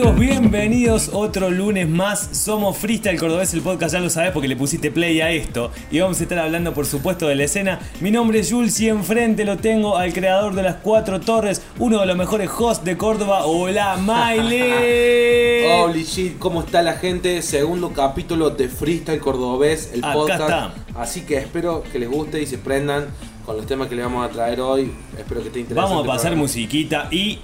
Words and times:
amigos? 0.00 0.18
Bienvenidos 0.18 1.10
otro 1.12 1.50
lunes 1.50 1.88
más. 1.88 2.30
Somos 2.32 2.78
Freestyle 2.78 3.18
Cordobés, 3.18 3.52
el 3.54 3.60
podcast, 3.60 3.92
ya 3.92 4.00
lo 4.00 4.08
sabes 4.08 4.32
porque 4.32 4.48
le 4.48 4.56
pusiste 4.56 4.90
play 4.90 5.20
a 5.20 5.30
esto. 5.30 5.70
Y 5.90 6.00
vamos 6.00 6.20
a 6.20 6.22
estar 6.22 6.38
hablando, 6.38 6.72
por 6.72 6.86
supuesto, 6.86 7.26
de 7.28 7.34
la 7.34 7.44
escena. 7.44 7.80
Mi 8.00 8.10
nombre 8.10 8.40
es 8.40 8.50
Jules 8.50 8.78
y 8.80 8.88
enfrente 8.88 9.44
lo 9.44 9.58
tengo 9.58 9.96
al 9.96 10.12
creador 10.12 10.54
de 10.54 10.62
las 10.62 10.76
cuatro 10.76 11.20
torres, 11.20 11.62
uno 11.78 12.00
de 12.00 12.06
los 12.06 12.16
mejores 12.16 12.50
hosts 12.56 12.84
de 12.84 12.96
Córdoba. 12.96 13.44
Hola, 13.44 13.96
Miley. 13.98 15.64
Holy 15.82 16.04
shit, 16.04 16.38
¿cómo 16.38 16.62
está 16.62 16.82
la 16.82 16.94
gente? 16.94 17.42
Segundo 17.42 17.92
capítulo 17.92 18.50
de 18.50 18.68
Freestyle 18.68 19.20
Cordobés, 19.20 19.90
el 19.92 20.04
Acá 20.04 20.12
podcast. 20.14 20.40
está. 20.40 20.74
Así 20.94 21.22
que 21.22 21.36
espero 21.36 21.82
que 21.82 21.98
les 21.98 22.08
guste 22.08 22.40
y 22.40 22.46
se 22.46 22.58
prendan 22.58 23.08
con 23.44 23.56
los 23.56 23.66
temas 23.66 23.88
que 23.88 23.96
les 23.96 24.04
vamos 24.04 24.24
a 24.24 24.30
traer 24.30 24.60
hoy. 24.60 24.92
Espero 25.18 25.40
que 25.40 25.48
esté 25.48 25.60
interesante. 25.60 25.74
Vamos 25.74 26.04
a 26.04 26.06
pasar 26.06 26.30
programa. 26.30 26.42
musiquita 26.42 27.08
y 27.10 27.38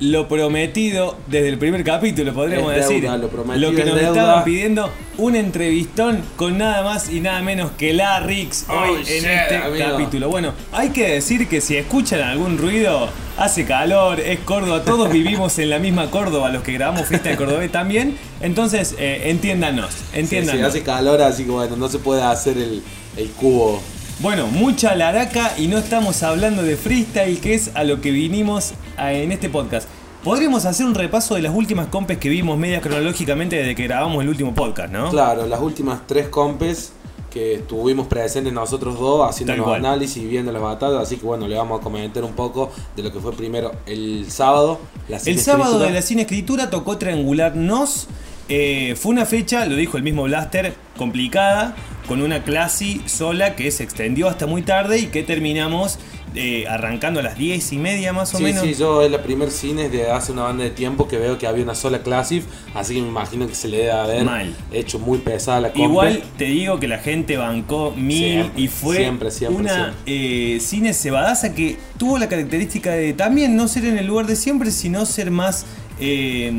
lo 0.00 0.28
prometido 0.28 1.16
desde 1.26 1.48
el 1.50 1.58
primer 1.58 1.84
capítulo, 1.84 2.32
podríamos 2.32 2.72
Es 2.74 2.88
decir. 2.88 3.02
deuda, 3.02 3.18
lo 3.18 3.28
prometido 3.28 3.70
que 3.72 3.80
es 3.82 3.86
nos 3.86 3.96
deuda. 3.96 4.08
estaban 4.10 4.44
pidiendo, 4.44 4.90
un 5.18 5.36
entrevistón 5.36 6.22
con 6.36 6.56
nada 6.58 6.82
más 6.82 7.10
y 7.10 7.20
nada 7.20 7.42
menos 7.42 7.70
que 7.72 7.92
la 7.92 8.18
Rix 8.20 8.64
hoy 8.68 8.76
Oh, 8.92 8.96
en 8.96 9.04
shit, 9.04 9.24
este 9.24 9.56
amigo. 9.56 9.84
capítulo. 9.90 10.28
Bueno, 10.30 10.54
hay 10.72 10.88
que 10.90 11.06
decir 11.10 11.46
que 11.48 11.60
si 11.60 11.76
escuchan 11.76 12.20
algún 12.22 12.56
ruido, 12.56 13.08
hace 13.36 13.66
calor, 13.66 14.18
es 14.20 14.38
Córdoba, 14.40 14.82
todos 14.84 15.12
vivimos 15.12 15.58
en 15.58 15.68
la 15.70 15.78
misma 15.78 16.10
Córdoba, 16.10 16.48
los 16.50 16.62
que 16.62 16.72
grabamos 16.72 17.06
Fiesta 17.06 17.28
de 17.28 17.36
Cordobés 17.36 17.70
también. 17.70 18.16
Entonces, 18.40 18.94
eh, 18.98 19.24
entiéndanos, 19.26 19.90
Sí, 19.92 19.98
sí, 20.14 20.18
entiéndanos. 20.20 20.64
hace 20.64 20.82
calor, 20.82 21.20
así 21.20 21.44
que 21.44 21.50
bueno, 21.50 21.76
no 21.76 21.88
se 21.90 21.98
puede 21.98 22.22
hacer 22.22 22.56
el, 22.56 22.82
el 23.18 23.28
cubo. 23.32 23.82
Bueno, 24.20 24.48
mucha 24.48 24.94
laraca 24.94 25.54
y 25.56 25.66
no 25.66 25.78
estamos 25.78 26.22
hablando 26.22 26.62
de 26.62 26.76
freestyle, 26.76 27.40
que 27.40 27.54
es 27.54 27.70
a 27.74 27.84
lo 27.84 28.02
que 28.02 28.10
vinimos 28.10 28.74
en 28.98 29.32
este 29.32 29.48
podcast. 29.48 29.88
Podríamos 30.22 30.66
hacer 30.66 30.84
un 30.84 30.94
repaso 30.94 31.36
de 31.36 31.40
las 31.40 31.54
últimas 31.54 31.86
compes 31.86 32.18
que 32.18 32.28
vimos 32.28 32.58
media 32.58 32.82
cronológicamente 32.82 33.56
desde 33.56 33.74
que 33.74 33.84
grabamos 33.84 34.22
el 34.22 34.28
último 34.28 34.54
podcast, 34.54 34.92
¿no? 34.92 35.08
Claro, 35.08 35.46
las 35.46 35.58
últimas 35.60 36.06
tres 36.06 36.28
compes 36.28 36.92
que 37.30 37.54
estuvimos 37.54 38.08
presentes 38.08 38.52
nosotros 38.52 39.00
dos 39.00 39.26
haciendo 39.26 39.56
los 39.56 39.74
análisis 39.74 40.22
y 40.22 40.26
viendo 40.26 40.52
las 40.52 40.60
batallas, 40.60 41.00
así 41.00 41.16
que 41.16 41.24
bueno, 41.24 41.48
le 41.48 41.56
vamos 41.56 41.80
a 41.80 41.82
comentar 41.82 42.22
un 42.22 42.32
poco 42.34 42.70
de 42.94 43.02
lo 43.02 43.10
que 43.10 43.20
fue 43.20 43.32
primero 43.32 43.72
el 43.86 44.26
sábado. 44.30 44.80
La 45.08 45.16
El 45.16 45.40
sábado 45.40 45.78
de 45.78 45.92
la 45.92 46.02
cine 46.02 46.22
escritura 46.22 46.68
tocó 46.68 46.98
triangular 46.98 47.56
Nos. 47.56 48.06
Eh, 48.50 48.96
fue 49.00 49.12
una 49.12 49.24
fecha, 49.24 49.64
lo 49.64 49.76
dijo 49.76 49.96
el 49.96 50.02
mismo 50.02 50.24
Blaster, 50.24 50.74
complicada, 51.00 51.74
con 52.06 52.20
una 52.20 52.42
clase 52.42 53.00
sola 53.06 53.56
que 53.56 53.70
se 53.70 53.82
extendió 53.84 54.28
hasta 54.28 54.46
muy 54.46 54.60
tarde 54.60 54.98
y 54.98 55.06
que 55.06 55.22
terminamos 55.22 55.98
eh, 56.34 56.66
arrancando 56.68 57.18
a 57.20 57.22
las 57.22 57.36
10 57.38 57.72
y 57.72 57.78
media 57.78 58.12
más 58.12 58.34
o 58.34 58.36
Sí, 58.38 58.44
menos. 58.44 58.62
sí, 58.62 58.74
yo 58.74 59.02
es 59.02 59.10
la 59.10 59.22
primer 59.22 59.50
cine 59.50 59.88
de 59.88 60.10
hace 60.10 60.30
una 60.30 60.42
banda 60.42 60.62
de 60.62 60.70
tiempo 60.70 61.08
que 61.08 61.16
veo 61.18 61.38
que 61.38 61.46
había 61.46 61.64
una 61.64 61.74
sola 61.74 62.02
Classic, 62.02 62.44
así 62.74 62.94
que 62.94 63.00
me 63.02 63.08
imagino 63.08 63.46
que 63.48 63.54
se 63.54 63.66
le 63.68 63.78
debe 63.78 63.90
haber 63.92 64.24
Mal. 64.24 64.54
hecho 64.72 64.98
muy 64.98 65.18
pesada 65.18 65.60
la 65.60 65.68
compra. 65.72 65.86
Igual 65.88 66.22
te 66.36 66.44
digo 66.44 66.78
que 66.78 66.86
la 66.86 66.98
gente 66.98 67.36
bancó 67.38 67.92
mil 67.96 68.42
Siempre, 68.42 68.62
y 68.62 68.68
fue 68.68 68.96
siempre, 68.98 69.30
siempre, 69.30 69.56
una 69.60 69.94
eh, 70.06 70.58
cine 70.60 70.92
cebadaza 70.92 71.54
que 71.54 71.78
tuvo 71.96 72.18
la 72.18 72.28
característica 72.28 72.92
de 72.92 73.12
también 73.14 73.56
no 73.56 73.66
ser 73.66 73.86
en 73.86 73.98
el 73.98 74.06
lugar 74.06 74.26
de 74.26 74.36
siempre, 74.36 74.70
sino 74.70 75.06
ser 75.06 75.30
más... 75.30 75.64
Eh, 75.98 76.52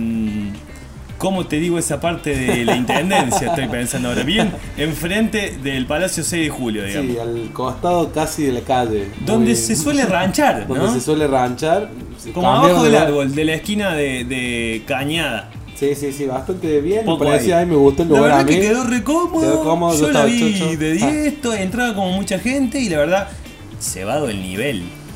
¿Cómo 1.22 1.46
te 1.46 1.58
digo 1.58 1.78
esa 1.78 2.00
parte 2.02 2.36
de 2.36 2.66
la 2.66 2.76
intendencia? 2.76 3.50
Estoy 3.50 3.68
pensando 3.68 4.10
ahora. 4.10 4.24
Bien, 4.24 4.52
enfrente 4.76 5.56
del 5.64 5.86
Palacio 5.86 6.24
6 6.24 6.44
de 6.46 6.50
Julio, 6.50 6.84
digamos. 6.84 7.12
Sí, 7.12 7.20
al 7.20 7.52
costado 7.54 8.12
casi 8.12 8.44
de 8.44 8.54
la 8.54 8.62
calle. 8.62 9.08
donde 9.24 9.56
se 9.56 9.76
suele 9.76 10.04
ranchar, 10.08 10.68
Donde 10.68 10.84
¿no? 10.86 10.94
se 10.94 11.00
suele 11.00 11.28
ranchar. 11.28 11.90
Como 12.34 12.52
abajo 12.52 12.84
de 12.84 12.90
del 12.90 13.00
árbol, 13.00 13.36
de 13.36 13.46
la 13.46 13.54
esquina 13.54 13.94
de, 13.94 14.24
de 14.26 14.82
Cañada. 14.88 15.52
Sí, 15.76 15.94
sí, 15.96 16.12
sí, 16.12 16.26
bastante 16.26 16.82
bien. 16.82 17.06
Poco 17.06 17.24
me 17.24 17.32
parecía, 17.32 17.60
ahí. 17.60 17.66
me 17.68 17.76
gustó 17.76 18.04
el 18.04 18.10
La 18.10 18.18
lugar 18.18 18.32
verdad 18.32 18.42
a 18.42 18.44
mí. 18.46 18.56
que 18.56 18.62
quedó 18.62 18.84
re 18.84 19.04
cómodo. 19.04 19.42
Quedó 19.42 19.64
cómodo, 19.64 19.94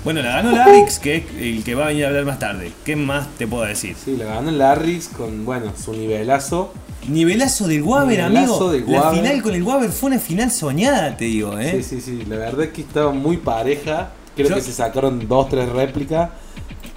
Yo 0.05 0.13
yo 0.13 0.13
la 0.13 0.13
estaba 0.13 0.13
vi 0.13 0.13
chocho. 0.13 0.13
de. 0.13 0.13
10, 0.13 0.13
to- 0.13 0.13
entraba 0.13 0.13
como 0.13 0.13
mucha 0.13 0.13
gente 0.13 0.13
y 0.13 0.13
la 0.13 0.13
verdad, 0.13 0.13
cebado 0.13 0.13
el 0.13 0.13
nivel. 0.13 0.13
Bueno, 0.13 0.21
la 0.21 0.29
ganó 0.29 0.51
Larix, 0.51 0.99
que 0.99 1.15
es 1.15 1.23
el 1.39 1.63
que 1.63 1.75
va 1.75 1.85
a 1.85 1.87
venir 1.87 2.05
a 2.05 2.07
hablar 2.09 2.25
más 2.25 2.39
tarde. 2.39 2.71
¿Qué 2.85 2.95
más 2.95 3.27
te 3.37 3.47
puedo 3.47 3.63
decir? 3.65 3.95
Sí, 4.03 4.15
le 4.17 4.25
ganó 4.25 4.51
Larrix 4.51 5.07
con, 5.09 5.45
bueno, 5.45 5.73
su 5.75 5.93
nivelazo. 5.93 6.73
Nivelazo 7.07 7.67
del 7.67 7.81
Waber, 7.83 8.17
Nivelazo 8.19 8.69
amigo. 8.69 8.71
del 8.71 8.91
La 8.91 9.11
final 9.11 9.41
con 9.41 9.53
el 9.55 9.63
Waber 9.63 9.89
fue 9.91 10.07
una 10.09 10.19
final 10.19 10.51
soñada, 10.51 11.17
te 11.17 11.25
digo, 11.25 11.57
¿eh? 11.59 11.81
Sí, 11.83 11.83
sí, 11.83 12.01
sí, 12.01 12.25
la 12.27 12.37
verdad 12.37 12.65
es 12.65 12.69
que 12.71 12.81
estaba 12.81 13.11
muy 13.11 13.37
pareja. 13.37 14.11
Creo 14.35 14.49
Yo- 14.49 14.55
que 14.55 14.61
se 14.61 14.73
sacaron 14.73 15.27
dos, 15.27 15.49
tres 15.49 15.69
réplicas. 15.69 16.29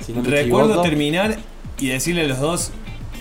Si 0.05 0.13
no 0.13 0.23
me 0.23 0.29
Recuerdo 0.31 0.81
terminar 0.83 1.37
y 1.79 1.89
decirle 1.89 2.23
a 2.23 2.29
los 2.29 2.41
dos, 2.41 2.71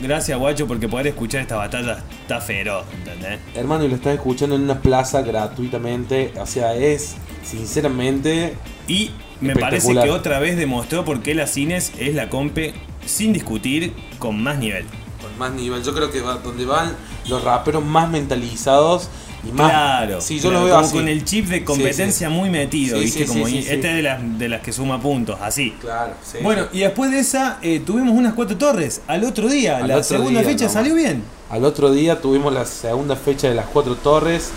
gracias 0.01 0.39
guacho, 0.39 0.65
porque 0.67 0.87
poder 0.87 1.07
escuchar 1.07 1.41
esta 1.41 1.55
batalla 1.57 2.03
está 2.21 2.39
feroz, 2.41 2.85
¿entendés? 2.97 3.39
Hermano, 3.55 3.83
y 3.83 3.89
lo 3.89 3.95
estás 3.95 4.13
escuchando 4.15 4.55
en 4.55 4.61
una 4.63 4.79
plaza 4.81 5.21
gratuitamente. 5.21 6.33
O 6.39 6.45
sea, 6.45 6.73
es 6.75 7.15
sinceramente. 7.43 8.55
Y 8.87 9.11
me 9.41 9.55
parece 9.55 9.93
que 9.93 10.09
otra 10.09 10.39
vez 10.39 10.57
demostró 10.57 11.05
por 11.05 11.21
qué 11.21 11.33
la 11.35 11.47
Cines 11.47 11.91
es 11.99 12.15
la 12.15 12.29
compe, 12.29 12.73
sin 13.05 13.33
discutir, 13.33 13.93
con 14.19 14.41
más 14.41 14.57
nivel. 14.57 14.85
Con 15.21 15.37
más 15.37 15.51
nivel. 15.53 15.83
Yo 15.83 15.93
creo 15.93 16.11
que 16.11 16.21
va 16.21 16.35
donde 16.35 16.65
van 16.65 16.95
los 17.27 17.43
raperos 17.43 17.83
más 17.83 18.09
mentalizados 18.09 19.09
y 19.47 19.51
más. 19.51 19.69
Claro, 19.71 20.21
Sí, 20.21 20.39
yo 20.39 20.49
claro, 20.49 20.59
lo 20.59 20.65
veo 20.65 20.75
como 20.75 20.87
así. 20.87 20.95
con 20.95 21.07
el 21.07 21.23
chip 21.25 21.45
de 21.47 21.63
competencia 21.63 22.29
muy 22.29 22.49
metido, 22.49 22.97
Sí, 22.97 23.03
¿viste? 23.05 23.19
sí, 23.23 23.27
como 23.27 23.45
sí, 23.47 23.57
y- 23.57 23.61
sí, 23.61 23.67
sí. 23.67 23.73
esta 23.75 23.89
es 23.89 23.95
de 23.95 24.01
las, 24.01 24.39
de 24.39 24.49
las 24.49 24.61
que 24.61 24.71
suma 24.73 24.99
puntos, 25.01 25.37
así. 25.41 25.75
Claro, 25.79 26.13
sí. 26.23 26.39
bueno, 26.41 26.63
sí. 26.71 26.77
y 26.77 26.81
después 26.81 27.11
de 27.11 27.19
esa 27.19 27.59
eh, 27.61 27.81
tuvimos 27.85 28.15
unas 28.17 28.33
cuatro 28.33 28.57
torres. 28.57 29.01
Al 29.07 29.23
otro 29.23 29.47
día, 29.47 29.77
Al 29.77 29.87
la 29.87 29.93
otro 29.97 30.03
segunda 30.17 30.39
día, 30.41 30.49
fecha 30.49 30.65
nomás. 30.65 30.73
salió 30.73 30.95
bien. 30.95 31.23
Al 31.49 31.63
otro 31.65 31.91
día 31.91 32.19
tuvimos 32.21 32.51
la 32.53 32.65
segunda 32.65 33.15
fecha 33.15 33.47
de 33.49 33.55
las 33.55 33.67
cuatro 33.67 33.95
torres. 33.95 34.49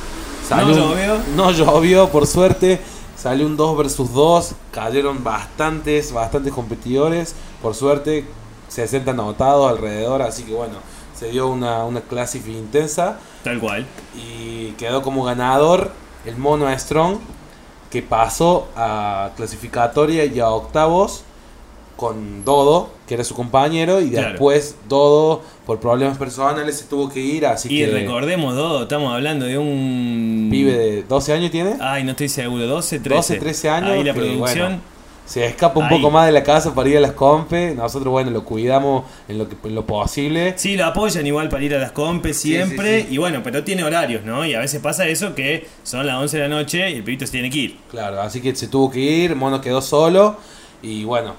Salió 0.49 0.75
No 0.75 0.89
llovió. 0.95 1.19
No 1.37 1.51
llovió, 1.53 2.09
por 2.09 2.27
suerte. 2.27 2.81
Salió 3.21 3.45
un 3.45 3.59
2 3.59 3.77
versus 3.77 4.15
2. 4.15 4.55
Cayeron 4.73 5.23
bastantes, 5.23 6.11
bastantes 6.11 6.55
competidores. 6.55 7.35
Por 7.61 7.75
suerte, 7.75 8.25
60 8.69 9.11
anotados 9.11 9.71
alrededor. 9.71 10.23
Así 10.23 10.45
que 10.45 10.55
bueno, 10.55 10.77
se 11.15 11.31
dio 11.31 11.49
una, 11.49 11.85
una 11.85 12.01
clase 12.01 12.39
intensa. 12.39 13.19
Tal 13.45 13.61
cual. 13.61 13.87
Y 14.17 14.71
quedó 14.79 15.03
como 15.03 15.23
ganador 15.23 15.93
el 16.25 16.39
Mono 16.39 16.67
Strong. 16.79 17.19
Que 17.91 18.01
pasó 18.01 18.69
a 18.75 19.33
clasificatoria 19.37 20.25
y 20.25 20.41
a 20.41 20.49
octavos 20.49 21.25
con 22.01 22.45
Dodo, 22.47 22.89
que 23.07 23.13
era 23.15 23.25
su 23.25 23.35
compañero, 23.35 24.01
y 24.01 24.09
Claro. 24.11 24.31
después 24.31 24.75
Dodo, 24.89 25.43
por 25.67 25.79
problemas 25.81 26.17
personales, 26.17 26.79
se 26.79 26.85
tuvo 26.87 27.11
que 27.11 27.21
ir, 27.21 27.45
así 27.45 27.69
Y 27.73 27.79
que 27.85 27.91
recordemos, 27.91 28.55
Dodo, 28.57 28.83
estamos 28.85 29.13
hablando 29.13 29.45
de 29.45 29.59
un... 29.59 30.49
pibe 30.51 30.73
de 30.73 31.03
12 31.03 31.33
años 31.35 31.51
tiene, 31.51 31.75
Ay, 31.79 32.03
no 32.05 32.13
estoy 32.13 32.31
seguro, 32.31 32.67
12, 32.67 33.01
13. 33.01 33.17
12, 33.35 33.37
13 33.37 33.69
años, 33.71 33.91
Ahí 33.91 34.03
la 34.05 34.15
que, 34.15 34.19
producción... 34.21 34.67
bueno, 34.69 34.81
se 35.27 35.45
escapa 35.47 35.79
un 35.79 35.85
Ahí. 35.87 35.97
poco 35.97 36.11
más 36.11 36.27
de 36.27 36.33
la 36.33 36.43
casa 36.43 36.75
para 36.75 36.89
ir 36.89 36.97
a 36.97 37.01
las 37.01 37.13
compes, 37.13 37.77
nosotros 37.77 38.11
bueno, 38.11 38.31
lo 38.33 38.43
cuidamos 38.45 39.05
en 39.29 39.39
lo, 39.39 39.49
que, 39.49 39.55
en 39.63 39.75
lo 39.77 39.87
posible. 39.87 40.55
Sí, 40.57 40.77
lo 40.77 40.87
apoyan 40.87 41.25
igual 41.27 41.49
para 41.49 41.63
ir 41.63 41.75
a 41.75 41.79
las 41.79 41.93
compes 41.93 42.37
Sí, 42.39 42.49
siempre. 42.55 43.03
sí, 43.03 43.07
sí. 43.11 43.15
Y 43.15 43.19
bueno, 43.19 43.41
pero 43.45 43.63
tiene 43.63 43.85
horarios, 43.85 44.25
¿no? 44.25 44.45
Y 44.45 44.55
a 44.55 44.59
veces 44.59 44.81
pasa 44.81 45.07
eso 45.07 45.35
que 45.37 45.69
son 45.85 46.05
las 46.07 46.17
11 46.17 46.37
de 46.39 46.43
la 46.43 46.49
noche 46.49 46.91
y 46.91 46.95
el 46.95 47.05
pibito 47.05 47.27
se 47.27 47.33
tiene 47.33 47.49
que 47.51 47.59
ir. 47.59 47.77
Claro, 47.93 48.21
así 48.23 48.41
que 48.41 48.57
se 48.57 48.67
tuvo 48.67 48.91
que 48.91 48.99
ir, 48.99 49.37
Mono 49.37 49.61
quedó 49.61 49.81
solo 49.83 50.37
y 50.83 51.05
bueno, 51.05 51.35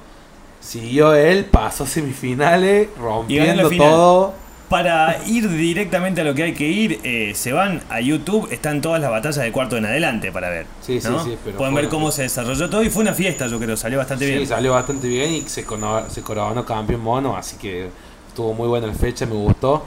siguió 0.62 1.14
él, 1.14 1.46
pasó 1.46 1.86
semifinales, 1.86 2.88
rompiendo 2.98 3.70
todo. 3.70 4.34
Para 4.70 5.18
ir 5.28 5.50
directamente 5.50 6.22
a 6.22 6.24
lo 6.24 6.34
que 6.34 6.44
hay 6.44 6.54
que 6.54 6.64
ir, 6.66 7.02
eh, 7.04 7.34
se 7.36 7.52
van 7.52 7.82
a 7.90 8.00
YouTube, 8.00 8.48
están 8.54 8.80
todas 8.80 9.02
las 9.02 9.12
batallas 9.12 9.44
de 9.44 9.52
cuarto 9.52 9.76
en 9.76 9.86
adelante 9.86 10.32
para 10.32 10.50
ver. 10.50 10.66
Sí, 10.82 11.02
sí, 11.02 11.10
¿no? 11.10 11.22
sí, 11.26 11.38
pero 11.44 11.58
Pueden 11.58 11.76
ver 11.76 11.90
cómo 11.90 12.10
se 12.10 12.22
desarrolló 12.22 12.70
todo 12.70 12.82
y 12.82 12.90
fue 12.90 13.02
una 13.04 13.14
fiesta, 13.14 13.48
yo 13.48 13.60
creo, 13.60 13.76
salió 13.76 13.98
bastante 13.98 14.26
Sí, 14.26 14.32
bien. 14.32 14.48
salió 14.48 14.72
bastante 14.72 15.10
bien 15.10 15.34
y 15.34 15.42
se 15.42 15.66
coronó, 15.66 16.10
se 16.10 16.22
coronó 16.22 16.64
campeón 16.66 17.02
mono, 17.02 17.36
así 17.36 17.58
que 17.58 17.90
estuvo 18.30 18.54
muy 18.54 18.70
buena 18.70 18.88
la 18.88 18.94
fecha, 18.94 19.26
me 19.26 19.34
gustó. 19.36 19.84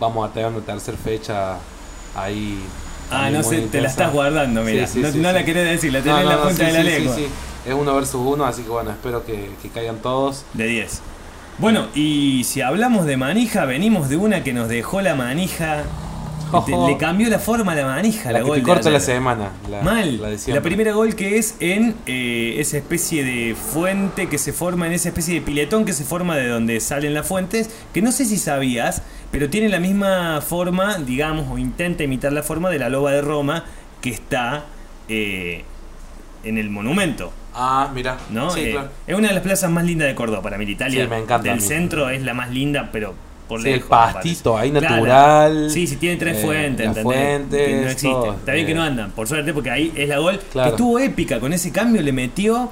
Vamos 0.00 0.30
a 0.30 0.32
tener 0.32 0.48
una 0.48 0.60
tercera 0.64 0.96
fecha 0.96 1.56
ahí. 2.16 2.58
Ah, 3.10 3.28
no 3.30 3.42
sé, 3.42 3.60
te 3.70 3.82
la 3.82 3.88
estás 3.88 4.12
guardando, 4.14 4.62
mira. 4.62 4.86
Sí, 4.86 4.94
sí, 4.94 5.00
no 5.00 5.12
sí, 5.12 5.18
no 5.18 5.28
sí. 5.28 5.34
la 5.34 5.44
querés 5.44 5.68
decir, 5.72 5.92
la 5.92 5.98
No, 5.98 6.04
tenés 6.04 6.20
en 6.22 6.28
la 6.28 6.42
punta 6.42 6.56
sí, 6.56 6.64
de 6.64 6.72
la 6.72 6.80
sí, 6.80 6.86
lengua. 6.86 7.16
Es 7.66 7.74
uno 7.74 7.94
versus 7.94 8.20
uno, 8.24 8.44
así 8.46 8.62
que 8.62 8.68
bueno, 8.70 8.90
espero 8.90 9.24
que, 9.24 9.50
que 9.62 9.68
caigan 9.68 9.96
todos. 9.98 10.44
De 10.54 10.66
10. 10.66 11.00
Bueno, 11.58 11.88
y 11.94 12.44
si 12.44 12.62
hablamos 12.62 13.04
de 13.06 13.16
manija, 13.18 13.64
venimos 13.66 14.08
de 14.08 14.16
una 14.16 14.42
que 14.42 14.52
nos 14.54 14.68
dejó 14.68 15.02
la 15.02 15.14
manija. 15.14 15.82
te- 16.66 16.72
le 16.76 16.96
cambió 16.96 17.28
la 17.28 17.38
forma 17.38 17.72
a 17.72 17.74
la 17.74 17.84
manija, 17.84 18.32
la, 18.32 18.38
La 18.38 18.44
que 18.44 18.48
gol 18.50 18.58
te 18.58 18.64
corta 18.64 18.90
la 18.90 18.98
semana. 18.98 19.50
Mal. 19.84 20.20
La, 20.46 20.62
primera 20.62 20.92
gol 20.92 21.14
que 21.14 21.36
es 21.38 21.54
en 21.60 21.94
eh, 22.06 22.56
esa 22.58 22.78
especie 22.78 23.22
de 23.24 23.54
fuente 23.54 24.28
que 24.28 24.38
se 24.38 24.52
forma, 24.54 24.86
en 24.86 24.92
esa 24.94 25.08
especie 25.10 25.34
de 25.34 25.42
piletón 25.42 25.84
que 25.84 25.92
se 25.92 26.04
forma 26.04 26.36
de 26.36 26.48
donde 26.48 26.80
salen 26.80 27.12
las 27.14 27.26
fuentes, 27.26 27.68
que 27.92 28.00
no 28.02 28.10
sé 28.10 28.24
si 28.24 28.36
sabías, 28.38 29.02
pero 29.30 29.50
tiene 29.50 29.68
la 29.68 29.78
misma 29.80 30.40
forma, 30.40 30.96
digamos, 30.98 31.46
o 31.50 31.58
intenta 31.58 32.02
imitar 32.04 32.32
la 32.32 32.42
forma 32.42 32.70
de 32.70 32.78
la 32.78 32.88
loba 32.88 33.12
de 33.12 33.20
Roma 33.20 33.64
que 34.00 34.10
está 34.10 34.64
eh, 35.08 35.62
en 36.42 36.56
el 36.58 36.70
monumento. 36.70 37.32
Ah, 37.54 37.90
mira. 37.94 38.16
¿no? 38.30 38.50
Sí, 38.50 38.60
Eh, 38.60 38.70
claro. 38.72 38.88
Es 39.06 39.16
una 39.16 39.28
de 39.28 39.34
las 39.34 39.42
plazas 39.42 39.70
más 39.70 39.84
lindas 39.84 40.08
de 40.08 40.14
Córdoba 40.14 40.42
para 40.42 40.56
mí. 40.58 40.64
Italia 40.64 41.02
Sí, 41.04 41.08
me 41.10 41.18
encanta 41.18 41.50
del 41.50 41.60
centro 41.60 42.08
es 42.10 42.22
la 42.22 42.34
más 42.34 42.50
linda, 42.50 42.88
pero 42.92 43.14
por 43.48 43.60
Sí, 43.62 43.68
el 43.68 43.74
lejos, 43.74 43.88
parece. 43.90 44.14
pastito 44.14 44.56
ahí 44.58 44.70
Claro. 44.70 44.88
natural. 44.96 45.70
Sí, 45.70 45.86
sí, 45.88 45.96
tiene 45.96 46.16
tres 46.16 46.38
eh, 46.38 46.42
fuentes, 46.42 46.86
¿entendés? 46.86 47.02
fuentes, 47.02 47.66
que 47.68 47.74
no 47.74 47.82
existen. 47.88 48.12
todo, 48.12 48.32
Está 48.34 48.52
bien 48.52 48.66
que 48.66 48.72
eh, 48.72 48.76
no 48.76 48.82
andan, 48.82 49.10
por 49.10 49.26
suerte, 49.26 49.52
porque 49.52 49.70
ahí 49.70 49.92
es 49.96 50.08
la 50.08 50.18
gol. 50.18 50.40
Claro. 50.52 50.70
Que 50.70 50.74
estuvo 50.76 50.98
épica 51.00 51.40
con 51.40 51.52
ese 51.52 51.72
cambio, 51.72 52.00
le 52.02 52.12
metió 52.12 52.70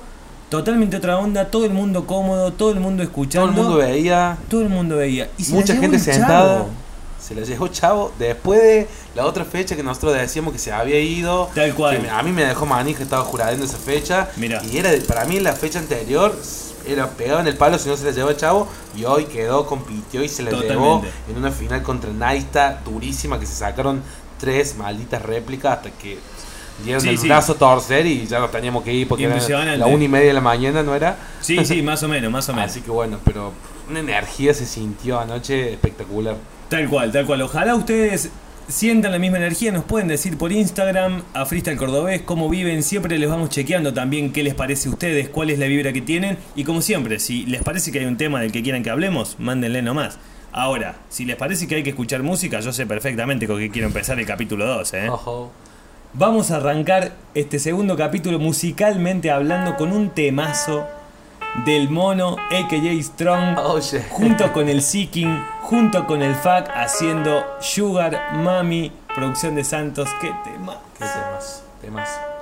totalmente 0.49 0.97
otra 0.97 1.19
onda, 1.19 1.47
todo 1.51 1.65
el 1.67 1.73
mundo 1.73 2.07
cómodo, 2.07 2.53
todo 2.53 2.71
el 2.71 2.79
mundo 2.81 3.03
Todo 3.03 3.11
escuchando. 3.11 3.49
el 3.51 3.57
mundo 3.57 3.77
veía. 3.79 4.39
Todo 4.49 4.63
el 4.63 4.69
mundo 4.69 4.97
veía. 4.97 5.29
Y 5.37 5.43
se 5.45 5.53
la 5.53 5.59
mucha 5.61 5.75
gente 5.77 5.97
el 5.97 6.03
sentada. 6.03 6.67
Se 7.29 7.35
la 7.35 7.43
llevó 7.43 7.69
Chavo 7.69 8.11
después 8.19 8.59
de 8.63 8.89
la 9.15 9.27
otra 9.27 9.45
fecha 9.45 9.77
que 9.77 9.83
nosotros 9.83 10.15
decíamos 10.15 10.53
que 10.55 10.59
se 10.59 10.73
había 10.73 10.99
ido. 10.99 11.51
Tal 11.55 11.75
cual. 11.75 12.01
que 12.01 12.09
a 12.09 12.23
mí 12.23 12.33
me 12.33 12.43
dejó 12.45 12.65
manija, 12.65 13.03
estaba 13.03 13.23
jurando 13.23 13.65
esa 13.67 13.77
fecha. 13.77 14.31
Mirá. 14.37 14.63
Y 14.65 14.79
era 14.79 14.91
para 15.07 15.27
mí 15.27 15.39
la 15.39 15.53
fecha 15.53 15.79
anterior 15.79 16.35
era 16.87 17.11
pegado 17.11 17.41
en 17.41 17.47
el 17.47 17.57
palo 17.57 17.79
si 17.79 17.87
no 17.91 17.97
se 17.99 18.05
la 18.07 18.13
llevó 18.13 18.33
Chavo. 18.33 18.67
Y 18.97 19.05
hoy 19.05 19.27
quedó, 19.27 19.67
compitió 19.67 20.23
y 20.25 20.29
se 20.31 20.43
la 20.43 20.51
Totalmente. 20.51 20.75
llevó 20.83 21.05
en 21.29 21.37
una 21.37 21.51
final 21.51 21.83
contra 21.83 22.11
Naista 22.11 22.81
durísima 22.83 23.39
que 23.39 23.45
se 23.45 23.55
sacaron 23.55 24.03
tres 24.41 24.77
malditas 24.77 25.21
réplicas 25.21 25.77
hasta 25.79 25.91
que 25.91 26.19
dieron 26.83 27.03
Sí, 27.03 27.09
el 27.11 27.19
sí. 27.19 27.27
brazo 27.27 27.53
a 27.53 27.57
torcer 27.57 28.07
y 28.07 28.27
ya 28.27 28.39
nos 28.39 28.51
teníamos 28.51 28.85
que 28.85 28.93
ir 28.95 29.07
porque 29.07 29.25
era 29.25 29.77
la 29.77 29.87
una 29.87 30.05
y 30.05 30.09
media 30.09 30.29
de 30.29 30.33
la 30.33 30.41
mañana, 30.41 30.83
¿no 30.83 30.95
era? 30.95 31.19
Sí, 31.43 31.63
sí, 31.67 31.83
más 31.83 32.03
o 32.05 32.09
menos, 32.09 32.31
más 32.33 32.49
o 32.49 32.55
menos. 32.55 32.71
Así 32.71 32.81
que 32.81 32.91
bueno, 32.91 33.19
pero 33.25 33.53
una 33.91 34.01
energía 34.01 34.55
se 34.55 34.65
sintió 34.65 35.19
anoche 35.21 35.73
espectacular. 35.75 36.37
Tal 36.69 36.89
cual, 36.89 37.13
tal 37.13 37.25
cual. 37.25 37.43
Ojalá 37.43 37.75
ustedes 37.75 38.31
sientan 38.69 39.13
la 39.13 39.19
misma 39.19 39.39
energía. 39.39 39.73
Nos 39.73 39.85
pueden 39.85 40.09
decir 40.09 40.37
por 40.37 40.53
Instagram 40.53 41.23
a 41.33 41.47
Freestyle 41.47 41.79
Cordobés 41.79 42.21
cómo 42.23 42.51
viven. 42.51 42.83
Siempre 42.83 43.19
les 43.19 43.29
vamos 43.29 43.49
chequeando 43.49 43.95
también 43.95 44.33
qué 44.33 44.43
les 44.43 44.55
parece 44.55 44.89
a 44.89 44.93
ustedes, 44.93 45.31
cuál 45.31 45.49
es 45.51 45.59
la 45.59 45.67
vibra 45.67 45.93
que 45.93 46.03
tienen. 46.03 46.37
Y 46.55 46.65
como 46.65 46.83
siempre, 46.83 47.19
si 47.21 47.47
les 47.47 47.63
parece 47.63 47.91
que 47.91 48.01
hay 48.01 48.05
un 48.05 48.19
tema 48.19 48.41
del 48.41 48.53
que 48.53 48.63
quieran 48.63 48.83
que 48.83 48.91
hablemos, 48.91 49.37
mándenle 49.39 49.81
nomás. 49.81 50.19
Ahora, 50.53 50.97
si 51.09 51.25
les 51.25 51.37
parece 51.37 51.67
que 51.67 51.77
hay 51.77 51.83
que 51.83 51.91
escuchar 51.91 52.23
música, 52.23 52.61
yo 52.61 52.73
sé 52.73 52.87
perfectamente 52.87 53.47
con 53.47 53.59
qué 53.59 53.71
quiero 53.71 53.89
empezar 53.89 54.19
el 54.19 54.27
capítulo 54.27 54.67
2. 54.67 54.95
¿eh? 54.95 55.09
Ojo. 55.09 55.51
Vamos 56.15 56.51
a 56.51 56.57
arrancar 56.57 57.13
este 57.35 57.59
segundo 57.59 57.97
capítulo 57.97 58.39
musicalmente 58.39 59.31
hablando 59.31 59.77
con 59.77 59.93
un 59.93 60.11
temazo 60.11 60.87
del 61.65 61.89
mono, 61.91 62.37
a.k.a. 62.51 63.03
Strong, 63.03 63.59
Oye. 63.59 64.05
junto 64.11 64.53
con 64.53 64.69
el 64.69 64.83
Seeking, 64.83 65.45
junto 65.63 66.07
con 66.07 66.23
el 66.23 66.35
FAC, 66.35 66.71
haciendo 66.75 67.45
Sugar 67.61 68.35
Mami, 68.35 68.93
producción 69.15 69.55
de 69.55 69.65
Santos. 69.65 70.09
¿Qué 70.21 70.33
tema? 70.45 70.77
¿Qué 70.99 71.05
temas? 71.05 71.65
Temas. 71.81 72.38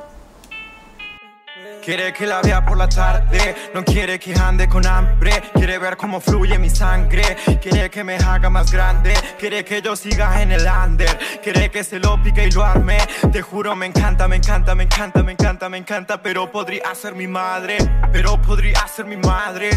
Quiere 1.86 2.12
que 2.12 2.26
la 2.26 2.42
vea 2.42 2.64
por 2.64 2.76
la 2.76 2.88
tarde, 2.88 3.54
no 3.72 3.84
quiere 3.84 4.18
que 4.18 4.34
ande 4.34 4.68
con 4.68 4.84
hambre, 4.84 5.40
quiere 5.54 5.78
ver 5.78 5.96
cómo 5.96 6.20
fluye 6.20 6.58
mi 6.58 6.68
sangre, 6.68 7.36
quiere 7.62 7.88
que 7.88 8.02
me 8.02 8.16
haga 8.16 8.50
más 8.50 8.72
grande, 8.72 9.14
quiere 9.38 9.64
que 9.64 9.80
yo 9.80 9.94
siga 9.94 10.42
en 10.42 10.50
el 10.50 10.66
under, 10.66 11.16
quiere 11.40 11.70
que 11.70 11.84
se 11.84 12.00
lo 12.00 12.20
pique 12.20 12.48
y 12.48 12.50
lo 12.50 12.64
arme, 12.64 12.98
te 13.30 13.40
juro 13.40 13.76
me 13.76 13.86
encanta, 13.86 14.26
me 14.26 14.34
encanta, 14.34 14.74
me 14.74 14.82
encanta, 14.82 15.22
me 15.22 15.30
encanta, 15.30 15.68
me 15.68 15.78
encanta, 15.78 16.20
pero 16.20 16.50
podría 16.50 16.92
ser 16.92 17.14
mi 17.14 17.28
madre, 17.28 17.78
pero 18.10 18.42
podría 18.42 18.84
ser 18.88 19.06
mi 19.06 19.16
madre, 19.16 19.70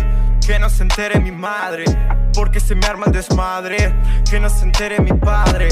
que 0.43 0.57
no 0.57 0.67
se 0.67 0.81
entere 0.81 1.19
mi 1.19 1.31
madre, 1.31 1.85
porque 2.33 2.59
se 2.59 2.75
me 2.75 2.85
arma 2.85 3.05
el 3.07 3.11
desmadre, 3.11 3.93
que 4.29 4.39
no 4.39 4.49
se 4.49 4.65
entere 4.65 4.99
mi 4.99 5.13
padre, 5.13 5.69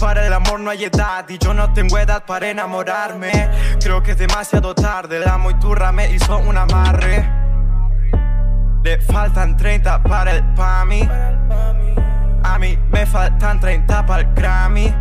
para 0.00 0.26
el 0.26 0.32
amor 0.32 0.60
no 0.60 0.70
hay 0.70 0.84
edad 0.84 1.28
y 1.28 1.38
yo 1.38 1.54
no 1.54 1.72
tengo 1.72 1.98
edad 1.98 2.24
para 2.24 2.48
enamorarme, 2.48 3.50
creo 3.80 4.02
que 4.02 4.12
es 4.12 4.18
demasiado 4.18 4.74
tarde, 4.74 5.20
la 5.20 5.38
muy 5.38 5.54
turra 5.54 5.92
me 5.92 6.12
hizo 6.12 6.38
un 6.38 6.56
amarre. 6.56 7.28
Le 8.82 9.00
faltan 9.02 9.56
30 9.56 10.02
para 10.02 10.32
el 10.32 10.44
PAMI. 10.54 11.08
A 12.42 12.58
mí 12.58 12.78
me 12.90 13.04
faltan 13.04 13.60
30 13.60 14.06
para 14.06 14.22
el 14.22 14.34
Grammy. 14.34 14.94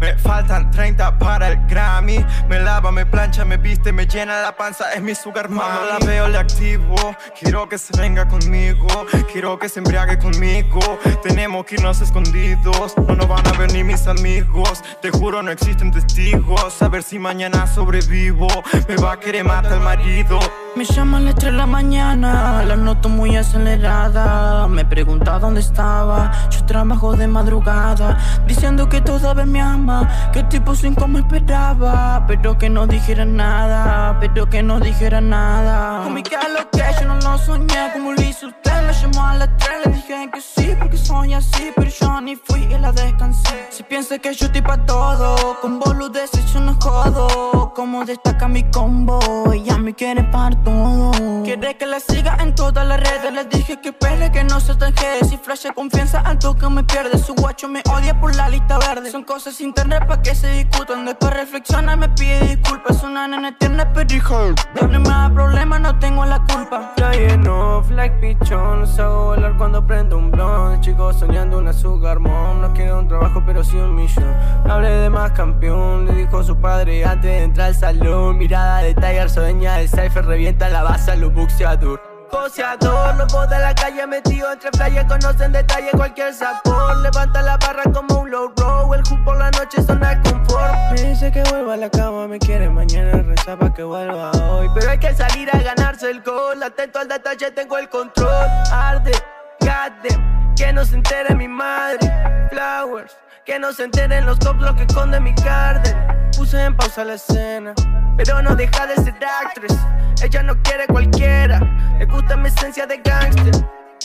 Me 0.00 0.16
faltan 0.18 0.70
30 0.70 1.18
para 1.18 1.48
el 1.48 1.66
Grammy. 1.66 2.24
Me 2.48 2.60
lava, 2.60 2.92
me 2.92 3.06
plancha, 3.06 3.44
me 3.44 3.56
viste, 3.56 3.92
me 3.92 4.06
llena 4.06 4.42
la 4.42 4.56
panza. 4.56 4.92
Es 4.92 5.02
mi 5.02 5.14
sugar 5.14 5.48
mami. 5.48 5.60
Cuando 5.60 5.98
la 5.98 6.06
veo, 6.06 6.28
le 6.28 6.38
activo. 6.38 6.96
Quiero 7.38 7.68
que 7.68 7.78
se 7.78 7.96
venga 7.98 8.26
conmigo. 8.28 8.86
Quiero 9.32 9.58
que 9.58 9.68
se 9.68 9.80
embriague 9.80 10.18
conmigo. 10.18 10.80
Tenemos 11.22 11.64
que 11.64 11.76
irnos 11.76 12.00
escondidos. 12.00 12.94
No 12.96 13.14
nos 13.16 13.28
van 13.28 13.46
a 13.46 13.52
ver 13.52 13.72
ni 13.72 13.84
mis 13.84 14.06
amigos. 14.06 14.82
Te 15.00 15.10
juro, 15.10 15.42
no 15.42 15.50
existen 15.50 15.90
testigos. 15.90 16.82
A 16.82 16.88
ver 16.88 17.02
si 17.02 17.18
mañana 17.18 17.66
sobrevivo. 17.66 18.48
Me 18.88 18.96
va 18.96 19.12
a 19.12 19.20
querer 19.20 19.44
matar 19.44 19.72
el 19.72 19.80
marido. 19.80 20.38
Me 20.76 20.84
llama 20.84 21.16
a 21.16 21.20
las 21.20 21.36
3 21.36 21.52
de 21.52 21.56
la 21.56 21.64
mañana, 21.64 22.62
la 22.62 22.76
noto 22.76 23.08
muy 23.08 23.34
acelerada. 23.34 24.68
Me 24.68 24.84
pregunta 24.84 25.38
dónde 25.38 25.60
estaba, 25.60 26.30
yo 26.50 26.66
trabajo 26.66 27.16
de 27.16 27.26
madrugada. 27.26 28.18
Diciendo 28.46 28.86
que 28.86 29.00
todavía 29.00 29.46
me 29.46 29.62
ama, 29.62 30.06
que 30.34 30.42
tipo 30.42 30.74
5 30.74 31.08
me 31.08 31.20
esperaba. 31.20 32.26
Pero 32.26 32.58
que 32.58 32.68
no 32.68 32.86
dijera 32.86 33.24
nada, 33.24 34.18
pero 34.20 34.50
que 34.50 34.62
no 34.62 34.78
dijera 34.78 35.22
nada. 35.22 36.02
Con 36.04 36.12
mi 36.12 36.22
que 36.22 36.36
lo 36.36 36.70
que 36.70 36.84
yo 37.00 37.08
no 37.08 37.14
lo 37.20 37.38
soñé, 37.38 37.92
como 37.94 38.12
lo 38.12 38.20
hizo 38.20 38.48
usted. 38.48 38.86
Me 38.86 38.92
llamó 38.92 39.28
a 39.28 39.34
las 39.34 39.48
3, 39.56 39.70
le 39.86 39.92
dije 39.92 40.30
que 40.30 40.40
sí, 40.42 40.76
porque 40.78 40.98
soy 40.98 41.32
así. 41.32 41.72
Pero 41.74 41.90
yo 41.90 42.20
ni 42.20 42.36
fui 42.36 42.64
y 42.64 42.78
la 42.78 42.92
descansé. 42.92 43.68
Si 43.70 43.82
piensa 43.82 44.18
que 44.18 44.34
yo 44.34 44.44
estoy 44.44 44.60
pa' 44.60 44.84
todo, 44.84 45.56
con 45.62 45.78
boludeces 45.78 46.52
yo 46.52 46.60
no 46.60 46.76
jodo. 46.78 47.72
Como 47.74 48.04
destaca 48.04 48.46
mi 48.46 48.62
combo, 48.64 49.20
ella 49.52 49.78
me 49.78 49.94
quiere 49.94 50.22
para 50.24 50.65
todo. 50.66 51.42
Quiere 51.44 51.76
que 51.76 51.86
la 51.86 52.00
siga 52.00 52.36
en 52.40 52.54
todas 52.54 52.86
las 52.86 52.98
redes. 52.98 53.32
Le 53.32 53.44
dije 53.44 53.80
que 53.80 53.90
espere 53.90 54.30
que 54.32 54.42
no 54.44 54.58
se 54.60 54.74
tanje. 54.74 55.24
Si 55.28 55.36
flashe 55.36 55.72
confianza, 55.72 56.20
al 56.20 56.38
toque 56.38 56.68
me 56.68 56.82
pierde. 56.82 57.18
Su 57.18 57.34
guacho 57.34 57.68
me 57.68 57.82
odia 57.94 58.18
por 58.20 58.34
la 58.34 58.48
lista 58.48 58.78
verde. 58.78 59.10
Son 59.10 59.22
cosas 59.22 59.60
internet 59.60 60.06
pa' 60.06 60.20
que 60.22 60.34
se 60.34 60.48
discutan. 60.48 61.04
Después 61.04 61.32
reflexiona, 61.32 61.94
me 61.96 62.08
pide 62.08 62.40
disculpas. 62.40 62.96
Es 62.96 63.02
una 63.04 63.28
nena 63.28 63.56
tierna, 63.56 63.92
pero 63.92 64.12
hijo. 64.14 64.38
De 64.74 64.88
primer 64.88 65.32
problema 65.34 65.78
no 65.78 65.98
tengo 65.98 66.24
la 66.24 66.40
culpa. 66.40 66.92
Flying 66.96 67.46
off 67.46 67.90
like 67.90 68.16
pichón 68.16 68.80
Los 68.80 68.98
hago 68.98 69.26
volar 69.26 69.56
cuando 69.56 69.86
prendo 69.86 70.18
un 70.18 70.30
blond 70.30 70.80
Chico 70.80 71.12
soñando 71.12 71.58
una 71.58 71.72
sugar 71.72 72.18
mom 72.18 72.60
No 72.60 72.72
quiero 72.72 72.98
un 72.98 73.08
trabajo 73.08 73.42
pero 73.44 73.62
sí 73.62 73.76
un 73.76 73.94
millón 73.94 74.34
Hablé 74.68 74.88
de 74.88 75.10
más 75.10 75.32
campeón 75.32 76.06
Le 76.06 76.14
dijo 76.14 76.42
su 76.42 76.56
padre 76.56 77.04
antes 77.04 77.30
de 77.30 77.42
entrar 77.42 77.68
al 77.68 77.74
salón 77.74 78.38
Mirada 78.38 78.78
de 78.78 78.94
Tiger, 78.94 79.30
sueña 79.30 79.76
de 79.76 79.88
Cypher 79.88 80.24
Revienta 80.24 80.55
la 80.58 80.82
base 80.82 81.10
a 81.12 81.16
los 81.16 81.32
boxeador. 81.32 82.00
Boxeador, 82.32 83.14
locos 83.14 83.48
de 83.48 83.58
la 83.58 83.72
calle 83.74 84.04
metido 84.06 84.52
entre 84.52 84.70
playas 84.72 85.04
Conocen 85.04 85.52
detalle 85.52 85.90
cualquier 85.92 86.34
sabor. 86.34 86.96
Levanta 86.96 87.40
la 87.42 87.56
barra 87.56 87.84
como 87.92 88.22
un 88.22 88.30
low 88.30 88.52
row 88.56 88.92
El 88.94 89.02
hook 89.02 89.24
por 89.24 89.36
la 89.36 89.50
noche 89.52 89.80
de 89.80 90.22
confort. 90.28 90.74
Me 90.92 91.02
dice 91.02 91.30
que 91.30 91.42
vuelva 91.44 91.74
a 91.74 91.76
la 91.76 91.90
cama, 91.90 92.26
me 92.26 92.38
quiere 92.38 92.68
mañana 92.68 93.22
Reza 93.22 93.56
pa' 93.56 93.72
que 93.72 93.84
vuelva 93.84 94.32
hoy. 94.32 94.68
Pero 94.74 94.90
hay 94.90 94.98
que 94.98 95.14
salir 95.14 95.48
a 95.54 95.58
ganarse 95.58 96.10
el 96.10 96.20
gol. 96.22 96.62
Atento 96.62 96.98
al 96.98 97.08
detalle, 97.08 97.50
tengo 97.52 97.78
el 97.78 97.88
control. 97.88 98.46
Arde, 98.72 99.12
goddamn 99.60 100.54
Que 100.56 100.72
no 100.72 100.84
se 100.84 100.96
entere 100.96 101.34
mi 101.34 101.46
madre. 101.46 102.10
Flowers 102.50 103.16
Que 103.44 103.58
no 103.58 103.72
se 103.72 103.84
enteren 103.84 104.26
los 104.26 104.38
cops 104.38 104.60
lo 104.60 104.74
que 104.74 104.82
esconde 104.82 105.20
mi 105.20 105.32
garden 105.34 106.15
Puse 106.36 106.62
en 106.62 106.76
pausa 106.76 107.04
la 107.04 107.14
escena. 107.14 107.74
Pero 108.16 108.42
no 108.42 108.54
deja 108.54 108.86
de 108.86 108.94
ser 108.96 109.14
actress 109.24 109.76
Ella 110.22 110.42
no 110.42 110.60
quiere 110.62 110.86
cualquiera. 110.86 111.60
Le 111.98 112.04
gusta 112.06 112.36
mi 112.36 112.48
esencia 112.48 112.86
de 112.86 112.98
gangster. 112.98 113.54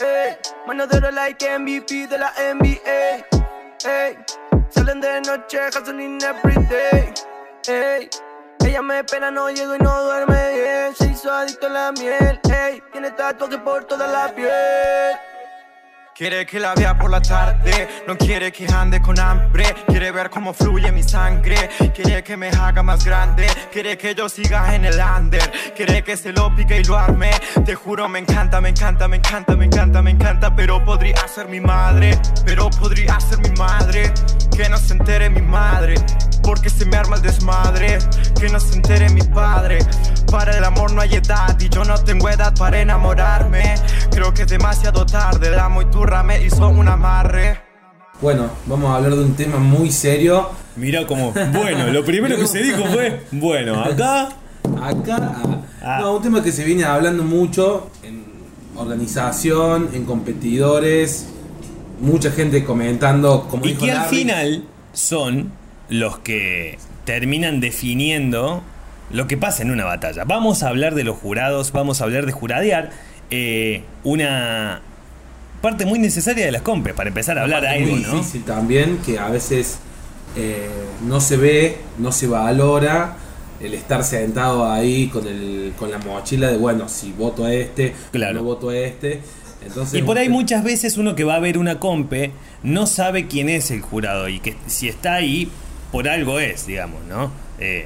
Ey, 0.02 0.38
mano 0.66 0.88
de 0.88 0.98
oro 0.98 1.12
like 1.12 1.46
MVP 1.60 2.08
de 2.08 2.18
la 2.18 2.34
NBA 2.54 3.26
Ey, 3.84 4.18
salen 4.70 5.02
de 5.02 5.22
noche, 5.22 5.60
hustling 5.76 6.18
everyday 6.24 7.14
Ey, 7.68 8.10
ella 8.66 8.82
me 8.82 9.00
espera, 9.00 9.30
no 9.30 9.50
llego 9.50 9.76
y 9.76 9.80
no 9.80 10.04
duerme 10.04 10.54
bien. 10.54 10.96
Se 10.96 11.08
hizo 11.08 11.32
adicto 11.32 11.68
a 11.68 11.70
la 11.70 11.92
miel. 11.92 12.40
Ey, 12.50 12.82
tiene 12.92 13.12
tatuaje 13.12 13.58
por 13.58 13.84
toda 13.86 14.08
la 14.08 14.34
piel 14.34 15.31
Quiere 16.22 16.46
que 16.46 16.60
la 16.60 16.76
vea 16.76 16.96
por 16.96 17.10
la 17.10 17.20
tarde, 17.20 18.04
no 18.08 18.16
quiere 18.16 18.52
que 18.52 18.68
ande 18.68 19.02
con 19.02 19.20
hambre, 19.20 19.66
quiere 19.88 20.12
ver 20.12 20.30
cómo 20.30 20.54
fluye 20.54 20.92
mi 20.92 21.02
sangre, 21.02 21.68
quiere 21.96 22.24
que 22.24 22.38
me 22.38 22.50
haga 22.50 22.84
más 22.84 23.04
grande, 23.04 23.48
quiere 23.74 23.98
que 23.98 24.14
yo 24.14 24.30
siga 24.30 24.76
en 24.76 24.86
el 24.86 25.00
under, 25.00 25.42
quiere 25.76 26.04
que 26.04 26.16
se 26.16 26.32
lo 26.32 26.56
pique 26.56 26.80
y 26.80 26.84
lo 26.84 26.96
arme, 26.96 27.32
te 27.66 27.74
juro 27.74 28.08
me 28.08 28.20
encanta, 28.20 28.62
me 28.62 28.70
encanta, 28.70 29.08
me 29.08 29.18
encanta, 29.18 29.56
me 29.56 29.66
encanta, 29.66 30.04
me 30.04 30.12
encanta, 30.12 30.56
pero 30.56 30.86
podría 30.86 31.28
ser 31.28 31.48
mi 31.48 31.60
madre, 31.60 32.22
pero 32.46 32.70
podría 32.70 33.20
ser 33.20 33.40
mi 33.40 33.50
madre, 33.58 34.14
que 34.56 34.70
no 34.70 34.78
se 34.78 34.94
entere 34.94 35.28
mi 35.28 35.42
madre, 35.42 35.96
porque 36.44 36.70
se 36.70 36.86
me 36.86 36.98
arma 36.98 37.16
el 37.16 37.24
desmadre, 37.24 37.98
que 38.40 38.48
no 38.48 38.60
se 38.60 38.76
entere 38.76 39.10
mi 39.10 39.24
padre, 39.24 39.80
para 40.30 40.56
el 40.56 40.64
amor 40.64 40.94
no 40.94 41.02
hay 41.02 41.16
edad 41.16 41.60
y 41.60 41.68
yo 41.68 41.84
no 41.84 41.96
tengo 41.98 42.30
edad 42.30 42.54
para 42.56 42.80
enamorarme, 42.80 43.76
creo 44.12 44.34
que 44.34 44.44
es 44.44 44.48
demasiado 44.48 45.06
tarde, 45.06 45.50
la 45.52 45.68
muy 45.68 45.86
me 46.24 46.44
hizo 46.46 46.68
un 46.70 46.88
amarre. 46.88 47.60
Bueno, 48.22 48.50
vamos 48.68 48.92
a 48.92 48.98
hablar 48.98 49.16
de 49.16 49.24
un 49.24 49.36
tema 49.36 49.58
muy 49.58 49.92
serio. 49.92 50.50
Mirá 50.76 51.08
como, 51.08 51.32
bueno, 51.32 51.88
lo 51.88 52.04
primero 52.06 52.38
que 52.38 52.48
se 52.48 52.62
dijo 52.62 52.84
fue, 52.86 53.24
bueno, 53.32 53.80
acá 53.82 54.30
Acá, 54.82 55.18
ah, 55.20 55.58
Ah. 55.84 55.98
no, 56.02 56.18
un 56.18 56.22
tema 56.24 56.44
que 56.44 56.52
se 56.52 56.64
viene 56.64 56.84
hablando 56.84 57.24
mucho 57.24 57.90
en 58.04 58.24
organización, 58.78 59.90
en 59.94 60.06
competidores, 60.06 61.28
mucha 62.00 62.32
gente 62.32 62.64
comentando 62.64 63.48
como 63.50 63.66
Y 63.66 63.70
dijo 63.70 63.86
que 63.86 63.92
al 63.92 64.06
final 64.08 64.64
son 64.94 65.52
los 65.90 66.20
que 66.20 66.78
terminan 67.06 67.60
definiendo 67.60 68.62
lo 69.12 69.28
que 69.28 69.38
pasa 69.38 69.64
en 69.64 69.72
una 69.72 69.86
batalla. 69.86 70.24
Vamos 70.26 70.62
a 70.64 70.70
hablar 70.70 70.94
de 70.94 71.04
los 71.04 71.18
jurados, 71.18 71.72
vamos 71.72 72.02
a 72.02 72.04
hablar 72.04 72.26
de 72.28 72.32
juradear. 72.32 72.92
eh, 73.32 73.84
una 74.04 74.82
parte 75.62 75.86
muy 75.86 76.00
necesaria 76.00 76.46
de 76.46 76.52
las 76.52 76.62
compes, 76.64 76.94
para 76.94 77.10
empezar 77.10 77.38
a 77.38 77.44
hablar 77.44 77.66
algo, 77.66 77.92
muy 77.92 78.02
¿no? 78.02 78.14
difícil 78.14 78.44
también 78.44 78.98
que 79.06 79.20
a 79.20 79.30
veces 79.30 79.80
eh, 80.36 80.68
no 81.06 81.22
se 81.22 81.38
ve, 81.38 81.78
no 81.98 82.12
se 82.12 82.28
valora 82.28 83.18
el 83.60 83.74
estar 83.76 84.04
sentado 84.04 84.70
ahí 84.72 85.08
con 85.08 85.28
el 85.28 85.74
con 85.78 85.92
la 85.92 86.00
mochila 86.00 86.48
de 86.50 86.58
bueno, 86.58 86.90
si 86.90 87.12
voto 87.12 87.46
a 87.46 87.54
este, 87.54 87.94
Claro. 88.12 88.34
no 88.36 88.44
voto 88.44 88.70
a 88.70 88.78
este. 88.78 89.22
Entonces, 89.64 90.00
Y 90.00 90.02
por 90.02 90.18
ahí 90.18 90.28
muchas 90.30 90.64
veces 90.64 90.98
uno 90.98 91.16
que 91.16 91.24
va 91.24 91.36
a 91.36 91.40
ver 91.40 91.60
una 91.60 91.80
compe 91.80 92.32
no 92.64 92.88
sabe 92.88 93.28
quién 93.28 93.48
es 93.50 93.70
el 93.70 93.82
jurado 93.82 94.28
y 94.28 94.40
que 94.40 94.56
si 94.66 94.88
está 94.90 95.14
ahí, 95.14 95.52
por 95.92 96.10
algo 96.10 96.40
es, 96.40 96.66
digamos, 96.66 97.04
¿no? 97.06 97.32
Eh, 97.60 97.86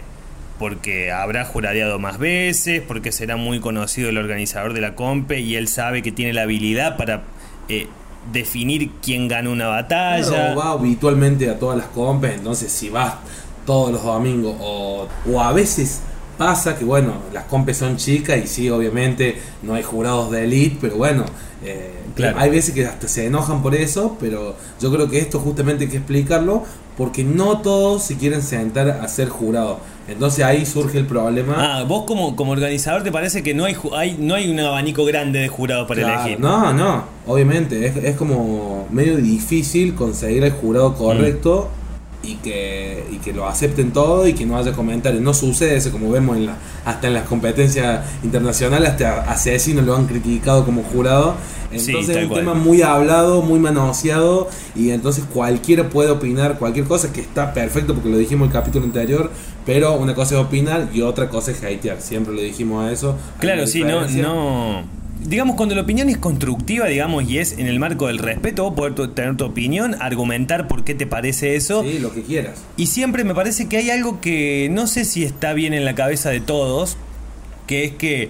porque 0.58 1.12
habrá 1.12 1.44
juradeado 1.44 2.00
más 2.00 2.18
veces, 2.18 2.82
porque 2.88 3.12
será 3.12 3.36
muy 3.36 3.60
conocido 3.60 4.08
el 4.08 4.18
organizador 4.18 4.72
de 4.72 4.80
la 4.80 4.96
compe 4.96 5.42
y 5.42 5.56
él 5.56 5.68
sabe 5.68 6.02
que 6.02 6.14
tiene 6.14 6.32
la 6.32 6.44
habilidad 6.44 6.96
para 6.96 7.24
eh, 7.70 7.88
definir 8.32 8.92
quién 9.02 9.28
gana 9.28 9.50
una 9.50 9.68
batalla. 9.68 10.28
Claro, 10.28 10.56
va 10.60 10.72
habitualmente 10.72 11.50
a 11.50 11.60
todas 11.60 11.78
las 11.78 11.88
compras, 11.88 12.34
entonces 12.36 12.72
si 12.72 12.90
vas 12.90 13.16
todos 13.66 13.92
los 13.92 14.04
domingos 14.04 14.56
o, 14.60 15.08
o 15.32 15.42
a 15.42 15.52
veces 15.54 16.02
pasa 16.38 16.78
que 16.78 16.84
bueno, 16.86 17.14
las 17.34 17.46
compes 17.46 17.78
son 17.78 17.98
chicas 17.98 18.38
y 18.44 18.48
sí, 18.48 18.70
obviamente 18.70 19.38
no 19.64 19.74
hay 19.74 19.84
jurados 19.84 20.32
de 20.32 20.44
elite, 20.44 20.78
pero 20.82 20.98
bueno, 20.98 21.26
eh, 21.64 21.92
Claro. 22.16 22.40
hay 22.40 22.50
veces 22.50 22.74
que 22.74 22.86
hasta 22.86 23.08
se 23.10 23.26
enojan 23.26 23.62
por 23.62 23.76
eso, 23.76 24.16
pero 24.22 24.56
yo 24.80 24.92
creo 24.92 25.10
que 25.10 25.20
esto 25.20 25.40
justamente 25.40 25.84
hay 25.86 25.90
que 25.90 25.98
explicarlo 25.98 26.64
porque 26.98 27.26
no 27.26 27.60
todos 27.60 28.04
se 28.04 28.16
quieren 28.18 28.42
sentar 28.42 28.90
a 28.90 29.08
ser 29.10 29.28
jurados. 29.28 29.80
Entonces 30.08 30.46
ahí 30.46 30.66
surge 30.66 31.00
el 31.00 31.08
problema. 31.08 31.56
Ah, 31.58 31.84
vos 31.84 32.04
como, 32.06 32.36
como 32.36 32.52
organizador 32.52 33.04
te 33.04 33.12
parece 33.12 33.42
que 33.42 33.54
no 33.54 33.66
hay, 33.66 33.76
hay 33.96 34.18
no 34.20 34.36
hay 34.36 34.52
un 34.52 34.60
abanico 34.60 35.04
grande 35.04 35.40
de 35.40 35.48
jurados 35.48 35.88
para 35.88 36.02
Claro, 36.02 36.22
elegir. 36.22 36.40
No, 36.40 36.74
no, 36.74 37.04
obviamente, 37.26 37.88
es, 37.88 37.96
es 37.98 38.16
como 38.16 38.88
medio 38.92 39.18
difícil 39.18 39.96
conseguir 39.96 40.44
el 40.44 40.52
jurado 40.52 40.94
correcto 40.94 41.70
y, 42.22 42.36
que, 42.36 43.04
y 43.12 43.18
que 43.18 43.34
lo 43.34 43.48
acepten 43.48 43.92
todo 43.92 44.28
y 44.28 44.34
que 44.34 44.46
no 44.46 44.58
haya 44.58 44.74
comentarios. 44.74 45.22
No 45.24 45.34
sucede 45.34 45.76
eso, 45.78 45.92
como 45.92 46.12
vemos 46.12 46.38
en 46.38 46.48
la, 46.48 46.58
hasta 46.86 47.08
en 47.08 47.14
las 47.16 47.24
competencias 47.28 48.06
internacionales, 48.24 48.90
hasta 48.90 49.22
asesinos 49.32 49.86
lo 49.86 49.96
han 49.96 50.06
criticado 50.06 50.66
como 50.66 50.84
jurado. 50.84 51.36
Entonces 51.76 52.16
es 52.16 52.24
un 52.24 52.30
cual. 52.30 52.42
tema 52.42 52.54
muy 52.54 52.82
hablado, 52.82 53.42
muy 53.42 53.60
manoseado 53.60 54.50
y 54.76 54.92
entonces 54.92 55.26
cualquiera 55.34 55.90
puede 55.90 56.10
opinar 56.10 56.58
cualquier 56.58 56.86
cosa 56.86 57.12
que 57.12 57.22
está 57.22 57.54
perfecto 57.54 57.94
porque 57.94 58.10
lo 58.10 58.18
dijimos 58.18 58.48
en 58.48 58.52
el 58.52 58.62
capítulo 58.62 58.86
anterior, 58.86 59.32
pero 59.66 59.96
una 59.98 60.16
cosa 60.16 60.36
es 60.36 60.42
opinar 60.42 60.90
y 60.94 61.02
otra 61.02 61.30
cosa 61.30 61.52
es 61.52 61.64
hatear. 61.64 62.02
Siempre 62.02 62.34
lo 62.34 62.42
dijimos 62.42 62.86
a 62.86 62.92
eso. 62.92 63.18
Claro, 63.40 63.68
sí, 63.68 63.84
no, 63.84 64.08
no. 64.08 64.84
Digamos, 65.24 65.56
cuando 65.56 65.74
la 65.74 65.82
opinión 65.82 66.10
es 66.10 66.18
constructiva, 66.18 66.86
digamos, 66.86 67.24
y 67.28 67.40
es 67.40 67.58
en 67.58 67.68
el 67.68 67.80
marco 67.80 68.08
del 68.08 68.20
respeto, 68.20 68.76
poder 68.76 68.94
tener 69.14 69.38
tu 69.38 69.46
opinión, 69.46 69.96
argumentar 70.00 70.68
por 70.68 70.84
qué 70.84 70.94
te 70.94 71.08
parece 71.08 71.56
eso. 71.56 71.84
Sí, 71.84 72.00
lo 72.00 72.14
que 72.14 72.22
quieras. 72.22 72.62
Y 72.78 72.88
siempre 72.88 73.24
me 73.24 73.34
parece 73.34 73.68
que 73.68 73.78
hay 73.78 73.90
algo 73.90 74.22
que 74.22 74.70
no 74.72 74.86
sé 74.86 75.04
si 75.04 75.24
está 75.24 75.54
bien 75.54 75.74
en 75.74 75.84
la 75.84 75.96
cabeza 75.96 76.30
de 76.30 76.42
todos, 76.42 76.98
que 77.66 77.86
es 77.86 77.94
que 77.94 78.30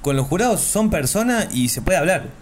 con 0.00 0.16
los 0.16 0.26
jurados 0.26 0.60
son 0.60 0.90
personas 0.90 1.48
y 1.54 1.68
se 1.68 1.82
puede 1.82 1.98
hablar. 1.98 2.41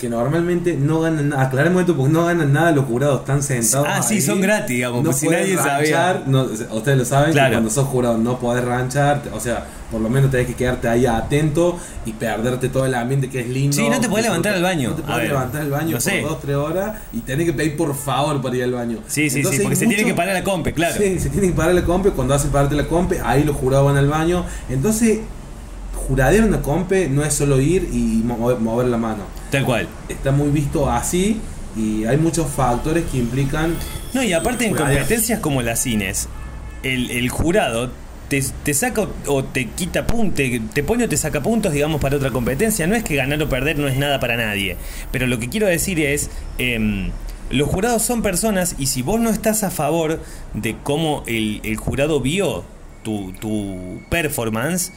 Que 0.00 0.08
normalmente 0.08 0.74
no 0.76 1.00
ganan 1.00 1.28
nada. 1.28 1.42
Aclaremos 1.42 1.80
esto 1.82 1.94
porque 1.96 2.12
no 2.12 2.24
ganan 2.24 2.52
nada 2.52 2.72
los 2.72 2.86
jurados, 2.86 3.20
están 3.20 3.42
sentados. 3.42 3.86
Ah, 3.88 4.02
sí, 4.02 4.20
son 4.20 4.40
gratis, 4.40 4.68
digamos, 4.76 4.98
No 5.04 5.10
pues 5.10 5.18
si 5.18 5.28
nadie 5.28 5.56
sabía. 5.56 5.76
ranchar, 6.12 6.22
no, 6.26 6.42
ustedes 6.44 6.98
lo 6.98 7.04
saben, 7.04 7.32
Claro. 7.32 7.50
que 7.50 7.54
cuando 7.56 7.70
sos 7.70 7.86
jurado 7.86 8.16
no 8.18 8.38
podés 8.38 8.64
ranchar, 8.64 9.22
o 9.34 9.38
sea, 9.40 9.66
por 9.90 10.00
lo 10.00 10.08
menos 10.08 10.30
tenés 10.30 10.46
que 10.46 10.54
quedarte 10.54 10.88
ahí 10.88 11.04
atento 11.04 11.76
y 12.06 12.12
perderte 12.12 12.68
todo 12.68 12.86
el 12.86 12.94
ambiente 12.94 13.28
que 13.28 13.40
es 13.40 13.48
lindo. 13.48 13.76
Sí, 13.76 13.88
no 13.90 14.00
te 14.00 14.08
podés 14.08 14.24
levantar 14.24 14.54
al 14.54 14.62
baño. 14.62 14.90
No 14.90 14.94
te 14.96 15.02
podés 15.02 15.28
levantar 15.28 15.60
al 15.62 15.70
baño 15.70 15.90
por 15.92 16.00
sé. 16.00 16.22
dos, 16.22 16.40
tres 16.40 16.56
horas 16.56 16.96
y 17.12 17.18
tenés 17.20 17.46
que 17.46 17.52
pedir 17.52 17.76
por 17.76 17.94
favor 17.94 18.40
para 18.40 18.56
ir 18.56 18.62
al 18.64 18.72
baño. 18.72 18.98
Sí, 19.06 19.28
sí, 19.28 19.38
Entonces 19.38 19.58
sí, 19.58 19.62
porque 19.64 19.76
se 19.76 19.86
tiene 19.86 20.04
que 20.04 20.14
parar 20.14 20.34
la 20.34 20.44
compe, 20.44 20.72
claro. 20.72 20.94
Sí, 20.96 21.18
se 21.18 21.28
tiene 21.28 21.48
que 21.48 21.54
parar 21.54 21.74
la 21.74 21.82
compe. 21.84 22.10
Cuando 22.10 22.34
hace 22.34 22.48
parte 22.48 22.74
la 22.74 22.86
compe, 22.86 23.20
ahí 23.22 23.44
los 23.44 23.56
jurados 23.56 23.86
van 23.86 23.96
al 23.96 24.08
baño. 24.08 24.44
Entonces, 24.68 25.18
juradear 26.10 26.44
una 26.44 26.60
compe 26.60 27.08
no 27.08 27.24
es 27.24 27.34
solo 27.34 27.60
ir 27.60 27.88
y 27.92 28.20
mover, 28.24 28.58
mover 28.58 28.88
la 28.88 28.96
mano. 28.96 29.22
Tal 29.52 29.64
cual. 29.64 29.86
Está 30.08 30.32
muy 30.32 30.50
visto 30.50 30.90
así 30.90 31.40
y 31.76 32.04
hay 32.04 32.16
muchos 32.16 32.50
factores 32.50 33.04
que 33.04 33.18
implican. 33.18 33.76
No, 34.12 34.20
y 34.24 34.32
aparte 34.32 34.66
en 34.66 34.74
competencias 34.74 35.38
como 35.38 35.62
las 35.62 35.78
cines, 35.80 36.28
el, 36.82 37.12
el 37.12 37.28
jurado 37.28 37.92
te, 38.28 38.42
te 38.64 38.74
saca 38.74 39.06
o, 39.28 39.44
te 39.44 39.68
quita 39.68 40.08
puntos, 40.08 40.34
te, 40.34 40.60
te 40.74 40.82
pone 40.82 41.04
o 41.04 41.08
te 41.08 41.16
saca 41.16 41.44
puntos, 41.44 41.72
digamos, 41.72 42.00
para 42.00 42.16
otra 42.16 42.30
competencia. 42.30 42.88
No 42.88 42.96
es 42.96 43.04
que 43.04 43.14
ganar 43.14 43.40
o 43.40 43.48
perder 43.48 43.78
no 43.78 43.86
es 43.86 43.96
nada 43.96 44.18
para 44.18 44.36
nadie. 44.36 44.76
Pero 45.12 45.28
lo 45.28 45.38
que 45.38 45.48
quiero 45.48 45.68
decir 45.68 46.00
es, 46.00 46.28
em, 46.58 47.12
los 47.50 47.68
jurados 47.68 48.02
son 48.02 48.20
personas 48.22 48.74
y 48.80 48.86
si 48.86 49.02
vos 49.02 49.20
no 49.20 49.30
estás 49.30 49.62
a 49.62 49.70
favor 49.70 50.20
de 50.54 50.74
cómo 50.82 51.22
el, 51.28 51.60
el 51.62 51.76
jurado 51.76 52.20
vio 52.20 52.64
tu, 53.04 53.32
tu 53.40 54.00
performance, 54.10 54.92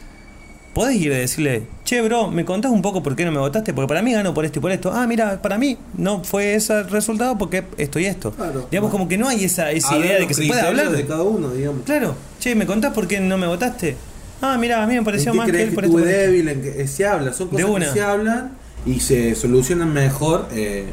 podés 0.74 0.96
ir 0.96 1.14
a 1.14 1.18
decirle, 1.18 1.64
che, 1.86 2.02
bro, 2.02 2.30
¿me 2.32 2.46
contás 2.46 2.72
un 2.72 2.82
poco 2.82 3.04
por 3.04 3.16
qué 3.16 3.26
no 3.26 3.32
me 3.32 3.40
votaste? 3.40 3.74
Porque 3.74 3.88
para 3.88 4.02
mí 4.02 4.14
ganó 4.14 4.34
por 4.34 4.46
esto 4.46 4.60
y 4.60 4.62
por 4.62 4.72
esto. 4.72 4.92
Ah, 4.92 5.06
mira, 5.08 5.42
para 5.42 5.58
mí 5.58 5.78
no 5.98 6.24
fue 6.24 6.56
ese 6.56 6.80
el 6.80 6.90
resultado 6.90 7.38
porque 7.38 7.64
esto 7.78 8.00
y 8.00 8.06
esto. 8.06 8.32
Claro. 8.32 8.68
digamos, 8.72 8.92
como 8.92 9.08
que 9.08 9.18
no 9.18 9.28
hay 9.28 9.44
esa, 9.44 9.72
esa 9.72 9.98
idea 9.98 10.20
de 10.20 10.28
que 10.28 10.34
se 10.34 10.48
puede 10.48 10.60
criterios 10.62 10.88
hablar. 10.88 10.98
de 10.98 11.06
cada 11.06 11.24
uno, 11.24 11.52
digamos. 11.52 11.84
Claro, 11.84 12.16
che, 12.40 12.56
¿me 12.56 12.66
contás 12.66 12.94
por 12.94 13.08
qué 13.08 13.20
no 13.20 13.38
me 13.38 13.48
votaste? 13.48 13.96
Ah, 14.42 14.58
mira, 14.60 14.84
a 14.84 14.88
mí 14.88 14.94
me 14.94 15.00
¿En 15.00 15.06
pareció 15.06 15.34
más 15.34 15.50
que 15.50 15.62
él 15.64 15.72
por 15.74 15.86
esto. 15.86 15.98
débil? 15.98 16.50
En 16.50 16.62
que, 16.62 16.82
eh, 16.82 16.88
se 16.88 17.06
habla, 17.06 17.32
son 17.34 17.48
cosas 17.48 17.66
que 17.66 17.86
se 17.86 18.02
hablan 18.02 18.52
y 18.86 19.00
se 19.00 19.36
solucionan 19.36 19.94
mejor 19.94 20.48
eh, 20.52 20.88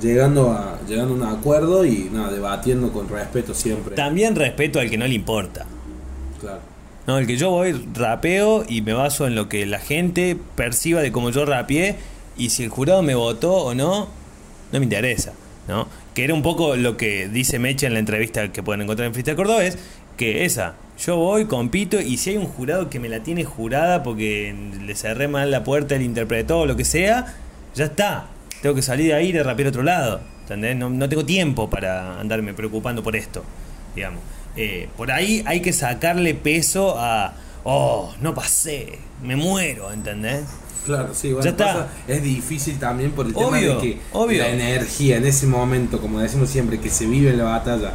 llegando 0.00 0.52
a 0.52 0.78
llegando 0.88 1.12
a 1.12 1.16
un 1.16 1.38
acuerdo 1.38 1.84
y 1.84 2.08
nada, 2.12 2.32
debatiendo 2.32 2.92
con 2.92 3.08
respeto 3.08 3.52
siempre. 3.52 3.94
También 3.94 4.34
respeto 4.34 4.80
al 4.80 4.88
que 4.88 4.96
no 4.96 5.06
le 5.06 5.14
importa. 5.14 5.66
No, 7.06 7.18
el 7.18 7.26
que 7.26 7.36
yo 7.36 7.50
voy, 7.50 7.72
rapeo 7.94 8.64
y 8.66 8.80
me 8.80 8.94
baso 8.94 9.26
en 9.26 9.34
lo 9.34 9.48
que 9.48 9.66
la 9.66 9.78
gente 9.78 10.38
perciba 10.56 11.02
de 11.02 11.12
cómo 11.12 11.30
yo 11.30 11.44
rapeé 11.44 11.96
y 12.36 12.48
si 12.50 12.64
el 12.64 12.70
jurado 12.70 13.02
me 13.02 13.14
votó 13.14 13.56
o 13.56 13.74
no, 13.74 14.08
no 14.72 14.78
me 14.78 14.84
interesa, 14.84 15.32
¿no? 15.68 15.86
Que 16.14 16.24
era 16.24 16.32
un 16.32 16.42
poco 16.42 16.76
lo 16.76 16.96
que 16.96 17.28
dice 17.28 17.58
Mecha 17.58 17.86
en 17.86 17.92
la 17.92 17.98
entrevista 17.98 18.50
que 18.52 18.62
pueden 18.62 18.82
encontrar 18.82 19.06
en 19.06 19.12
Freestyle 19.12 19.36
Cordobés, 19.36 19.78
que 20.16 20.46
esa, 20.46 20.76
yo 20.98 21.16
voy, 21.16 21.44
compito 21.44 22.00
y 22.00 22.16
si 22.16 22.30
hay 22.30 22.36
un 22.38 22.46
jurado 22.46 22.88
que 22.88 22.98
me 23.00 23.10
la 23.10 23.20
tiene 23.22 23.44
jurada 23.44 24.02
porque 24.02 24.54
le 24.80 24.94
cerré 24.94 25.28
mal 25.28 25.50
la 25.50 25.62
puerta, 25.62 25.96
él 25.96 26.02
interpretó 26.02 26.60
o 26.60 26.66
lo 26.66 26.74
que 26.74 26.86
sea, 26.86 27.34
ya 27.74 27.84
está, 27.84 28.28
tengo 28.62 28.74
que 28.74 28.82
salir 28.82 29.08
de 29.08 29.14
ahí 29.14 29.28
y 29.28 29.42
rapear 29.42 29.68
otro 29.68 29.82
lado, 29.82 30.22
¿entendés? 30.40 30.74
No, 30.76 30.88
no 30.88 31.06
tengo 31.10 31.26
tiempo 31.26 31.68
para 31.68 32.18
andarme 32.18 32.54
preocupando 32.54 33.02
por 33.02 33.14
esto, 33.14 33.44
digamos. 33.94 34.20
Eh, 34.56 34.88
por 34.96 35.10
ahí 35.10 35.42
hay 35.46 35.60
que 35.60 35.72
sacarle 35.72 36.34
peso 36.34 36.96
a, 36.98 37.34
oh, 37.64 38.12
no 38.20 38.34
pasé, 38.34 38.98
me 39.22 39.36
muero, 39.36 39.92
¿entendés? 39.92 40.42
Claro, 40.86 41.14
sí, 41.14 41.28
bueno, 41.32 41.44
Ya 41.44 41.50
está. 41.50 41.64
pasa- 41.66 41.88
es 42.06 42.22
difícil 42.22 42.78
también 42.78 43.12
por 43.12 43.26
el 43.26 43.32
Obvio, 43.34 43.46
tema 43.46 43.58
de 43.58 43.78
que 43.80 43.98
obvio. 44.12 44.38
la 44.42 44.48
energía 44.50 45.16
en 45.16 45.24
ese 45.26 45.46
momento, 45.46 45.98
como 46.00 46.20
decimos 46.20 46.50
siempre, 46.50 46.78
que 46.78 46.90
se 46.90 47.06
vive 47.06 47.30
en 47.30 47.38
la 47.38 47.44
batalla, 47.44 47.92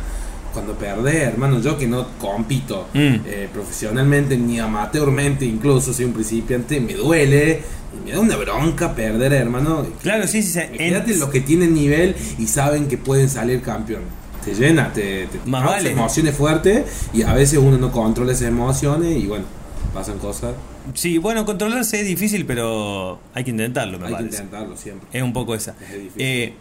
cuando 0.54 0.74
perdés, 0.74 1.16
hermano, 1.28 1.62
yo 1.62 1.78
que 1.78 1.86
no 1.88 2.08
compito 2.18 2.88
Mm. 2.96 3.16
eh, 3.28 3.48
profesionalmente 3.54 4.36
ni 4.36 4.60
amateurmente, 4.60 5.46
incluso 5.46 5.94
soy 5.94 6.06
un 6.06 6.14
principiante, 6.14 6.80
me 6.82 6.94
duele 6.96 7.62
me 8.06 8.12
da 8.12 8.20
una 8.20 8.36
bronca 8.36 8.94
perder, 8.96 9.34
hermano. 9.34 9.86
Claro, 10.04 10.28
sí, 10.28 10.44
sí, 10.44 10.52
sí. 10.54 10.60
Imagínate 10.74 11.14
En- 11.14 11.20
los 11.20 11.30
que 11.30 11.42
tienen 11.42 11.74
nivel 11.74 12.16
y 12.38 12.46
saben 12.48 12.88
que 12.88 12.98
pueden 12.98 13.30
salir 13.30 13.62
campeón. 13.62 14.02
Te 14.44 14.54
llena, 14.54 14.92
te, 14.94 15.28
te 15.28 15.40
Más 15.46 15.62
causa 15.62 15.78
vale. 15.78 15.92
emociones 15.92 16.36
fuertes 16.36 16.86
y 17.14 17.24
a 17.24 17.34
veces 17.34 17.60
uno 17.60 17.78
no 17.78 17.92
controla 17.92 18.32
esas 18.32 18.48
emociones 18.48 19.18
y 19.18 19.28
bueno, 19.28 19.46
pasan 19.94 20.18
cosas. 20.20 20.54
Sí, 20.94 21.18
bueno, 21.18 21.46
controlarse 21.46 22.00
es 22.02 22.08
difícil, 22.08 22.46
pero 22.46 23.20
hay 23.34 23.44
que 23.44 23.52
intentarlo, 23.52 24.00
me 24.00 24.08
Hay 24.08 24.16
que 24.16 24.24
intentarlo 24.24 24.76
siempre. 24.78 25.08
Es 25.12 25.22
un 25.22 25.34
poco 25.34 25.54
esa. 25.56 25.72
Es. 25.72 26.14
Eh, 26.18 26.54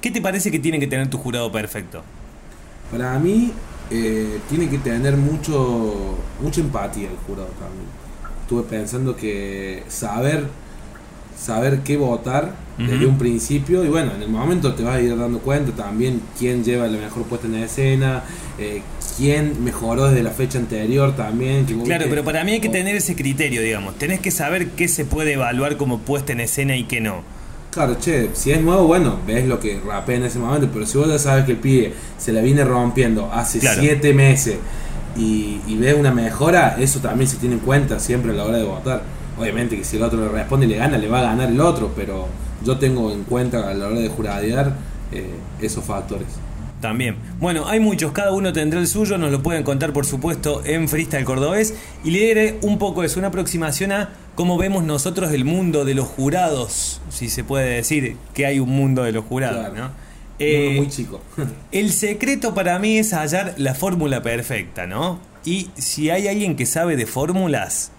¿Qué 0.00 0.10
te 0.10 0.20
parece 0.20 0.50
que 0.50 0.58
tiene 0.58 0.78
que 0.78 0.86
tener 0.86 1.08
tu 1.10 1.18
jurado 1.18 1.50
perfecto? 1.52 2.02
Para 2.90 3.18
mí 3.18 3.52
eh, 3.90 4.38
tiene 4.48 4.68
que 4.68 4.78
tener 4.78 5.16
mucho 5.16 6.16
mucha 6.40 6.60
empatía 6.60 7.10
el 7.10 7.16
jurado 7.26 7.48
también. 7.58 7.86
Estuve 8.42 8.62
pensando 8.62 9.14
que 9.16 9.82
saber 9.88 10.46
saber 11.38 11.80
qué 11.80 11.96
votar 11.96 12.52
desde 12.78 13.06
un 13.06 13.18
principio 13.18 13.84
y 13.84 13.88
bueno, 13.88 14.12
en 14.14 14.22
el 14.22 14.28
momento 14.28 14.72
te 14.74 14.84
vas 14.84 14.96
a 14.96 15.00
ir 15.00 15.16
dando 15.16 15.40
cuenta 15.40 15.72
también 15.72 16.20
quién 16.38 16.62
lleva 16.62 16.86
la 16.86 16.96
mejor 16.98 17.24
puesta 17.24 17.48
en 17.48 17.56
escena, 17.56 18.22
eh, 18.56 18.82
quién 19.16 19.64
mejoró 19.64 20.06
desde 20.08 20.22
la 20.22 20.30
fecha 20.30 20.58
anterior 20.58 21.16
también. 21.16 21.66
que 21.66 21.74
Claro, 21.82 22.06
pero 22.08 22.22
para 22.22 22.44
mí 22.44 22.52
hay 22.52 22.60
que 22.60 22.68
tener 22.68 22.94
ese 22.94 23.16
criterio, 23.16 23.62
digamos. 23.62 23.96
Tenés 23.96 24.20
que 24.20 24.30
saber 24.30 24.68
qué 24.70 24.86
se 24.86 25.04
puede 25.04 25.32
evaluar 25.32 25.76
como 25.76 25.98
puesta 25.98 26.32
en 26.32 26.38
escena 26.40 26.76
y 26.76 26.84
qué 26.84 27.00
no. 27.00 27.22
Claro, 27.72 27.96
che, 27.98 28.30
si 28.34 28.52
es 28.52 28.60
nuevo, 28.62 28.84
bueno, 28.86 29.18
ves 29.26 29.46
lo 29.46 29.58
que 29.58 29.80
rapea 29.84 30.16
en 30.16 30.22
ese 30.24 30.38
momento, 30.38 30.68
pero 30.72 30.86
si 30.86 30.98
vos 30.98 31.08
ya 31.08 31.18
sabes 31.18 31.44
que 31.46 31.52
el 31.52 31.58
pibe 31.58 31.92
se 32.16 32.32
la 32.32 32.40
viene 32.42 32.64
rompiendo 32.64 33.30
hace 33.32 33.58
Claro. 33.58 33.80
siete 33.80 34.14
meses 34.14 34.56
y, 35.16 35.60
y 35.66 35.76
ves 35.76 35.94
una 35.98 36.12
mejora, 36.12 36.76
eso 36.78 37.00
también 37.00 37.28
se 37.28 37.38
tiene 37.38 37.56
en 37.56 37.60
cuenta 37.60 37.98
siempre 37.98 38.30
a 38.30 38.34
la 38.34 38.44
hora 38.44 38.58
de 38.58 38.64
votar. 38.64 39.17
Obviamente 39.38 39.76
que 39.76 39.84
si 39.84 39.96
el 39.96 40.02
otro 40.02 40.20
le 40.20 40.28
responde 40.28 40.66
y 40.66 40.68
le 40.70 40.76
gana, 40.76 40.98
le 40.98 41.08
va 41.08 41.20
a 41.20 41.22
ganar 41.22 41.48
el 41.50 41.60
otro, 41.60 41.92
pero 41.94 42.26
yo 42.64 42.76
tengo 42.78 43.12
en 43.12 43.24
cuenta 43.24 43.68
a 43.68 43.74
la 43.74 43.86
hora 43.86 44.00
de 44.00 44.08
juradear 44.08 44.74
eh, 45.12 45.30
esos 45.60 45.84
factores. 45.84 46.26
También. 46.80 47.16
Bueno, 47.40 47.66
hay 47.66 47.80
muchos, 47.80 48.12
cada 48.12 48.32
uno 48.32 48.52
tendrá 48.52 48.78
el 48.78 48.86
suyo, 48.86 49.18
nos 49.18 49.32
lo 49.32 49.42
pueden 49.42 49.64
contar 49.64 49.92
por 49.92 50.06
supuesto 50.06 50.62
en 50.64 50.88
Freestyle 50.88 51.24
Cordobés 51.24 51.74
y 52.04 52.12
le 52.12 52.20
diré 52.20 52.58
un 52.62 52.78
poco 52.78 53.02
es 53.02 53.16
una 53.16 53.28
aproximación 53.28 53.90
a 53.90 54.10
cómo 54.36 54.56
vemos 54.58 54.84
nosotros 54.84 55.32
el 55.32 55.44
mundo 55.44 55.84
de 55.84 55.94
los 55.94 56.06
jurados, 56.06 57.00
si 57.10 57.28
se 57.28 57.42
puede 57.42 57.74
decir 57.76 58.16
que 58.32 58.46
hay 58.46 58.60
un 58.60 58.68
mundo 58.70 59.02
de 59.02 59.10
los 59.10 59.24
jurados, 59.24 59.70
Claro. 59.70 59.74
¿no? 59.74 59.90
Eh, 60.38 60.74
muy 60.76 60.88
chico. 60.88 61.20
el 61.72 61.90
secreto 61.90 62.54
para 62.54 62.78
mí 62.78 62.98
es 62.98 63.12
hallar 63.12 63.54
la 63.56 63.74
fórmula 63.74 64.22
perfecta, 64.22 64.86
¿no? 64.86 65.18
Y 65.44 65.70
si 65.76 66.10
hay 66.10 66.28
alguien 66.28 66.54
que 66.54 66.64
sabe 66.64 66.94
de 66.96 67.06
fórmulas, 67.06 67.90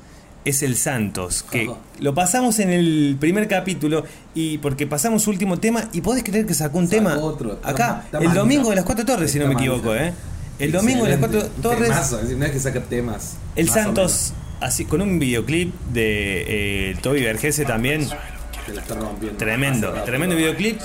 es 0.45 0.63
el 0.63 0.75
Santos, 0.77 1.43
que 1.43 1.63
Ajá. 1.63 1.73
lo 1.99 2.13
pasamos 2.15 2.59
en 2.59 2.69
el 2.71 3.17
primer 3.19 3.47
capítulo 3.47 4.03
y 4.33 4.57
porque 4.59 4.87
pasamos 4.87 5.23
su 5.23 5.29
último 5.31 5.57
tema 5.59 5.89
y 5.93 6.01
podés 6.01 6.23
creer 6.23 6.45
que 6.45 6.53
sacó 6.53 6.77
un 6.79 6.87
Sacó 6.87 6.95
tema 6.95 7.17
otro, 7.17 7.59
acá, 7.63 8.05
el 8.13 8.19
manija. 8.19 8.33
domingo 8.35 8.69
de 8.69 8.75
las 8.77 8.85
cuatro 8.85 9.05
torres, 9.05 9.31
si 9.31 9.39
no 9.39 9.47
me 9.47 9.53
equivoco. 9.53 9.93
¿eh? 9.95 10.13
El 10.57 10.71
domingo 10.71 11.03
de 11.05 11.11
las 11.11 11.19
cuatro 11.19 11.43
torres, 11.61 11.89
Temazo, 11.89 12.21
no 12.37 12.45
es 12.45 12.51
que 12.51 12.59
saca 12.59 12.81
temas. 12.81 13.37
el 13.55 13.69
Santos, 13.69 14.33
así 14.61 14.85
con 14.85 15.01
un 15.01 15.19
videoclip 15.19 15.73
de 15.93 16.91
eh, 16.91 16.97
Toby 17.01 17.21
Vergese 17.21 17.65
también, 17.65 18.07
tremendo, 19.37 19.91
tremendo 20.05 20.35
videoclip. 20.35 20.79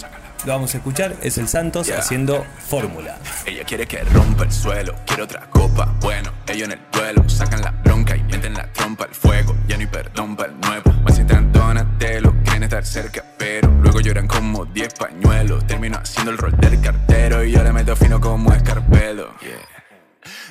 Lo 0.46 0.52
vamos 0.52 0.75
a 0.75 0.76
escuchar, 0.76 1.16
es 1.23 1.38
el 1.38 1.49
Santos 1.49 1.87
Yeah. 1.87 2.00
haciendo 2.00 2.44
fórmula. 2.68 3.16
Ella 3.46 3.64
quiere 3.64 3.87
que 3.87 4.04
rompa 4.04 4.44
el 4.44 4.52
suelo, 4.52 4.94
quiere 5.06 5.23
otra 5.23 5.49
copa. 5.49 5.94
Bueno, 6.02 6.32
ellos 6.46 6.68
en 6.68 6.73
el 6.73 6.80
duelo 6.92 7.26
sacan 7.30 7.62
la 7.62 7.70
bronca 7.70 7.94
y 7.94 7.94
meten 8.45 8.55
la 8.55 8.71
trompa 8.73 9.05
al 9.05 9.15
fuego. 9.15 9.57
Ya 9.67 9.77
no 9.77 9.81
hay 9.81 9.87
perdón 9.87 10.37
para 10.37 10.53
el 10.53 10.61
nuevo. 10.61 10.93
Más 11.03 11.17
si 11.17 11.25
tan 11.25 11.53
Donatello, 11.53 12.35
quieren 12.45 12.65
estar 12.65 12.85
cerca, 12.85 13.25
pero 13.39 13.69
luego 13.69 14.01
lloran 14.01 14.27
como 14.27 14.65
10 14.65 14.95
pañuelos. 14.95 15.67
Termino 15.67 15.99
haciendo 15.99 16.31
el 16.33 16.39
rol 16.39 16.55
del 16.59 16.81
cartero 16.81 17.45
y 17.45 17.53
yo 17.53 17.63
le 17.63 17.73
meto 17.73 17.97
fino 17.97 18.21
como 18.21 18.53
escarpelo. 18.53 19.35
Yeah. 19.41 19.74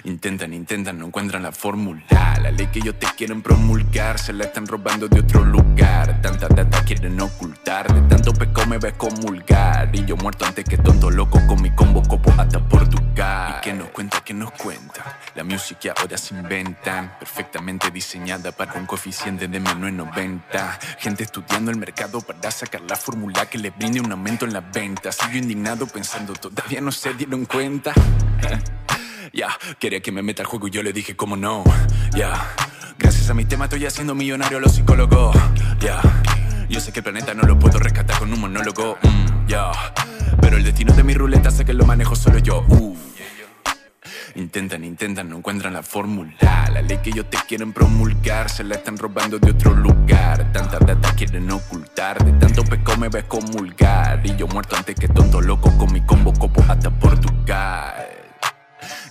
Intentan, 0.06 0.54
intentan, 0.54 1.00
no 1.00 1.06
encuentran 1.06 1.44
la 1.44 1.54
fórmula. 1.54 2.04
La 2.42 2.52
ley 2.52 2.68
que 2.68 2.80
ellos 2.80 3.00
te 3.00 3.08
quieren 3.16 3.42
promulgar 3.42 4.20
se 4.20 4.34
la 4.34 4.44
están 4.44 4.68
robando 4.68 5.08
de 5.08 5.22
otro 5.22 5.46
lugar. 5.46 6.22
Tanta 6.22 6.50
data 6.50 6.84
quieren 6.84 7.22
ocultar. 7.22 7.94
De 7.94 8.02
tanto 8.10 8.34
peco 8.34 8.66
me 8.66 8.78
ves 8.78 8.96
comulgar. 8.98 9.90
Y 9.96 10.04
yo 10.04 10.18
muerto 10.18 10.46
antes 10.46 10.66
que 10.66 10.78
tonto 10.78 11.10
loco 11.10 11.40
con 11.48 11.62
mi 11.62 11.72
combo 11.72 12.04
copo 12.04 12.34
hasta 12.38 12.60
Portugal. 12.68 13.56
Y 13.60 13.62
que 13.62 13.74
nos 13.74 13.88
cuenta, 13.92 14.20
que 14.20 14.34
nos 14.34 14.52
cuenta. 14.52 15.20
La 15.36 15.46
música 15.46 15.94
ahora 15.98 16.18
se 16.18 16.36
inventan. 16.36 17.18
Perfectamente 17.18 17.90
diseñada 17.90 18.52
para 18.52 18.74
un 18.74 18.86
coeficiente 18.86 19.48
de 19.48 19.60
menos 19.62 19.88
en 19.88 19.96
90. 19.96 20.80
Gente 21.00 21.24
estudiando 21.24 21.72
el 21.72 21.78
mercado 21.78 22.20
para 22.20 22.52
sacar 22.52 22.82
la 22.82 22.98
fórmula 22.98 23.46
que 23.46 23.58
le 23.58 23.70
brinde 23.70 24.02
un 24.02 24.12
aumento 24.12 24.44
en 24.44 24.52
las 24.52 24.70
ventas. 24.70 25.16
Sigo 25.16 25.38
indignado 25.38 25.88
pensando, 25.88 26.34
todavía 26.34 26.82
no 26.82 26.92
se 26.92 27.14
dieron 27.14 27.46
cuenta. 27.46 27.94
Ya, 29.32 29.50
quería 29.80 30.02
que 30.02 30.12
me 30.12 30.22
meta 30.22 30.42
al 30.42 30.48
juego 30.48 30.68
y 30.68 30.72
yo 30.72 30.84
le 30.84 30.92
dije, 30.92 31.16
¿cómo 31.16 31.38
no? 31.38 31.64
Ya, 32.16 32.54
gracias 32.98 33.30
a 33.30 33.34
mi 33.34 33.46
tema 33.46 33.66
estoy 33.66 33.86
haciendo 33.86 34.16
millonario 34.16 34.60
los 34.60 34.74
psicólogos. 34.74 35.36
Ya, 35.80 36.02
yo 36.70 36.80
sé 36.80 36.92
que 36.92 37.00
el 37.00 37.04
planeta 37.04 37.34
no 37.34 37.44
lo 37.44 37.58
puedo 37.58 37.80
rescatar 37.80 38.20
con 38.20 38.34
un 38.34 38.42
monólogo. 38.42 38.98
Mm, 39.02 39.48
ya, 39.48 39.72
pero 40.42 40.58
el 40.58 40.64
destino 40.64 40.94
de 40.94 41.04
mi 41.04 41.14
ruleta 41.14 41.52
sé 41.52 41.64
que 41.64 41.74
lo 41.74 41.86
manejo 41.86 42.16
solo 42.16 42.40
yo. 42.40 42.66
Uh. 42.68 42.96
Intentan, 44.36 44.84
intentan, 44.84 45.30
no 45.30 45.38
encuentran 45.38 45.74
la 45.74 45.84
fórmula. 45.84 46.34
La 46.42 46.82
ley 46.82 46.98
que 46.98 47.12
ellos 47.12 47.30
te 47.30 47.38
quieren 47.48 47.72
promulgar 47.72 48.50
se 48.50 48.64
la 48.64 48.76
están 48.76 48.98
robando 48.98 49.38
de 49.38 49.52
otro 49.52 49.76
lugar. 49.76 50.52
Tanta 50.52 50.80
data 50.80 51.14
quieren 51.16 51.52
ocultar. 51.52 52.24
De 52.26 52.32
tanto 52.34 52.64
peco 52.64 52.98
me 52.98 53.10
ves 53.10 53.26
comulgar. 53.26 54.26
Y 54.26 54.36
yo 54.36 54.48
muerto 54.48 54.76
antes 54.76 54.96
que 54.96 55.08
tonto 55.08 55.40
loco 55.40 55.72
con 55.78 55.94
mi 55.94 56.02
combo 56.02 56.34
copo 56.34 56.64
hasta 56.68 56.90
Portugal. 56.90 57.94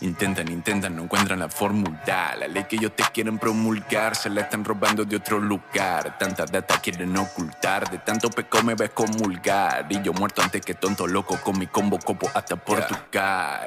Intentan, 0.00 0.50
intentan, 0.50 0.96
no 0.96 1.04
encuentran 1.04 1.38
la 1.38 1.48
fórmula. 1.48 2.36
La 2.38 2.48
ley 2.48 2.64
que 2.64 2.76
ellos 2.76 2.92
te 2.96 3.04
quieren 3.12 3.38
promulgar 3.38 4.16
se 4.16 4.30
la 4.30 4.42
están 4.42 4.64
robando 4.64 5.04
de 5.04 5.16
otro 5.16 5.38
lugar. 5.38 6.18
Tanta 6.18 6.44
data 6.44 6.80
quieren 6.80 7.16
ocultar. 7.16 7.90
De 7.90 7.98
tanto 7.98 8.30
peco 8.30 8.62
me 8.62 8.74
ves 8.74 8.90
comulgar. 8.90 9.86
Y 9.88 10.02
yo 10.02 10.12
muerto 10.12 10.42
antes 10.42 10.62
que 10.62 10.74
tonto 10.74 11.06
loco 11.06 11.38
con 11.40 11.58
mi 11.58 11.66
combo 11.66 11.98
copo 11.98 12.30
hasta 12.34 12.56
Portugal. 12.56 13.60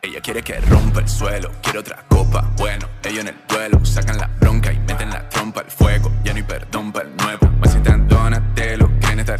Ella 0.00 0.20
quiere 0.20 0.42
que 0.42 0.60
rompa 0.60 1.00
el 1.00 1.08
suelo, 1.08 1.50
quiere 1.62 1.78
otra 1.78 2.04
copa. 2.08 2.50
Bueno, 2.56 2.86
ellos 3.02 3.20
en 3.20 3.28
el 3.28 3.36
duelo 3.48 3.84
sacan 3.84 4.18
la 4.18 4.26
bronca 4.26 4.72
y 4.72 4.78
meten 4.78 5.10
la 5.10 5.28
trompa 5.28 5.60
al 5.60 5.70
fuego. 5.70 6.12
Ya 6.22 6.32
no 6.32 6.38
hay 6.38 6.42
perdón 6.42 6.92
para 6.92 7.08
el 7.08 7.16
nuevo. 7.16 7.46
Más 7.58 7.72
si 7.72 7.78
tan 7.80 8.06
Donatello, 8.06 8.13
quieren 8.13 8.13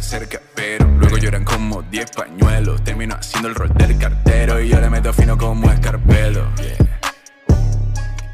cerca, 0.01 0.41
pero 0.53 0.85
luego 0.87 1.17
lloran 1.17 1.43
como 1.43 1.81
10 1.83 2.11
pañuelos. 2.11 2.83
Termino 2.83 3.15
haciendo 3.15 3.49
el 3.49 3.55
rol 3.55 3.73
del 3.73 3.97
cartero 3.97 4.59
y 4.59 4.69
yo 4.69 4.79
le 4.79 4.89
meto 4.89 5.13
fino 5.13 5.37
como 5.37 5.71
escarpelo. 5.71 6.53
Yeah. 6.55 6.99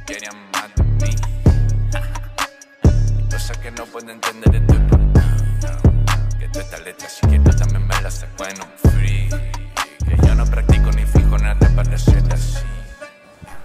Querían 0.05 0.35
más 0.51 0.75
de 0.75 0.83
mí. 0.83 1.15
Cosa 3.29 3.53
que 3.61 3.71
no 3.71 3.85
puedo 3.85 4.11
entender 4.11 4.55
esto 4.55 4.73
por 4.87 4.99
Que 6.39 6.47
todas 6.47 6.65
estas 6.65 6.83
letras 6.83 7.17
si 7.19 7.27
quiero 7.27 7.55
también 7.55 7.87
me 7.87 8.01
las 8.01 8.13
saco 8.15 8.45
en 8.45 8.61
un 8.61 8.91
free. 8.91 9.29
Que 10.07 10.27
yo 10.27 10.35
no 10.35 10.45
practico 10.45 10.91
ni 10.91 11.05
fijo 11.05 11.37
nada 11.37 11.69
para 11.75 11.97
ser 11.97 12.23
así. 12.33 12.59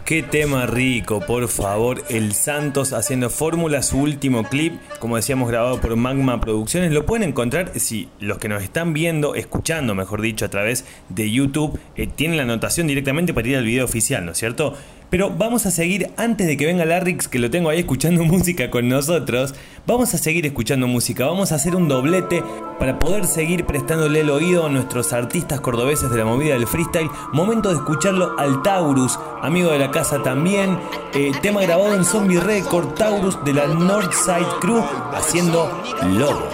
Qué 0.06 0.22
tema 0.22 0.66
rico, 0.66 1.18
por 1.18 1.48
favor. 1.48 2.04
El 2.08 2.32
Santos 2.32 2.92
haciendo 2.92 3.28
fórmula, 3.28 3.82
su 3.82 3.98
último 3.98 4.44
clip, 4.44 4.74
como 5.00 5.16
decíamos, 5.16 5.48
grabado 5.48 5.80
por 5.80 5.96
Magma 5.96 6.40
Producciones. 6.40 6.92
Lo 6.92 7.04
pueden 7.04 7.28
encontrar 7.28 7.72
si 7.80 8.08
los 8.20 8.38
que 8.38 8.48
nos 8.48 8.62
están 8.62 8.92
viendo, 8.92 9.34
escuchando, 9.34 9.96
mejor 9.96 10.22
dicho, 10.22 10.44
a 10.44 10.48
través 10.48 10.84
de 11.08 11.32
YouTube, 11.32 11.80
eh, 11.96 12.06
tienen 12.06 12.36
la 12.36 12.44
anotación 12.44 12.86
directamente 12.86 13.34
para 13.34 13.48
ir 13.48 13.56
al 13.56 13.64
video 13.64 13.84
oficial, 13.84 14.24
¿no 14.24 14.30
es 14.30 14.38
cierto? 14.38 14.76
Pero 15.10 15.30
vamos 15.30 15.66
a 15.66 15.70
seguir, 15.70 16.10
antes 16.16 16.46
de 16.46 16.56
que 16.56 16.66
venga 16.66 16.84
Larrix, 16.84 17.28
que 17.28 17.38
lo 17.38 17.50
tengo 17.50 17.70
ahí 17.70 17.80
escuchando 17.80 18.24
música 18.24 18.70
con 18.70 18.88
nosotros, 18.88 19.54
vamos 19.86 20.14
a 20.14 20.18
seguir 20.18 20.46
escuchando 20.46 20.86
música, 20.88 21.26
vamos 21.26 21.52
a 21.52 21.56
hacer 21.56 21.76
un 21.76 21.88
doblete 21.88 22.42
para 22.78 22.98
poder 22.98 23.26
seguir 23.26 23.64
prestándole 23.64 24.20
el 24.20 24.30
oído 24.30 24.66
a 24.66 24.68
nuestros 24.68 25.12
artistas 25.12 25.60
cordobeses 25.60 26.10
de 26.10 26.18
la 26.18 26.24
movida 26.24 26.54
del 26.54 26.66
freestyle. 26.66 27.10
Momento 27.32 27.68
de 27.68 27.76
escucharlo 27.76 28.38
al 28.38 28.62
Taurus, 28.62 29.18
amigo 29.42 29.70
de 29.70 29.78
la 29.78 29.90
casa 29.90 30.22
también. 30.22 30.78
eh, 31.14 31.32
tema 31.40 31.62
grabado 31.62 31.94
en 31.94 32.04
Zombie 32.04 32.40
Record, 32.40 32.94
Taurus 32.94 33.42
de 33.44 33.54
la 33.54 33.66
Northside 33.66 34.58
Crew, 34.60 34.82
haciendo 35.14 35.82
Lobo. 36.02 36.48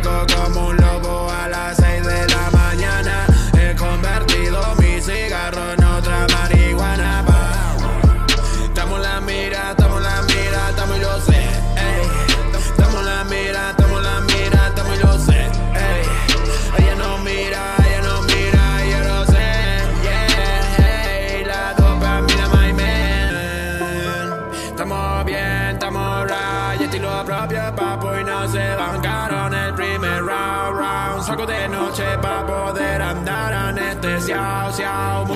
Y 0.00 0.02
salgo 0.02 0.26
como 0.26 0.79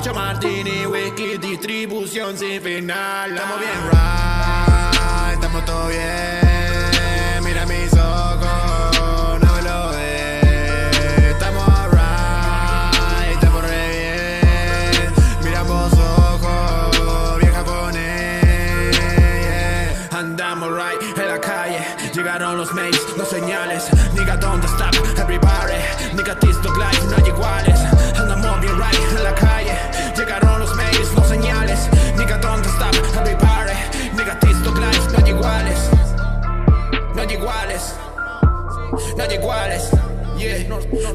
Mucho 0.04 0.20
martini, 0.20 0.84
whisky, 0.84 1.38
distribución 1.38 2.36
sin 2.36 2.60
final. 2.60 3.30
Estamos 3.30 3.58
bien 3.58 3.72
right, 3.90 5.32
estamos 5.32 5.64
todo 5.64 5.88
bien. 5.88 7.42
Mira 7.42 7.64
mis 7.64 7.90
ojos, 7.94 9.40
no 9.40 9.60
lo 9.62 9.92
ves. 9.92 11.30
Estamos 11.30 11.66
alright, 11.66 13.32
estamos 13.32 13.62
re 13.62 13.88
bien. 13.88 15.14
Mira 15.42 15.62
vos 15.62 15.94
ojos, 15.94 17.38
bien 17.40 17.54
japonés. 17.54 18.98
yeah. 19.00 20.18
Andamos 20.18 20.68
right 20.68 21.00
en 21.18 21.28
la 21.28 21.40
calle, 21.40 21.82
llegaron 22.12 22.58
los 22.58 22.74
mails, 22.74 23.00
los 23.16 23.30
señales. 23.30 23.88
Nigga, 24.12 24.36
don't 24.36 24.62
stop, 24.64 24.94
everybody. 25.16 25.80
Nigga, 26.12 26.38
this 26.40 26.60
dog 26.60 26.76
life 26.76 27.02
no 27.08 27.24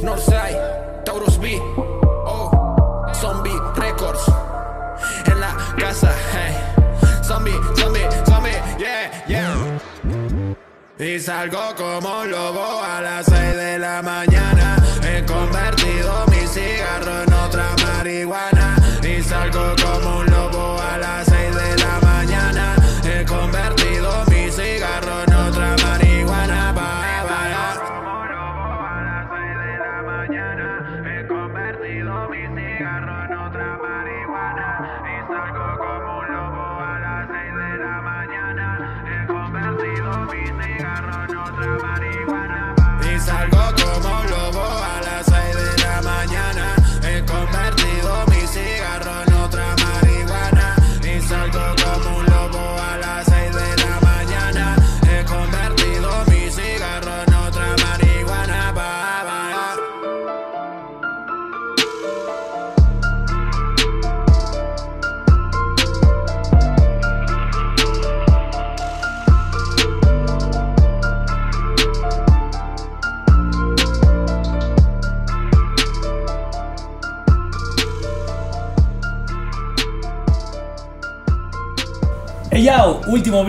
Northside, 0.01 1.03
Taurus 1.03 1.37
B. 1.37 1.59
Oh, 2.25 2.49
Zombie 3.13 3.59
Records. 3.75 4.23
En 5.25 5.39
la 5.39 5.55
casa, 5.77 6.11
hey. 6.33 6.55
Zombie, 7.23 7.59
zombie, 7.75 8.07
zombie, 8.25 8.57
yeah, 8.77 9.11
yeah. 9.27 9.79
Y 10.97 11.19
salgo 11.19 11.75
como 11.75 12.25
lobo 12.25 12.81
a 12.83 13.01
las 13.01 13.25
6 13.25 13.55
de 13.55 13.79
la 13.79 14.01
mañana. 14.01 14.77
He 15.03 15.23
convertido 15.25 16.25
mi 16.27 16.47
cigarro 16.47 17.23
en 17.23 17.33
otra 17.33 17.75
marihuana. 17.85 18.75
Y 19.03 19.21
salgo 19.21 19.75
como 19.81 20.19
un 20.19 20.25
lobo 20.25 20.77
a 20.81 20.97
las 20.97 21.28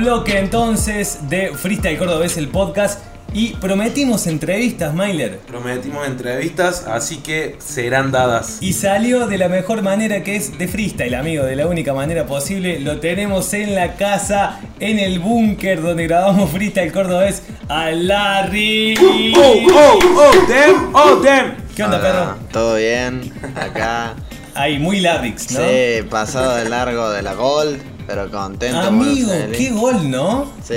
bloque 0.01 0.39
entonces 0.39 1.29
de 1.29 1.53
Freestyle 1.55 1.99
Cordobés, 1.99 2.39
el 2.39 2.49
podcast. 2.49 3.01
Y 3.33 3.51
prometimos 3.57 4.27
entrevistas, 4.27 4.93
Myler. 4.93 5.39
Prometimos 5.47 6.05
entrevistas, 6.05 6.87
así 6.89 7.19
que 7.19 7.57
serán 7.61 8.11
dadas. 8.11 8.59
Y 8.61 8.73
salió 8.73 9.29
de 9.29 9.39
la 9.39 9.49
mejor 9.49 9.83
manera 9.83 10.25
que 10.25 10.35
es 10.35 10.59
de 10.59 10.67
freestyle, 10.67 11.15
amigo, 11.15 11.45
de 11.45 11.55
la 11.55 11.67
única 11.69 11.93
manera 11.93 12.27
posible. 12.27 12.81
Lo 12.81 12.99
tenemos 12.99 13.53
en 13.53 13.77
la 13.77 13.95
casa, 13.95 14.61
en 14.81 14.99
el 14.99 15.21
búnker 15.21 15.81
donde 15.81 16.09
grabamos 16.09 16.51
freestyle 16.51 16.93
cordobés 16.93 17.43
a 17.69 17.91
Larry. 17.91 18.97
Oh, 18.99 19.67
oh, 19.73 19.99
oh, 20.17 20.33
damn, 20.49 20.95
oh, 20.95 21.23
damn. 21.23 21.57
¿Qué 21.77 21.85
onda, 21.85 21.99
Hola, 21.99 22.11
perro? 22.11 22.37
¿Todo 22.53 22.77
bien? 22.77 23.33
Acá. 23.55 24.15
Ahí, 24.55 24.79
muy 24.79 25.01
Larrix, 25.01 25.53
¿no? 25.53 25.61
Sí, 25.61 26.03
pasado 26.11 26.57
de 26.57 26.69
largo 26.69 27.11
de 27.11 27.23
la 27.23 27.35
gol, 27.35 27.79
pero 28.11 28.29
contento. 28.31 28.81
Amigo, 28.81 29.31
qué 29.57 29.71
gol, 29.71 30.11
¿no? 30.11 30.51
Sí, 30.65 30.75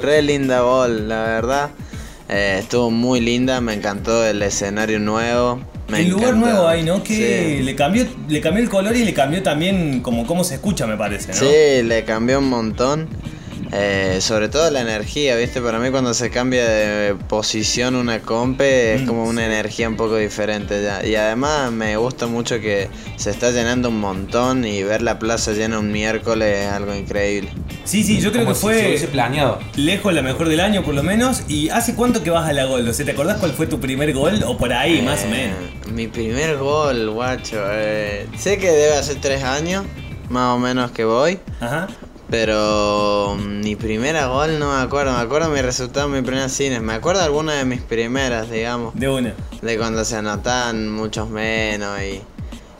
re 0.00 0.22
linda 0.22 0.60
gol, 0.62 1.08
la 1.08 1.22
verdad. 1.22 1.70
Eh, 2.28 2.56
estuvo 2.60 2.90
muy 2.90 3.20
linda, 3.20 3.60
me 3.60 3.74
encantó 3.74 4.26
el 4.26 4.42
escenario 4.42 4.98
nuevo. 4.98 5.60
Me 5.88 6.00
el 6.00 6.08
lugar 6.08 6.30
encantó. 6.30 6.46
nuevo 6.50 6.68
ahí, 6.68 6.82
¿no? 6.82 7.02
Que 7.02 7.56
Sí. 7.58 7.62
le 7.62 7.74
cambió, 7.76 8.06
le 8.28 8.40
cambió 8.40 8.62
el 8.62 8.68
color 8.68 8.94
y 8.96 9.04
le 9.04 9.14
cambió 9.14 9.42
también 9.42 10.00
como 10.00 10.26
cómo 10.26 10.42
se 10.44 10.56
escucha, 10.56 10.86
me 10.86 10.96
parece, 10.96 11.28
¿no? 11.28 11.34
Sí, 11.34 11.82
le 11.84 12.04
cambió 12.04 12.40
un 12.40 12.48
montón. 12.48 13.08
Eh, 13.72 14.18
sobre 14.22 14.48
todo 14.48 14.70
la 14.70 14.80
energía, 14.80 15.36
¿viste? 15.36 15.60
Para 15.60 15.78
mí 15.78 15.90
cuando 15.90 16.14
se 16.14 16.30
cambia 16.30 16.66
de 16.66 17.14
posición 17.28 17.96
una 17.96 18.20
compe 18.20 18.94
es 18.94 19.02
Mm, 19.02 19.06
como 19.06 19.24
una 19.24 19.44
energía 19.44 19.88
un 19.88 19.96
poco 19.96 20.16
diferente 20.16 20.82
ya. 20.82 21.04
Y 21.04 21.14
además 21.16 21.70
me 21.70 21.96
gusta 21.98 22.26
mucho 22.26 22.60
que 22.60 22.88
se 23.16 23.30
está 23.30 23.50
llenando 23.50 23.90
un 23.90 24.00
montón 24.00 24.64
y 24.64 24.82
ver 24.82 25.02
la 25.02 25.18
plaza 25.18 25.52
llena 25.52 25.78
un 25.78 25.92
miércoles 25.92 26.66
es 26.66 26.72
algo 26.72 26.94
increíble. 26.94 27.50
Sí, 27.84 28.02
sí, 28.04 28.20
yo 28.20 28.32
creo 28.32 28.44
Como 28.44 28.54
que 28.54 28.60
si 28.60 28.66
se 28.66 28.86
hubiese 28.88 29.04
fue 29.06 29.12
planeado. 29.12 29.58
lejos 29.76 30.12
la 30.14 30.22
mejor 30.22 30.48
del 30.48 30.60
año, 30.60 30.82
por 30.82 30.94
lo 30.94 31.02
menos. 31.02 31.42
¿Y 31.48 31.68
hace 31.68 31.94
cuánto 31.94 32.22
que 32.22 32.30
vas 32.30 32.48
a 32.48 32.52
la 32.52 32.64
gol? 32.64 32.88
O 32.88 32.92
sea, 32.94 33.04
¿te 33.04 33.12
acordás 33.12 33.38
cuál 33.38 33.52
fue 33.52 33.66
tu 33.66 33.78
primer 33.80 34.12
gol? 34.14 34.42
O 34.46 34.56
por 34.56 34.72
ahí, 34.72 35.02
más 35.02 35.22
o 35.24 35.26
Eh, 35.26 35.30
menos. 35.30 35.92
Mi 35.92 36.06
primer 36.06 36.56
gol, 36.56 37.10
guacho. 37.10 37.56
eh, 37.70 38.26
sé 38.38 38.58
que 38.58 38.70
debe 38.70 38.94
hacer 38.94 39.16
tres 39.20 39.42
años, 39.42 39.84
más 40.30 40.54
o 40.54 40.58
menos 40.58 40.90
que 40.90 41.04
voy. 41.04 41.38
Ajá. 41.60 41.88
Pero 42.30 43.36
mm, 43.38 43.60
mi 43.60 43.74
primera 43.76 44.26
gol 44.26 44.58
no 44.58 44.74
me 44.76 44.82
acuerdo. 44.82 45.12
Me 45.12 45.20
acuerdo 45.20 45.48
mi 45.50 45.62
resultado 45.62 46.06
en 46.06 46.12
mi 46.12 46.22
primer 46.22 46.50
cine. 46.50 46.80
Me 46.80 46.92
acuerdo 46.94 47.22
algunas 47.22 47.56
de 47.56 47.64
mis 47.64 47.80
primeras, 47.80 48.50
digamos. 48.50 48.94
De 48.94 49.08
una. 49.08 49.34
De 49.62 49.78
cuando 49.78 50.04
se 50.04 50.16
anotaban 50.16 50.90
muchos 50.90 51.30
menos 51.30 51.98
y, 52.02 52.20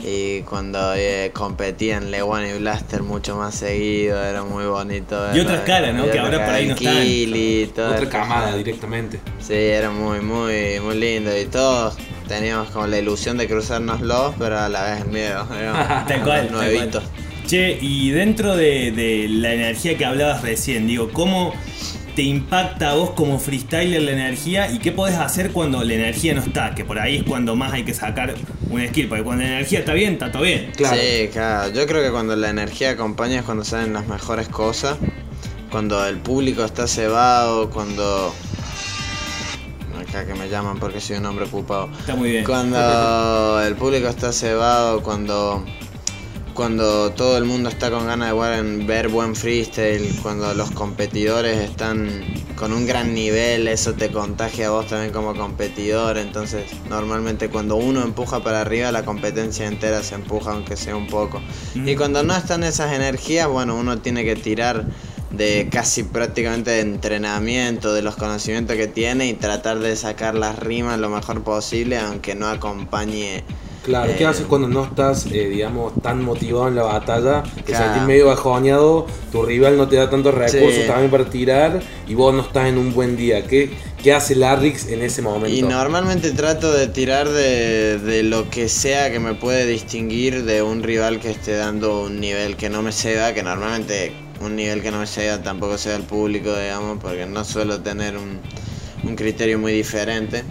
y 0.06 0.42
cuando 0.42 0.94
eh, 0.94 1.30
competían 1.34 2.10
Lewan 2.10 2.46
y 2.46 2.58
Blaster 2.58 3.02
mucho 3.02 3.36
más 3.36 3.54
seguido. 3.54 4.22
Era 4.22 4.44
muy 4.44 4.66
bonito. 4.66 5.16
Y 5.16 5.36
verlo. 5.38 5.42
otras 5.44 5.60
caras, 5.62 5.94
¿no? 5.94 6.06
Y 6.06 6.10
Que 6.10 6.18
ahora 6.18 6.44
por 6.44 6.54
ahí 6.54 6.66
no 6.68 6.74
están. 6.74 7.92
Otra 7.94 8.08
camada 8.10 8.54
directamente. 8.56 9.18
Sí, 9.40 9.54
era 9.54 9.90
muy, 9.90 10.20
muy, 10.20 10.78
muy 10.80 10.96
lindo. 10.98 11.36
Y 11.36 11.46
todos 11.46 11.96
teníamos 12.28 12.68
como 12.68 12.86
la 12.86 12.98
ilusión 12.98 13.38
de 13.38 13.48
cruzárnoslos, 13.48 14.34
pero 14.38 14.58
a 14.58 14.68
la 14.68 14.84
vez 14.84 15.00
el 15.00 15.08
miedo. 15.08 15.46
digamos. 15.58 15.88
Tal 16.06 16.22
cual. 16.22 16.48
tal 16.48 16.52
Nuevitos. 16.52 17.02
cual. 17.02 17.27
Che, 17.48 17.78
y 17.80 18.10
dentro 18.10 18.56
de, 18.56 18.92
de 18.92 19.26
la 19.26 19.54
energía 19.54 19.96
que 19.96 20.04
hablabas 20.04 20.42
recién, 20.42 20.86
digo, 20.86 21.08
¿cómo 21.14 21.54
te 22.14 22.20
impacta 22.20 22.90
a 22.90 22.94
vos 22.94 23.12
como 23.12 23.38
freestyler 23.38 24.02
la 24.02 24.10
energía 24.10 24.70
y 24.70 24.80
qué 24.80 24.92
podés 24.92 25.16
hacer 25.16 25.52
cuando 25.52 25.82
la 25.82 25.94
energía 25.94 26.34
no 26.34 26.42
está? 26.42 26.74
Que 26.74 26.84
por 26.84 26.98
ahí 26.98 27.16
es 27.16 27.22
cuando 27.22 27.56
más 27.56 27.72
hay 27.72 27.84
que 27.84 27.94
sacar 27.94 28.34
un 28.68 28.86
skill, 28.88 29.08
porque 29.08 29.24
cuando 29.24 29.44
la 29.44 29.48
energía 29.48 29.78
está 29.78 29.94
bien, 29.94 30.12
está 30.12 30.30
todo 30.30 30.42
bien. 30.42 30.72
Claro. 30.76 31.00
Sí, 31.00 31.28
claro. 31.32 31.72
Yo 31.72 31.86
creo 31.86 32.02
que 32.02 32.10
cuando 32.10 32.36
la 32.36 32.50
energía 32.50 32.90
acompaña 32.90 33.38
es 33.38 33.44
cuando 33.46 33.64
salen 33.64 33.94
las 33.94 34.06
mejores 34.06 34.48
cosas. 34.50 34.98
Cuando 35.70 36.06
el 36.06 36.18
público 36.18 36.62
está 36.66 36.86
cebado, 36.86 37.70
cuando... 37.70 38.34
Acá 39.98 40.26
que 40.26 40.34
me 40.34 40.50
llaman 40.50 40.78
porque 40.78 41.00
soy 41.00 41.16
un 41.16 41.24
hombre 41.24 41.46
ocupado. 41.46 41.88
Está 41.98 42.14
muy 42.14 42.30
bien. 42.30 42.44
Cuando 42.44 43.62
el 43.66 43.74
público 43.74 44.06
está 44.08 44.34
cebado, 44.34 45.02
cuando 45.02 45.64
cuando 46.58 47.12
todo 47.12 47.38
el 47.38 47.44
mundo 47.44 47.68
está 47.68 47.88
con 47.88 48.08
ganas 48.08 48.32
de 48.32 48.84
ver, 48.84 49.06
buen 49.06 49.36
freestyle, 49.36 50.12
cuando 50.24 50.52
los 50.54 50.72
competidores 50.72 51.56
están 51.56 52.10
con 52.56 52.72
un 52.72 52.84
gran 52.84 53.14
nivel, 53.14 53.68
eso 53.68 53.94
te 53.94 54.10
contagia 54.10 54.66
a 54.66 54.70
vos 54.70 54.88
también 54.88 55.12
como 55.12 55.36
competidor. 55.36 56.18
Entonces, 56.18 56.64
normalmente 56.90 57.48
cuando 57.48 57.76
uno 57.76 58.02
empuja 58.02 58.42
para 58.42 58.62
arriba, 58.62 58.90
la 58.90 59.04
competencia 59.04 59.68
entera 59.68 60.02
se 60.02 60.16
empuja, 60.16 60.50
aunque 60.50 60.76
sea 60.76 60.96
un 60.96 61.06
poco. 61.06 61.40
Y 61.76 61.94
cuando 61.94 62.24
no 62.24 62.34
están 62.34 62.64
esas 62.64 62.92
energías, 62.92 63.46
bueno, 63.46 63.76
uno 63.76 63.98
tiene 63.98 64.24
que 64.24 64.34
tirar 64.34 64.84
de 65.30 65.68
casi 65.70 66.02
prácticamente 66.02 66.72
de 66.72 66.80
entrenamiento, 66.80 67.94
de 67.94 68.02
los 68.02 68.16
conocimientos 68.16 68.74
que 68.76 68.88
tiene 68.88 69.28
y 69.28 69.34
tratar 69.34 69.78
de 69.78 69.94
sacar 69.94 70.34
las 70.34 70.58
rimas 70.58 70.98
lo 70.98 71.08
mejor 71.08 71.44
posible, 71.44 71.98
aunque 71.98 72.34
no 72.34 72.48
acompañe. 72.48 73.44
Claro, 73.88 74.12
¿qué 74.18 74.24
eh, 74.24 74.26
haces 74.26 74.44
cuando 74.46 74.68
no 74.68 74.84
estás, 74.84 75.24
eh, 75.32 75.48
digamos, 75.48 75.94
tan 76.02 76.22
motivado 76.22 76.68
en 76.68 76.74
la 76.74 76.82
batalla? 76.82 77.42
Que 77.56 77.72
Claro. 77.72 77.86
sentís 77.86 78.02
medio 78.02 78.26
bajoneado, 78.26 79.06
tu 79.32 79.42
rival 79.46 79.78
no 79.78 79.88
te 79.88 79.96
da 79.96 80.10
tantos 80.10 80.34
recursos 80.34 80.82
Sí. 80.82 80.86
también 80.86 81.10
para 81.10 81.24
tirar 81.24 81.80
y 82.06 82.12
vos 82.14 82.34
no 82.34 82.42
estás 82.42 82.66
en 82.66 82.76
un 82.76 82.92
buen 82.92 83.16
día. 83.16 83.46
¿Qué, 83.46 83.70
qué 84.02 84.12
hace 84.12 84.34
Larrix 84.34 84.88
en 84.88 85.00
ese 85.00 85.22
momento? 85.22 85.48
Y 85.56 85.62
normalmente 85.62 86.32
trato 86.32 86.70
de 86.70 86.86
tirar 86.88 87.30
de, 87.30 87.98
de 87.98 88.22
lo 88.24 88.50
que 88.50 88.68
sea 88.68 89.10
que 89.10 89.20
me 89.20 89.32
puede 89.32 89.64
distinguir 89.66 90.44
de 90.44 90.60
un 90.60 90.82
rival 90.82 91.18
que 91.18 91.30
esté 91.30 91.56
dando 91.56 92.02
un 92.02 92.20
nivel 92.20 92.56
que 92.56 92.68
no 92.68 92.82
me 92.82 92.92
ceda, 92.92 93.32
que 93.32 93.42
normalmente 93.42 94.12
un 94.42 94.54
nivel 94.54 94.82
que 94.82 94.90
no 94.90 94.98
me 95.00 95.06
ceda 95.06 95.42
tampoco 95.42 95.78
sea 95.78 95.96
el 95.96 96.02
público, 96.02 96.54
digamos, 96.54 96.98
porque 97.00 97.24
no 97.24 97.42
suelo 97.42 97.80
tener 97.80 98.18
un, 98.18 98.38
un 99.02 99.16
criterio 99.16 99.58
muy 99.58 99.72
diferente. 99.72 100.44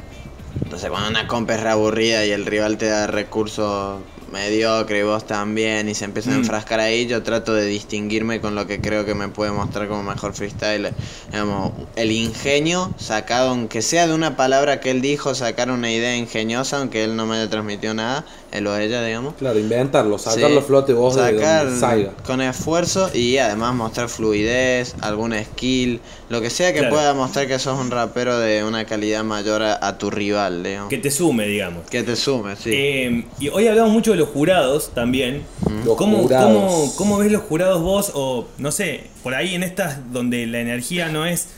Cuando 0.90 1.10
una 1.10 1.28
compa 1.28 1.56
es 1.56 1.62
re 1.62 1.70
aburrida 1.70 2.26
y 2.26 2.32
el 2.32 2.46
rival 2.46 2.78
te 2.78 2.88
da 2.88 3.08
recursos 3.08 4.00
mediocre 4.32 5.00
y 5.00 5.04
vos 5.04 5.26
también 5.26 5.88
y 5.88 5.96
se 5.96 6.04
empiezan 6.06 6.34
a 6.34 6.36
Mm. 6.38 6.40
enfrascar 6.42 6.80
ahí, 6.82 7.08
yo 7.08 7.24
trato 7.24 7.54
de 7.54 7.66
distinguirme 7.66 8.42
con 8.42 8.56
lo 8.56 8.68
que 8.68 8.82
creo 8.82 9.06
que 9.06 9.16
me 9.16 9.30
puede 9.30 9.52
mostrar 9.52 9.88
como 9.88 10.04
mejor 10.04 10.34
freestyler. 10.34 10.94
Digamos, 11.32 11.72
el 11.96 12.12
ingenio 12.12 12.94
sacado, 12.98 13.50
aunque 13.52 13.82
sea 13.82 14.06
de 14.06 14.14
una 14.14 14.36
palabra 14.36 14.82
que 14.82 14.92
él 14.92 15.02
dijo, 15.02 15.34
sacar 15.34 15.72
una 15.72 15.90
idea 15.92 16.16
ingeniosa, 16.16 16.78
aunque 16.78 17.06
él 17.06 17.16
no 17.16 17.26
me 17.26 17.38
haya 17.38 17.50
transmitido 17.50 17.94
nada, 17.94 18.26
él 18.52 18.66
o 18.68 18.78
ella, 18.78 19.04
digamos. 19.04 19.34
Claro, 19.36 19.60
inventarlo, 19.60 20.18
sacarlo 20.18 20.62
Sí, 20.62 20.68
flote 20.68 20.94
vos 20.94 21.16
de 21.16 21.22
sacar 21.22 21.66
donde 21.66 21.80
salga. 21.80 22.12
con 22.26 22.42
esfuerzo 22.42 23.10
y 23.14 23.38
además 23.38 23.76
mostrar 23.76 24.08
fluidez, 24.10 24.96
algún 25.02 25.34
skill, 25.34 26.00
lo 26.30 26.42
que 26.42 26.50
sea 26.50 26.72
que 26.74 26.80
Claro. 26.80 26.96
pueda 26.96 27.14
mostrar 27.14 27.48
que 27.48 27.60
sos 27.60 27.80
un 27.80 27.92
rapero 27.92 28.38
de 28.40 28.64
una 28.64 28.86
calidad 28.86 29.24
mayor 29.24 29.64
a, 29.64 29.86
a 29.86 29.98
tu 29.98 30.10
rival, 30.10 30.64
digamos. 30.64 30.90
Que 30.90 30.98
te 30.98 31.12
sume, 31.12 31.46
digamos. 31.48 31.88
Que 31.90 32.04
te 32.04 32.16
sume, 32.16 32.56
sí. 32.56 32.70
Eh, 32.74 33.26
y 33.40 33.50
hoy 33.50 33.68
hablamos 33.68 33.92
mucho 33.92 34.12
de 34.12 34.18
los 34.18 34.30
jurados 34.30 34.92
también. 34.94 35.44
Los 35.86 35.96
¿Cómo, 35.98 36.20
jurados. 36.20 36.52
cómo- 36.54 36.96
cómo 36.96 37.18
ves 37.20 37.32
los 37.32 37.42
jurados 37.44 37.82
vos? 37.82 38.12
O 38.14 38.48
no 38.58 38.72
sé, 38.72 39.06
por 39.24 39.36
ahí 39.36 39.56
en 39.56 39.64
estas 39.64 40.12
donde 40.14 40.46
la 40.48 40.60
energía 40.62 41.10
no 41.10 41.26
es 41.26 41.50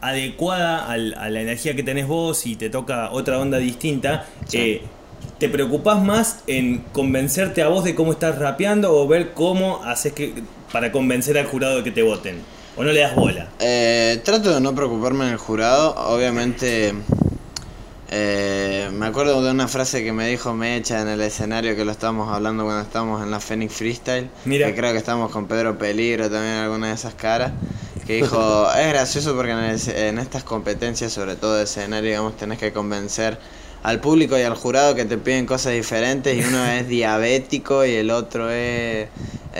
adecuada 0.00 0.86
al- 0.88 1.14
a 1.14 1.28
la 1.28 1.40
energía 1.40 1.74
que 1.74 1.82
tenés 1.82 2.06
vos 2.06 2.46
y 2.46 2.56
te 2.56 2.70
toca 2.70 3.10
otra 3.10 3.38
onda 3.38 3.58
distinta, 3.58 4.26
eh, 4.52 4.82
¿te 5.38 5.48
preocupás 5.48 6.02
más 6.02 6.40
en 6.46 6.78
convencerte 6.92 7.62
a 7.62 7.68
vos 7.68 7.84
de 7.84 7.94
cómo 7.94 8.12
estás 8.12 8.38
rapeando 8.38 8.92
o 8.96 9.06
ver 9.06 9.32
cómo 9.34 9.82
haces 9.84 10.12
que 10.12 10.34
para 10.72 10.92
convencer 10.92 11.38
al 11.38 11.46
jurado 11.46 11.76
de 11.78 11.84
que 11.84 11.90
te 11.90 12.02
voten? 12.02 12.40
¿O 12.76 12.84
no 12.84 12.92
le 12.92 13.00
das 13.00 13.14
bola? 13.16 13.48
Eh, 13.58 14.20
trato 14.24 14.54
de 14.54 14.60
no 14.60 14.74
preocuparme 14.74 15.26
en 15.26 15.32
el 15.32 15.36
jurado. 15.38 15.94
Obviamente, 16.14 16.94
eh, 18.10 18.88
me 18.92 19.06
acuerdo 19.06 19.42
de 19.42 19.50
una 19.50 19.68
frase 19.68 20.02
que 20.02 20.12
me 20.12 20.28
dijo 20.28 20.54
Mecha 20.54 21.00
en 21.02 21.08
el 21.08 21.20
escenario 21.20 21.76
que 21.76 21.84
lo 21.84 21.90
estábamos 21.92 22.32
hablando 22.32 22.64
cuando 22.64 22.82
estábamos 22.82 23.22
en 23.22 23.30
la 23.30 23.40
Phoenix 23.40 23.74
Freestyle. 23.74 24.30
Mira. 24.44 24.66
Que 24.68 24.74
creo 24.74 24.92
que 24.92 24.98
estábamos 24.98 25.30
con 25.30 25.46
Pedro 25.46 25.76
Peligro 25.76 26.30
también 26.30 26.54
en 26.54 26.60
alguna 26.64 26.88
de 26.88 26.94
esas 26.94 27.14
caras. 27.14 27.52
Que 28.06 28.14
dijo: 28.16 28.66
Es 28.78 28.88
gracioso 28.88 29.34
porque 29.34 29.52
en, 29.52 29.58
el- 29.58 29.88
en 29.90 30.18
estas 30.18 30.42
competencias, 30.44 31.12
sobre 31.12 31.36
todo 31.36 31.56
de 31.56 31.64
escenario, 31.64 32.08
digamos, 32.10 32.36
tenés 32.36 32.58
que 32.58 32.72
convencer 32.72 33.38
al 33.82 34.00
público 34.00 34.38
y 34.38 34.42
al 34.42 34.54
jurado 34.54 34.94
que 34.94 35.04
te 35.04 35.18
piden 35.18 35.46
cosas 35.46 35.72
diferentes 35.72 36.36
y 36.36 36.46
uno 36.46 36.64
es 36.66 36.88
diabético 36.88 37.84
y 37.84 37.94
el 37.94 38.10
otro 38.10 38.50
es 38.50 39.08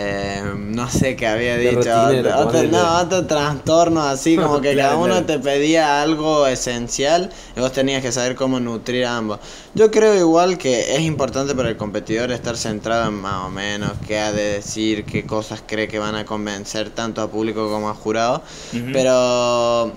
eh, 0.00 0.42
no 0.56 0.88
sé 0.88 1.16
qué 1.16 1.26
había 1.26 1.56
dicho 1.56 1.90
otro, 2.36 2.62
no, 2.64 2.98
otro 3.00 3.26
trastorno 3.26 4.02
así 4.02 4.36
como 4.36 4.60
que 4.60 4.72
Claro, 4.72 4.90
cada 4.90 4.96
uno 4.96 5.14
claro. 5.14 5.26
te 5.26 5.38
pedía 5.38 6.02
algo 6.02 6.46
esencial 6.46 7.30
y 7.56 7.60
vos 7.60 7.72
tenías 7.72 8.00
que 8.02 8.12
saber 8.12 8.36
cómo 8.36 8.60
nutrir 8.60 9.06
a 9.06 9.16
ambos. 9.16 9.40
Yo 9.74 9.90
creo 9.90 10.14
igual 10.14 10.56
que 10.58 10.94
es 10.94 11.00
importante 11.00 11.54
para 11.54 11.70
el 11.70 11.76
competidor 11.76 12.30
estar 12.30 12.56
centrado 12.56 13.08
en 13.08 13.14
más 13.14 13.46
o 13.46 13.50
menos 13.50 13.92
qué 14.06 14.18
ha 14.18 14.30
de 14.30 14.44
decir 14.52 15.04
qué 15.04 15.24
cosas 15.24 15.62
cree 15.66 15.88
que 15.88 15.98
van 15.98 16.14
a 16.14 16.24
convencer 16.24 16.90
tanto 16.90 17.20
a 17.20 17.28
público 17.28 17.68
como 17.68 17.88
a 17.88 17.94
jurado 17.94 18.42
pero 18.92 19.92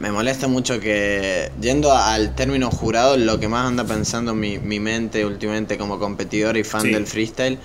me 0.00 0.10
molesta 0.12 0.48
mucho 0.48 0.80
que, 0.80 1.50
yendo 1.60 1.92
al 1.92 2.34
término 2.34 2.70
jurado, 2.70 3.16
lo 3.16 3.38
que 3.38 3.48
más 3.48 3.66
anda 3.66 3.84
pensando 3.84 4.34
mi, 4.34 4.58
mi 4.58 4.80
mente 4.80 5.24
últimamente 5.24 5.78
como 5.78 5.98
competidor 5.98 6.56
y 6.56 6.64
fan 6.64 6.82
Sí. 6.82 6.90
del 6.92 7.06
freestyle 7.06 7.58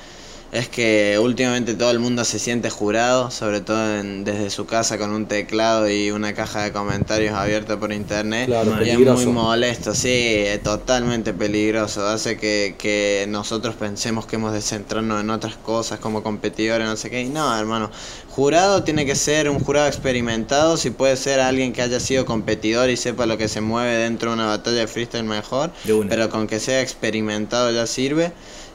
es 0.51 0.67
que 0.67 1.19
últimamente 1.21 1.75
todo 1.75 1.91
el 1.91 1.99
mundo 1.99 2.25
se 2.25 2.39
siente 2.39 2.69
jurado, 2.71 3.29
sobre 3.29 3.61
todo 3.61 3.99
en- 3.99 4.23
desde 4.23 4.49
su 4.49 4.65
casa 4.65 4.97
con 4.97 5.11
un 5.11 5.27
teclado 5.27 5.89
y 5.89 6.09
una 6.11 6.33
caja 6.33 6.63
de 6.63 6.71
comentarios 6.71 7.35
abierta 7.35 7.79
por 7.79 7.91
internet. 7.93 8.47
Claro, 8.47 8.71
y 8.83 8.89
es 8.89 8.97
muy 8.97 9.25
molesto, 9.33 9.93
sí, 9.93 10.09
es 10.11 10.63
totalmente 10.63 11.33
peligroso. 11.33 12.07
Hace 12.07 12.37
que, 12.37 12.75
que 12.79 13.25
nosotros 13.29 13.75
pensemos 13.75 14.25
que 14.25 14.37
hemos 14.37 14.53
de 14.53 14.61
centrarnos 14.61 15.21
en 15.21 15.29
otras 15.29 15.55
cosas 15.55 15.99
como 15.99 16.23
competidores, 16.23 16.87
no 16.87 16.97
sé 16.97 17.09
qué. 17.11 17.21
Y 17.21 17.29
no, 17.29 17.55
hermano, 17.55 17.91
jurado 18.29 18.83
tiene 18.83 19.05
que 19.05 19.15
ser 19.15 19.49
un 19.49 19.59
jurado 19.59 19.87
experimentado. 19.87 20.77
Si 20.77 20.89
puede 20.89 21.15
ser 21.15 21.39
alguien 21.41 21.73
que 21.73 21.83
haya 21.83 21.99
sido 21.99 22.25
competidor 22.25 22.89
y 22.89 22.97
sepa 22.97 23.27
lo 23.27 23.37
que 23.37 23.47
se 23.47 23.61
mueve 23.61 23.97
dentro 23.97 24.31
de 24.31 24.35
una 24.37 24.47
batalla 24.47 24.77
de 24.79 24.87
freestyle 24.87 25.23
mejor. 25.25 25.71
De. 25.83 26.05
Pero 26.09 26.29
con 26.29 26.47
que 26.47 26.59
sea 26.59 26.81
experimentado 26.81 27.69
ya 27.71 27.85
sirve. 27.85 28.31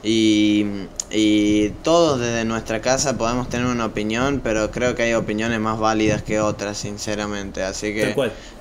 Y, 0.07 0.65
y 1.17 1.69
todos 1.83 2.19
desde 2.19 2.43
nuestra 2.43 2.81
casa 2.81 3.17
podemos 3.17 3.47
tener 3.47 3.67
una 3.67 3.85
opinión, 3.85 4.41
pero 4.43 4.69
creo 4.69 4.95
que 4.95 5.03
hay 5.03 5.13
opiniones 5.13 5.59
más 5.61 5.79
válidas 5.79 6.21
que 6.23 6.41
otras, 6.41 6.77
sinceramente. 6.77 7.63
Así 7.63 7.93
que 7.93 8.13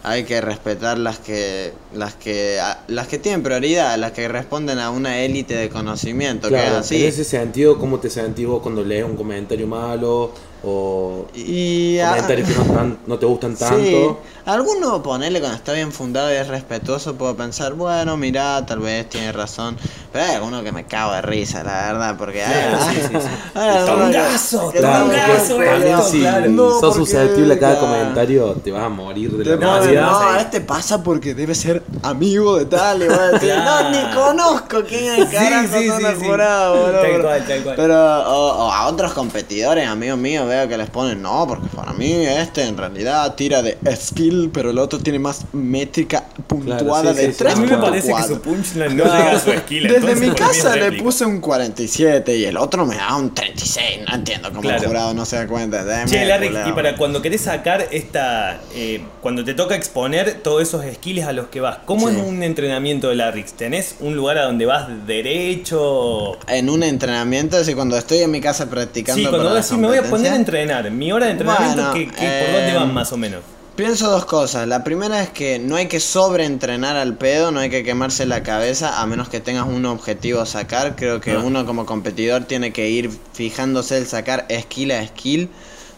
hay 0.05 0.25
que 0.25 0.41
respetar 0.41 0.97
las 0.99 1.19
que 1.19 1.73
las 1.93 2.15
que 2.15 2.61
a- 2.61 2.79
las 2.89 3.09
que 3.09 3.19
tienen 3.19 3.43
prioridad, 3.43 3.97
las 3.99 4.13
que 4.13 4.29
responden 4.29 4.79
a 4.79 4.91
una 4.91 5.19
élite 5.21 5.55
de 5.55 5.69
conocimiento, 5.69 6.49
que 6.49 6.55
es 6.57 6.61
Claro, 6.63 6.77
así. 6.79 7.03
en 7.03 7.09
ese 7.09 7.25
sentido, 7.25 7.79
¿cómo 7.79 7.99
te 7.99 8.09
sentís 8.11 8.47
vos 8.47 8.63
cuando 8.63 8.85
lees 8.85 9.05
un 9.05 9.17
comentario 9.17 9.67
malo 9.67 10.33
o 10.67 11.27
Y 11.35 11.99
a- 11.99 12.09
comentarios 12.11 12.49
que 12.49 12.55
no, 12.55 12.65
tan- 12.65 12.99
no 13.07 13.19
te 13.19 13.27
gustan 13.27 13.55
Sí, 13.57 13.65
tanto? 13.65 14.23
alguno 14.47 15.03
ponerle 15.03 15.41
cuando 15.41 15.57
está 15.59 15.73
bien 15.75 15.93
fundado 15.93 16.33
y 16.33 16.37
es 16.37 16.49
respetuoso, 16.49 17.15
puedo 17.17 17.37
pensar, 17.37 17.75
bueno, 17.75 18.17
mira, 18.17 18.65
tal 18.65 18.79
vez 18.79 19.09
tiene 19.09 19.31
razón. 19.33 19.77
Pero 20.13 20.25
hay 20.25 20.35
alguno 20.37 20.63
que 20.63 20.73
me 20.73 20.85
cago 20.87 21.13
de 21.13 21.23
risa, 21.23 21.63
la 21.65 21.93
verdad, 21.93 22.17
porque 22.17 22.44
sí, 22.91 22.97
sí, 23.01 23.09
sí. 23.11 23.11
que- 23.55 23.87
Tongazo, 23.87 24.71
Claro, 24.73 25.05
tongazo, 25.07 25.57
también 25.57 26.03
si 26.03 26.21
claro. 26.21 26.51
No, 26.51 26.71
sos 26.71 26.81
porque- 26.81 26.99
susceptible 26.99 27.55
a 27.55 27.59
cada 27.59 27.79
comentario, 27.81 28.53
te 28.65 28.71
vas 28.73 28.85
a 28.85 28.89
morir 28.89 29.31
de 29.33 29.45
la 29.45 29.57
Te 29.59 29.65
sí, 29.65 29.71
ansiedad. 29.71 30.11
no, 30.11 30.37
este 30.37 30.61
pasa 30.61 31.03
porque 31.03 31.35
debe 31.35 31.55
ser 31.55 31.83
amigo 32.03 32.59
de 32.59 32.67
tal. 32.67 33.03
Y 33.03 33.07
voy 33.07 33.17
a 33.19 33.29
decir, 33.33 33.55
no, 33.57 33.91
ni 33.91 34.15
conozco 34.15 34.83
quién 34.89 35.15
es 35.23 35.29
Sí, 35.35 35.37
carajo 35.37 35.79
sí, 35.79 35.89
son 35.89 35.97
sí, 35.99 36.03
los 36.03 36.19
sí. 36.19 36.25
jurados, 36.27 36.79
boludo. 36.79 37.01
Tal 37.03 37.23
cual, 37.23 37.45
tal 37.47 37.63
cual. 37.63 37.77
Pero 37.77 37.95
o, 38.31 38.65
o 38.67 38.73
a 38.73 38.87
otros 38.89 39.13
competidores, 39.13 39.89
amigos 39.89 40.19
míos, 40.19 40.47
veo 40.49 40.69
que 40.69 40.77
les 40.77 40.91
ponen, 40.91 41.23
no, 41.23 41.47
porque 41.47 41.67
para 41.75 41.93
mí 41.93 42.13
este 42.27 42.65
en 42.67 42.77
realidad 42.77 43.35
tira 43.35 43.63
de 43.63 43.79
skill, 43.97 44.51
pero 44.53 44.71
el 44.71 44.79
otro 44.79 44.99
tiene 44.99 45.19
más 45.19 45.43
métrica 45.53 46.25
puntuada 46.47 46.79
Claro, 47.03 47.11
sí, 47.11 47.17
de 47.17 47.27
sí, 47.27 47.33
sí. 47.33 47.39
3. 47.39 47.55
A 47.55 47.57
mí 47.57 47.67
me 47.67 47.77
parece 47.79 48.15
que 48.15 48.23
su 48.23 48.41
punchline 48.41 48.97
no 48.97 49.05
llega 49.05 49.33
a 49.33 49.41
su 49.41 49.51
skill. 49.61 49.89
Desde 49.89 50.15
mi 50.17 50.31
casa 50.35 50.77
le 50.77 50.93
puse 51.03 51.25
un 51.25 51.41
47 51.41 52.34
y 52.37 52.45
el 52.45 52.57
otro 52.57 52.85
me 52.87 52.97
da 52.97 53.17
un 53.17 53.35
36. 53.35 54.01
No 54.09 54.15
entiendo 54.15 54.49
cómo 54.51 54.61
Claro. 54.63 54.83
el 54.83 54.87
jurado 54.89 55.15
no 55.15 55.25
se 55.25 55.37
da 55.37 55.47
cuenta. 55.47 55.85
Che, 56.07 56.25
Larry, 56.25 56.51
y 56.69 56.73
para 56.73 56.97
cuando 56.97 57.21
querés 57.23 57.43
sacar 57.43 57.87
esta. 57.91 58.61
eh, 58.75 59.03
cuando 59.21 59.45
te 59.45 59.55
toca 59.55 59.75
exponer 59.75 60.41
todos 60.43 60.63
esos 60.63 60.85
skills 60.95 61.25
a 61.27 61.33
los 61.33 61.47
que 61.49 61.61
vas, 61.61 61.79
¿cómo 61.85 62.09
Sí. 62.09 62.17
es 62.17 62.23
un 62.23 62.43
entrenamiento 62.43 63.09
de 63.09 63.15
Larry? 63.17 63.45
¿Tenés 63.57 63.97
un 64.01 64.15
lugar 64.17 64.39
a 64.39 64.45
donde 64.45 64.67
vas 64.67 64.87
derecho? 65.07 66.37
En 66.49 66.69
un 66.71 66.83
entrenamiento, 66.83 67.57
así 67.57 67.75
cuando 67.75 67.97
estoy 67.97 68.19
en 68.19 68.31
mi 68.31 68.41
casa 68.41 68.69
practicando. 68.69 69.23
Sí, 69.23 69.29
cuando 69.29 69.55
decís, 69.55 69.73
me 69.73 69.87
voy 69.87 69.99
a 69.99 70.03
poner 70.03 70.33
a 70.33 70.37
entrenar. 70.37 70.91
Mi 70.91 71.13
hora 71.13 71.27
de 71.27 71.33
entrenamiento, 71.33 71.77
Bueno, 71.91 71.95
¿qué- 71.95 72.07
qué- 72.07 72.43
¿por 72.45 72.53
dónde 72.53 72.71
eh, 72.73 72.75
van 72.77 72.93
más 72.95 73.13
o 73.13 73.17
menos? 73.17 73.41
Pienso 73.77 74.09
dos 74.09 74.25
cosas. 74.25 74.69
La 74.69 74.85
primera 74.85 75.21
es 75.21 75.31
que 75.31 75.59
no 75.59 75.75
hay 75.75 75.89
que 75.89 75.99
sobreentrenar 75.99 76.97
al 76.97 77.17
pedo, 77.17 77.51
no 77.51 77.59
hay 77.59 77.71
que 77.71 77.83
quemarse 77.83 78.25
la 78.25 78.45
cabeza 78.45 79.03
a 79.03 79.07
menos 79.07 79.29
que 79.29 79.41
tengas 79.41 79.67
un 79.67 79.85
objetivo 79.85 80.41
a 80.41 80.47
sacar. 80.47 80.95
Creo 80.95 81.21
que 81.21 81.37
uno 81.37 81.67
como 81.67 81.85
competidor 81.85 82.45
tiene 82.45 82.73
que 82.73 82.89
ir 82.89 83.11
fijándose 83.33 83.99
el 83.99 84.07
sacar 84.07 84.47
skill 84.49 84.93
a 84.93 85.05
skill, 85.05 85.51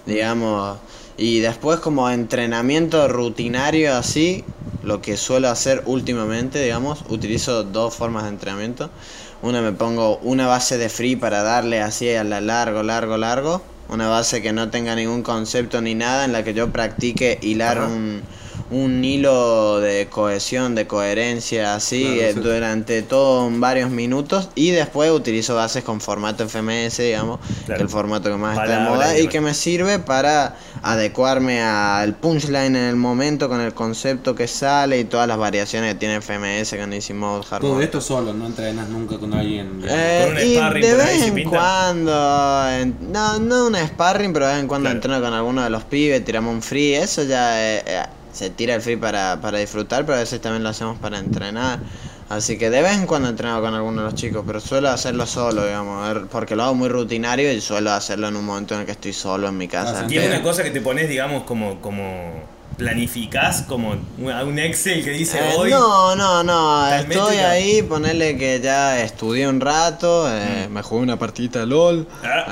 digamos. 0.06 0.78
Y 1.18 1.40
después 1.40 1.78
como 1.80 2.08
entrenamiento 2.08 3.08
rutinario 3.08 3.94
así, 3.94 4.42
lo 4.82 5.02
que 5.02 5.18
suelo 5.18 5.50
hacer 5.50 5.82
últimamente, 5.84 6.62
digamos, 6.62 7.04
utilizo 7.10 7.62
dos 7.62 7.94
formas 7.94 8.22
de 8.22 8.30
entrenamiento. 8.30 8.88
Una 9.42 9.60
me 9.60 9.72
pongo 9.72 10.16
una 10.22 10.46
base 10.46 10.78
de 10.78 10.88
free 10.88 11.16
para 11.16 11.42
darle 11.42 11.82
así 11.82 12.08
a 12.14 12.24
la 12.24 12.40
largo, 12.40 12.82
largo, 12.82 13.18
largo. 13.18 13.75
Una 13.88 14.09
base 14.09 14.42
que 14.42 14.53
no 14.53 14.68
tenga 14.70 14.94
ningún 14.96 15.22
concepto 15.22 15.81
ni 15.81 15.94
nada 15.94 16.25
en 16.25 16.33
la 16.33 16.42
que 16.42 16.55
yo 16.55 16.70
practique 16.70 17.38
hilar 17.40 17.79
Ajá. 17.79 17.87
un, 17.87 18.22
un 18.70 19.04
hilo 19.04 19.80
de 19.80 20.08
cohesión, 20.08 20.74
de 20.74 20.86
coherencia 20.86 21.74
así 21.74 22.02
Claro, 22.02 22.20
eh, 22.20 22.32
sí. 22.34 22.40
durante 22.40 23.02
todo 23.02 23.48
varios 23.52 23.90
minutos 23.90 24.48
y 24.54 24.70
después 24.70 25.10
utilizo 25.10 25.54
bases 25.54 25.84
con 25.84 26.00
formato 26.00 26.48
FMS, 26.48 26.98
digamos, 27.02 27.38
que 27.66 27.74
es 27.74 27.80
el 27.80 27.88
formato 27.88 28.28
que 28.30 28.36
más 28.36 28.58
está 28.58 28.78
de 28.80 28.88
moda 28.88 29.18
y 29.18 29.28
que 29.28 29.40
me 29.40 29.54
sirve 29.54 29.98
para 29.98 30.56
adecuarme 30.82 31.60
al 31.62 32.14
punchline 32.14 32.76
en 32.76 32.84
el 32.84 32.96
momento 32.96 33.48
con 33.48 33.60
el 33.60 33.74
concepto 33.74 34.34
que 34.34 34.48
sale 34.48 34.98
y 35.00 35.04
todas 35.04 35.28
las 35.28 35.38
variaciones 35.38 35.92
que 35.94 35.98
tiene 36.00 36.20
FMS 36.20 36.76
con 36.78 36.92
Easy 36.92 37.12
Mode, 37.12 37.44
Hard 37.50 37.60
Todo 37.60 37.80
esto 37.80 38.00
solo, 38.00 38.32
no 38.32 38.46
entrenas 38.46 38.88
nunca 38.88 39.18
con 39.18 39.32
alguien. 39.34 39.82
Eh, 39.88 40.22
Con 40.26 40.36
un 40.36 40.42
y 40.42 40.54
sparring 40.54 40.82
de 40.82 40.94
vez 40.94 41.22
en 41.22 41.34
pinta. 41.34 41.50
cuando, 41.50 42.68
en- 42.70 43.12
no, 43.12 43.38
no 43.38 43.66
un 43.66 43.76
sparring, 43.76 44.32
pero 44.32 44.46
de 44.46 44.52
vez 44.54 44.60
en 44.62 44.68
cuando 44.68 44.86
Claro. 44.86 44.96
entreno 44.96 45.20
con 45.20 45.32
alguno 45.34 45.62
de 45.62 45.70
los 45.70 45.84
pibes, 45.84 46.24
tiramos 46.24 46.54
un 46.54 46.62
free, 46.62 46.94
eso 46.94 47.22
ya 47.24 47.60
eh, 47.62 47.82
eh, 47.86 48.02
se 48.37 48.51
tira 48.51 48.75
el 48.75 48.83
free 48.83 48.96
para, 48.96 49.40
para 49.40 49.57
disfrutar, 49.59 50.05
pero 50.05 50.16
a 50.18 50.20
veces 50.20 50.42
también 50.42 50.62
lo 50.62 50.68
hacemos 50.68 50.99
para 50.99 51.18
entrenar. 51.18 51.79
Así 52.29 52.59
que 52.59 52.68
de 52.68 52.83
vez 52.83 52.92
en 52.92 53.07
cuando 53.07 53.31
entreno 53.31 53.61
con 53.62 53.72
alguno 53.72 54.03
de 54.03 54.11
los 54.11 54.14
chicos, 54.14 54.44
pero 54.46 54.61
suelo 54.61 54.90
hacerlo 54.90 55.27
solo, 55.27 55.64
digamos, 55.64 56.27
porque 56.31 56.55
lo 56.55 56.64
hago 56.64 56.75
muy 56.75 56.90
rutinario 56.90 57.51
y 57.51 57.61
suelo 57.62 57.92
hacerlo 57.92 58.29
en 58.29 58.37
un 58.37 58.44
momento 58.44 58.75
en 58.75 58.81
el 58.81 58.87
que 58.87 58.92
estoy 58.92 59.14
solo 59.14 59.49
en 59.49 59.57
mi 59.57 59.68
casa. 59.68 60.01
Ah, 60.01 60.03
sí. 60.03 60.09
Tiene 60.09 60.27
una 60.27 60.42
cosa 60.42 60.62
que 60.62 60.70
te 60.70 60.83
pones, 60.83 61.09
digamos, 61.09 61.44
como, 61.44 61.81
como 61.81 62.42
planificás 62.76 63.62
como 63.62 63.96
un 64.18 64.58
Excel 64.58 65.02
que 65.04 65.10
dice 65.10 65.38
Eh, 65.38 65.54
hoy. 65.56 65.70
no, 65.70 66.14
no, 66.14 66.42
no. 66.44 66.86
Estoy 66.94 67.16
métrica. 67.16 67.50
ahí, 67.50 67.82
ponerle 67.82 68.36
que 68.36 68.60
ya 68.60 69.02
estudié 69.02 69.48
un 69.48 69.60
rato, 69.60 70.26
eh, 70.30 70.68
me 70.70 70.82
jugué 70.82 71.02
una 71.02 71.18
partita 71.18 71.60
de 71.60 71.66
LOL, 71.66 72.00
Mm. 72.00 72.06
Ah, 72.24 72.44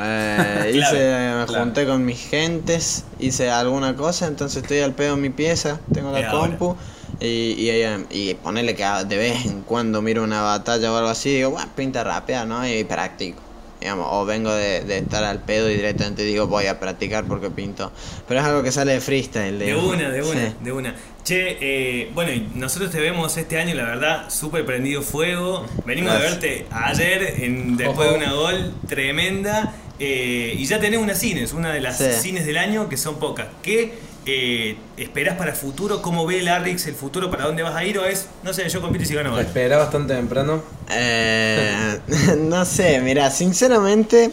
eh, 0.64 0.72
hice, 0.74 1.44
me 1.46 1.46
junté 1.46 1.86
con 1.86 2.04
mis 2.04 2.20
gentes, 2.28 3.04
hice 3.18 3.50
alguna 3.50 3.94
cosa, 3.96 4.26
entonces 4.26 4.62
estoy 4.62 4.80
al 4.80 4.92
pedo 4.94 5.14
en 5.14 5.20
mi 5.20 5.30
pieza, 5.30 5.78
tengo 5.92 6.10
la 6.10 6.20
Y 6.20 6.24
ahora. 6.24 6.38
compu. 6.38 6.76
Y, 7.20 7.26
y, 7.70 7.82
y 8.10 8.34
ponerle 8.34 8.74
que 8.74 8.84
de 9.06 9.16
vez 9.16 9.46
en 9.46 9.60
cuando 9.62 10.02
miro 10.02 10.24
una 10.24 10.42
batalla 10.42 10.92
o 10.92 10.96
algo 10.96 11.10
así, 11.10 11.32
digo, 11.36 11.50
bueno, 11.50 11.68
pinta 11.76 12.02
rápida, 12.02 12.44
¿no? 12.44 12.66
Y 12.66 12.82
practico. 12.84 13.40
Digamos, 13.84 14.06
o 14.12 14.24
vengo 14.24 14.50
de, 14.50 14.80
de 14.80 14.96
estar 14.96 15.22
al 15.24 15.40
pedo 15.42 15.68
y 15.70 15.74
directamente 15.74 16.22
digo 16.24 16.46
voy 16.46 16.68
a 16.68 16.80
practicar 16.80 17.24
porque 17.26 17.50
pinto. 17.50 17.92
Pero 18.26 18.40
es 18.40 18.46
algo 18.46 18.62
que 18.62 18.72
sale 18.72 18.92
de 18.94 19.00
freestyle. 19.02 19.58
De 19.58 19.74
una, 19.76 20.08
de 20.08 20.22
una, 20.22 20.40
Sí. 20.48 20.54
de 20.62 20.72
una. 20.72 20.94
Che, 21.22 21.58
eh, 21.60 22.10
bueno, 22.14 22.32
nosotros 22.54 22.90
te 22.90 22.98
vemos 22.98 23.36
este 23.36 23.58
año, 23.58 23.74
la 23.74 23.84
verdad, 23.84 24.30
súper 24.30 24.64
prendido 24.64 25.02
fuego. 25.02 25.66
Venimos 25.84 26.14
Gracias. 26.14 26.40
de 26.40 26.48
verte 26.48 26.66
ayer, 26.70 27.34
en, 27.44 27.76
después 27.76 28.08
de 28.08 28.16
una 28.16 28.32
gol 28.32 28.72
tremenda. 28.88 29.74
eh, 30.00 30.54
y 30.58 30.64
ya 30.64 30.80
tenés 30.80 30.98
unas 30.98 31.18
cines, 31.18 31.52
una 31.52 31.72
de 31.72 31.80
las 31.80 31.98
Sí. 31.98 32.04
cines 32.20 32.46
del 32.46 32.56
año, 32.56 32.88
que 32.88 32.96
son 32.96 33.18
pocas. 33.20 33.46
¿Qué 33.62 33.92
eh, 34.26 34.76
esperás 34.96 35.36
para 35.36 35.50
el 35.50 35.56
futuro? 35.56 36.00
¿Cómo 36.02 36.26
ve 36.26 36.40
el 36.40 36.48
Arrix 36.48 36.86
el 36.86 36.94
futuro? 36.94 37.30
¿Para 37.30 37.44
dónde 37.44 37.62
vas 37.62 37.74
a 37.74 37.84
ir? 37.84 37.98
¿O 37.98 38.04
es, 38.04 38.26
no 38.42 38.52
sé, 38.52 38.68
yo 38.68 38.80
compito 38.80 39.04
y 39.04 39.06
si 39.06 39.14
gano 39.14 39.30
Lo 39.30 39.36
gol? 39.36 39.44
esperaba 39.44 39.82
bastante 39.84 40.14
temprano. 40.14 40.62
Eh, 40.90 41.98
no 42.38 42.64
sé, 42.64 43.00
mira, 43.00 43.30
sinceramente, 43.30 44.30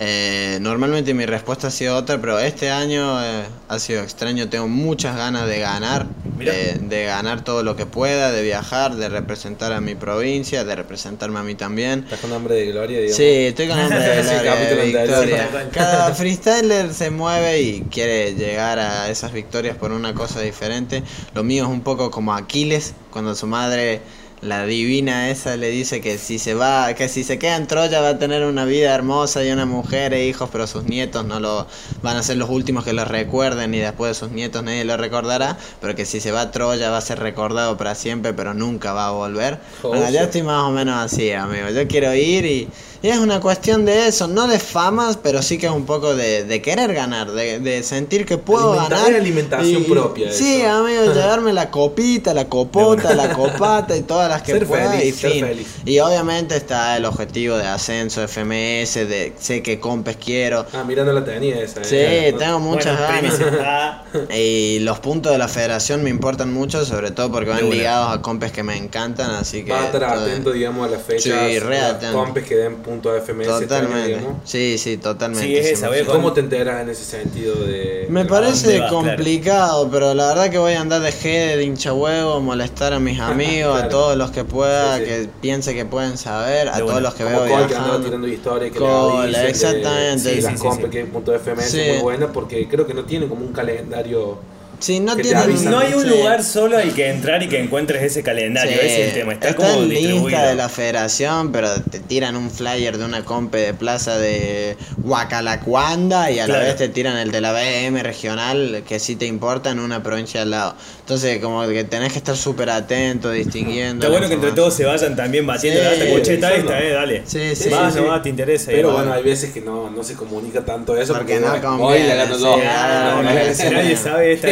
eh, 0.00 0.58
normalmente 0.60 1.12
mi 1.12 1.26
respuesta 1.26 1.66
ha 1.66 1.70
sido 1.72 1.96
otra, 1.96 2.20
pero 2.20 2.38
este 2.38 2.70
año 2.70 3.20
eh, 3.20 3.42
ha 3.68 3.78
sido 3.80 4.00
extraño. 4.02 4.48
Tengo 4.48 4.68
muchas 4.68 5.16
ganas 5.16 5.48
de 5.48 5.58
ganar, 5.58 6.06
de, 6.38 6.78
de 6.80 7.04
ganar 7.04 7.42
todo 7.42 7.64
lo 7.64 7.74
que 7.74 7.84
pueda, 7.84 8.30
de 8.30 8.42
viajar, 8.42 8.94
de 8.94 9.08
representar 9.08 9.72
a 9.72 9.80
mi 9.80 9.96
provincia, 9.96 10.62
de 10.62 10.76
representarme 10.76 11.40
a 11.40 11.42
mí 11.42 11.56
también. 11.56 12.04
Estás 12.04 12.20
con 12.20 12.32
hambre 12.32 12.54
de 12.54 12.66
gloria, 12.66 12.98
digamos. 12.98 13.16
Sí, 13.16 13.24
estoy 13.24 13.66
con 13.66 13.78
hambre 13.80 13.98
de 13.98 14.22
gloria, 14.22 14.54
de 14.54 14.84
victoria. 14.84 15.48
Cada 15.72 16.14
freestyler 16.14 16.94
se 16.94 17.10
mueve 17.10 17.60
y 17.60 17.80
quiere 17.90 18.36
llegar 18.36 18.78
a 18.78 19.10
esas 19.10 19.32
victorias 19.32 19.76
por 19.76 19.90
una 19.90 20.14
cosa 20.14 20.40
diferente. 20.40 21.02
Lo 21.34 21.42
mío 21.42 21.64
es 21.64 21.70
un 21.70 21.80
poco 21.80 22.12
como 22.12 22.34
Aquiles, 22.34 22.94
cuando 23.10 23.34
su 23.34 23.48
madre, 23.48 24.00
la 24.40 24.64
divina 24.66 25.30
esa, 25.30 25.56
le 25.56 25.68
dice 25.68 26.00
que 26.00 26.18
si 26.18 26.38
se 26.38 26.54
va, 26.54 26.94
que 26.94 27.08
si 27.08 27.24
se 27.24 27.38
queda 27.38 27.56
en 27.56 27.66
Troya 27.66 28.00
va 28.00 28.10
a 28.10 28.18
tener 28.18 28.44
una 28.44 28.64
vida 28.64 28.94
hermosa 28.94 29.44
y 29.44 29.50
una 29.50 29.66
mujer 29.66 30.14
e 30.14 30.26
hijos, 30.26 30.48
pero 30.52 30.66
sus 30.66 30.84
nietos 30.84 31.24
no 31.24 31.40
lo 31.40 31.66
van 32.02 32.16
a 32.16 32.22
ser 32.22 32.36
los 32.36 32.48
últimos 32.48 32.84
que 32.84 32.92
lo 32.92 33.04
recuerden 33.04 33.74
y 33.74 33.78
después 33.78 34.10
de 34.10 34.14
sus 34.14 34.30
nietos 34.30 34.62
nadie 34.62 34.84
lo 34.84 34.96
recordará, 34.96 35.58
pero 35.80 35.94
que 35.94 36.04
si 36.04 36.20
se 36.20 36.30
va 36.30 36.42
a 36.42 36.50
Troya 36.50 36.90
va 36.90 36.98
a 36.98 37.02
ser 37.02 37.18
recordado 37.18 37.76
para 37.76 37.94
siempre, 37.94 38.32
pero 38.32 38.54
nunca 38.54 38.92
va 38.92 39.08
a 39.08 39.10
volver. 39.10 39.58
Bueno, 39.82 40.08
yo 40.10 40.20
estoy 40.20 40.42
más 40.42 40.62
o 40.64 40.70
menos 40.70 40.96
así, 40.96 41.32
amigo. 41.32 41.70
Yo 41.70 41.86
quiero 41.88 42.14
ir 42.14 42.44
y 42.44 42.68
es 43.02 43.18
una 43.18 43.40
cuestión 43.40 43.84
de 43.84 44.08
eso, 44.08 44.26
no 44.28 44.46
de 44.48 44.58
famas, 44.58 45.16
pero 45.22 45.40
sí 45.42 45.56
que 45.58 45.66
es 45.66 45.72
un 45.72 45.86
poco 45.86 46.14
de, 46.16 46.44
de 46.44 46.62
querer 46.62 46.92
ganar, 46.94 47.30
de, 47.30 47.60
de 47.60 47.82
sentir 47.82 48.26
que 48.26 48.38
puedo 48.38 48.72
Alimenta- 48.72 48.96
ganar. 49.04 49.14
alimentación 49.20 49.84
propia 49.84 50.32
Sí, 50.32 50.60
eso. 50.62 50.70
amigo, 50.70 51.04
llevarme 51.14 51.52
la 51.52 51.70
copita, 51.70 52.34
la 52.34 52.46
copota, 52.48 53.14
la 53.14 53.32
copata 53.32 53.96
y 53.96 54.02
todas 54.02 54.28
las 54.28 54.42
que 54.42 54.52
Ser 54.52 54.66
pueda 54.66 54.90
feliz, 54.92 55.14
y 55.14 55.18
ser 55.18 55.30
fin. 55.32 55.46
feliz. 55.46 55.66
Y 55.84 55.98
obviamente 56.00 56.56
está 56.56 56.96
el 56.96 57.04
objetivo 57.04 57.56
de 57.56 57.66
ascenso, 57.66 58.22
FMS, 58.26 58.94
de 59.08 59.32
sé 59.38 59.62
que 59.62 59.78
compes 59.78 60.16
quiero. 60.16 60.66
Ah, 60.72 60.82
mirando 60.84 61.12
la 61.12 61.24
tenía 61.24 61.60
esa. 61.60 61.84
Sí, 61.84 61.96
eh. 61.98 62.34
tengo 62.38 62.58
muchas 62.60 62.98
Bueno, 62.98 63.58
ganas. 63.62 63.98
Y 64.34 64.78
los 64.80 64.98
puntos 65.00 65.32
de 65.32 65.38
la 65.38 65.48
federación 65.48 66.02
me 66.02 66.10
importan 66.10 66.52
mucho, 66.52 66.84
sobre 66.84 67.10
todo 67.10 67.30
porque 67.30 67.50
van 67.50 67.68
ligados 67.70 68.16
a 68.16 68.22
compes 68.22 68.52
que 68.52 68.62
me 68.62 68.76
encantan, 68.76 69.30
así 69.30 69.64
que... 69.64 69.72
Va 69.72 69.82
a 69.82 69.86
estar 69.86 70.04
atento, 70.04 70.52
digamos, 70.52 70.86
a 70.86 70.90
las 70.90 71.02
fechas. 71.02 71.22
Sí, 71.48 71.58
re 71.58 71.78
atento. 71.80 72.16
compes 72.18 72.44
que 72.44 72.56
den 72.56 72.76
punto 72.88 73.10
a 73.10 73.16
FMS. 73.20 73.48
este 73.48 73.66
Totalmente. 73.66 74.08
digamos. 74.08 74.32
Sí, 74.44 74.78
sí, 74.78 74.96
totalmente. 74.96 75.46
Sí, 75.46 75.56
es 75.56 75.66
esa, 75.66 75.90
¿Cómo 76.06 76.32
te 76.32 76.40
enteras 76.40 76.80
en 76.82 76.88
ese 76.88 77.04
sentido 77.04 77.54
de.? 77.56 78.06
Me 78.08 78.24
de- 78.24 78.28
parece 78.28 78.80
vas, 78.80 78.90
complicado, 78.92 79.88
pero 79.90 80.14
la 80.14 80.28
verdad 80.28 80.50
que 80.50 80.58
voy 80.58 80.72
a 80.72 80.80
andar 80.80 81.00
de 81.02 81.10
G 81.10 81.56
de 81.56 81.62
hincha 81.64 81.92
huevo, 81.92 82.40
molestar 82.40 82.92
a 82.92 82.98
mis 82.98 83.18
amigos, 83.20 83.74
a 83.74 83.80
Claro. 83.82 83.90
todos 83.90 84.16
los 84.16 84.30
que 84.30 84.44
pueda, 84.44 84.96
Sí, 84.98 85.02
sí. 85.04 85.08
que 85.10 85.28
piense 85.40 85.74
que 85.74 85.84
pueden 85.84 86.16
saber, 86.16 86.68
a 86.68 86.76
De 86.76 86.82
todos 86.82 87.02
los 87.02 87.14
que 87.14 87.24
veo 87.24 87.38
Cole 87.40 87.48
que 87.48 87.54
andaba 87.54 87.66
viajando. 87.78 88.04
tirando 88.06 88.28
historias 88.28 88.72
que 88.72 88.78
Cole, 88.78 89.30
le 89.30 89.38
avisen 89.38 89.42
de- 89.42 89.50
exactamente. 89.50 90.18
sí, 90.30 90.34
Sí, 90.36 90.40
las 90.42 90.52
sí, 90.52 90.58
sí, 90.58 90.62
compes 90.62 90.84
sí. 90.86 90.90
que 90.90 91.04
punto 91.04 91.34
FMS 91.34 91.74
es 91.74 91.92
muy 91.94 92.02
buena 92.02 92.32
porque 92.32 92.66
creo 92.68 92.86
que 92.86 92.94
no 92.94 93.04
tiene 93.04 93.28
como 93.28 93.44
un 93.44 93.52
calendario. 93.52 94.38
Sí, 94.80 95.00
no 95.00 95.16
tienen... 95.16 95.36
avisan. 95.42 95.72
no 95.72 95.78
hay 95.80 95.92
un 95.94 96.02
sí. 96.04 96.08
lugar 96.08 96.44
solo 96.44 96.76
al 96.78 96.94
que 96.94 97.08
entrar 97.10 97.42
y 97.42 97.48
que 97.48 97.60
encuentres 97.60 98.02
ese 98.02 98.22
calendario. 98.22 98.72
Sí, 98.72 98.78
Ese 98.86 99.00
es 99.02 99.08
el 99.08 99.14
tema. 99.14 99.32
Está, 99.32 99.48
está 99.50 99.62
como 99.62 99.82
distribuido. 99.86 100.28
Insta 100.28 100.46
de 100.46 100.54
la 100.54 100.68
federación, 100.68 101.52
pero 101.52 101.68
te 101.82 101.98
tiran 102.00 102.36
un 102.36 102.50
flyer 102.50 102.96
de 102.98 103.04
una 103.04 103.24
compe 103.24 103.58
de 103.58 103.74
plaza 103.74 104.18
de 104.18 104.76
Huacalacuanda 105.02 106.30
y 106.30 106.38
a 106.38 106.46
la 106.46 106.54
Claro. 106.54 106.64
vez 106.66 106.76
te 106.76 106.88
tiran 106.88 107.16
el 107.18 107.30
de 107.30 107.40
la 107.40 107.52
BM 107.52 108.02
regional 108.02 108.82
que 108.86 108.98
sí 108.98 109.16
te 109.16 109.26
importa 109.26 109.70
en 109.70 109.80
una 109.80 110.02
provincia 110.02 110.42
al 110.42 110.50
lado. 110.50 110.74
Entonces, 111.00 111.38
como 111.40 111.66
que 111.68 111.84
tenés 111.84 112.12
que 112.12 112.18
estar 112.18 112.36
súper 112.36 112.70
atento, 112.70 113.30
distinguiendo. 113.30 114.06
Está 114.06 114.08
la 114.08 114.10
bueno 114.10 114.28
que 114.28 114.34
entre 114.34 114.52
todos 114.52 114.74
se 114.74 114.84
vayan 114.84 115.16
también 115.16 115.46
batiendo 115.46 115.80
Sí, 115.80 115.86
la 115.86 115.92
avisando. 115.92 116.48
esta, 116.48 116.80
eh, 116.80 116.90
dale. 116.92 117.22
Sí, 117.26 117.56
sí, 117.56 117.68
Vas, 117.70 117.92
sí, 117.94 117.98
no 118.00 118.04
sí. 118.04 118.10
vas, 118.10 118.22
te 118.22 118.28
interesa. 118.28 118.70
Pero 118.70 118.92
bueno, 118.92 119.12
hay 119.12 119.22
veces 119.22 119.52
que 119.52 119.60
no, 119.60 119.90
no 119.90 120.02
se 120.04 120.14
comunica 120.14 120.64
tanto 120.64 120.96
eso 120.96 121.14
Porque 121.14 121.38
porque, 121.40 121.60
no 121.62 121.78
conviene, 121.78 122.14
la 122.14 122.26
sí, 122.26 122.44
ah, 122.66 123.10
No, 123.16 123.22
no, 123.22 123.22
no. 123.22 123.70
nadie 123.72 123.96
sabe, 123.96 124.32
esta 124.32 124.48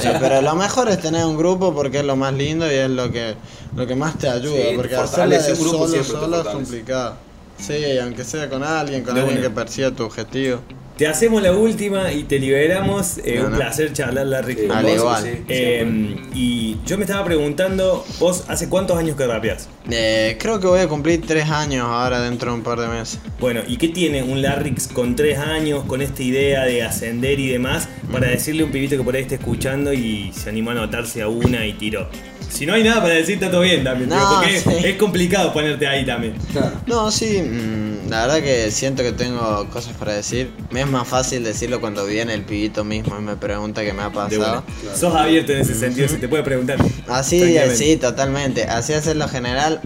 Sí, 0.00 0.08
pero 0.20 0.42
lo 0.42 0.54
mejor 0.54 0.88
es 0.88 1.00
tener 1.00 1.24
un 1.24 1.36
grupo 1.36 1.74
porque 1.74 1.98
es 1.98 2.04
lo 2.04 2.16
más 2.16 2.32
lindo 2.34 2.70
y 2.70 2.74
es 2.74 2.90
lo 2.90 3.10
que 3.10 3.34
lo 3.76 3.86
que 3.86 3.94
más 3.94 4.18
te 4.18 4.28
ayuda. 4.28 4.56
Sí, 4.56 4.76
porque 4.76 4.96
hacerlo 4.96 5.34
de 5.34 5.56
solo, 5.56 6.04
solo 6.04 6.40
es 6.40 6.48
complicado. 6.48 7.16
Sí, 7.58 7.98
aunque 7.98 8.24
sea 8.24 8.48
con 8.48 8.62
alguien, 8.62 9.02
con 9.02 9.14
De 9.14 9.20
alguien 9.20 9.42
que 9.42 9.50
persiga 9.50 9.90
tu 9.90 10.04
objetivo. 10.04 10.60
Te 10.98 11.06
hacemos 11.06 11.40
la 11.42 11.52
última 11.52 12.12
y 12.12 12.24
te 12.24 12.40
liberamos. 12.40 13.18
Eh, 13.24 13.36
No, 13.38 13.44
un 13.46 13.50
no. 13.52 13.56
placer 13.56 13.92
charlar, 13.92 14.26
Larry. 14.26 14.54
Sí, 14.56 14.66
con 14.66 14.76
Al 14.78 14.84
vos. 14.84 14.94
igual. 14.96 15.22
sí, 15.22 15.30
Eh, 15.48 16.16
y 16.34 16.76
yo 16.84 16.98
me 16.98 17.04
estaba 17.04 17.24
preguntando, 17.24 18.04
vos, 18.18 18.44
¿hace 18.48 18.68
cuántos 18.68 18.98
años 18.98 19.16
que 19.16 19.24
rapeás? 19.24 19.68
Eh, 19.88 20.36
creo 20.40 20.58
que 20.58 20.66
voy 20.66 20.80
a 20.80 20.88
cumplir 20.88 21.24
tres 21.24 21.48
años 21.50 21.86
ahora 21.88 22.20
dentro 22.20 22.50
de 22.50 22.56
un 22.58 22.64
par 22.64 22.80
de 22.80 22.88
meses. 22.88 23.20
Bueno, 23.38 23.60
¿y 23.68 23.76
qué 23.76 23.88
tiene 23.88 24.24
un 24.24 24.42
Larrix 24.42 24.88
con 24.88 25.14
tres 25.14 25.38
años, 25.38 25.84
con 25.84 26.02
esta 26.02 26.20
idea 26.22 26.64
de 26.64 26.82
ascender 26.82 27.38
y 27.38 27.46
demás, 27.46 27.88
para 28.10 28.26
decirle 28.26 28.62
a 28.62 28.66
un 28.66 28.72
pibito 28.72 28.96
que 28.96 29.04
por 29.04 29.14
ahí 29.14 29.22
esté 29.22 29.36
escuchando 29.36 29.92
y 29.92 30.32
se 30.32 30.48
animó 30.50 30.70
a 30.70 30.72
anotarse 30.72 31.22
a 31.22 31.28
una 31.28 31.64
y 31.64 31.74
tiró? 31.74 32.08
Si 32.50 32.64
no 32.66 32.74
hay 32.74 32.82
nada 32.82 33.02
para 33.02 33.14
decir, 33.14 33.34
está 33.34 33.50
todo 33.50 33.60
bien 33.60 33.84
también, 33.84 34.08
No, 34.10 34.16
porque 34.40 34.60
sí. 34.60 34.86
es 34.86 34.96
complicado 34.96 35.52
ponerte 35.52 35.86
ahí 35.86 36.04
también. 36.06 36.34
Claro. 36.52 36.72
No, 36.86 37.10
sí, 37.10 37.40
mm, 37.42 38.08
la 38.08 38.22
verdad 38.26 38.42
que 38.42 38.70
siento 38.70 39.02
que 39.02 39.12
tengo 39.12 39.68
cosas 39.70 39.92
para 39.96 40.14
decir. 40.14 40.50
Me 40.70 40.80
es 40.80 40.86
más 40.88 41.06
fácil 41.06 41.44
decirlo 41.44 41.80
cuando 41.80 42.06
viene 42.06 42.34
el 42.34 42.42
pibito 42.42 42.84
mismo 42.84 43.16
y 43.18 43.22
me 43.22 43.36
pregunta 43.36 43.82
qué 43.84 43.92
me 43.92 44.02
ha 44.02 44.10
pasado. 44.10 44.62
buena. 44.80 44.96
Sos 44.96 45.14
abierto 45.14 45.52
en 45.52 45.60
ese 45.60 45.74
sentido, 45.74 46.08
se 46.08 46.16
te 46.16 46.28
puede 46.28 46.42
preguntar. 46.42 46.78
Así, 47.08 47.56
sí, 47.74 47.96
totalmente. 47.96 48.64
Así 48.64 48.92
hacerlo 48.94 49.28
general, 49.28 49.80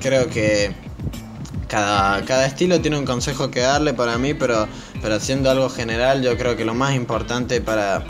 creo 0.00 0.28
que 0.28 0.72
cada, 1.68 2.22
cada 2.24 2.46
estilo 2.46 2.80
tiene 2.80 2.98
un 2.98 3.04
consejo 3.04 3.50
que 3.50 3.60
darle 3.60 3.94
para 3.94 4.16
mí, 4.18 4.32
pero, 4.34 4.66
pero 5.04 5.16
haciendo 5.16 5.50
algo 5.50 5.68
general, 5.68 6.22
yo 6.22 6.34
creo 6.38 6.56
que 6.56 6.64
lo 6.64 6.72
más 6.72 6.94
importante 6.94 7.60
para, 7.60 8.06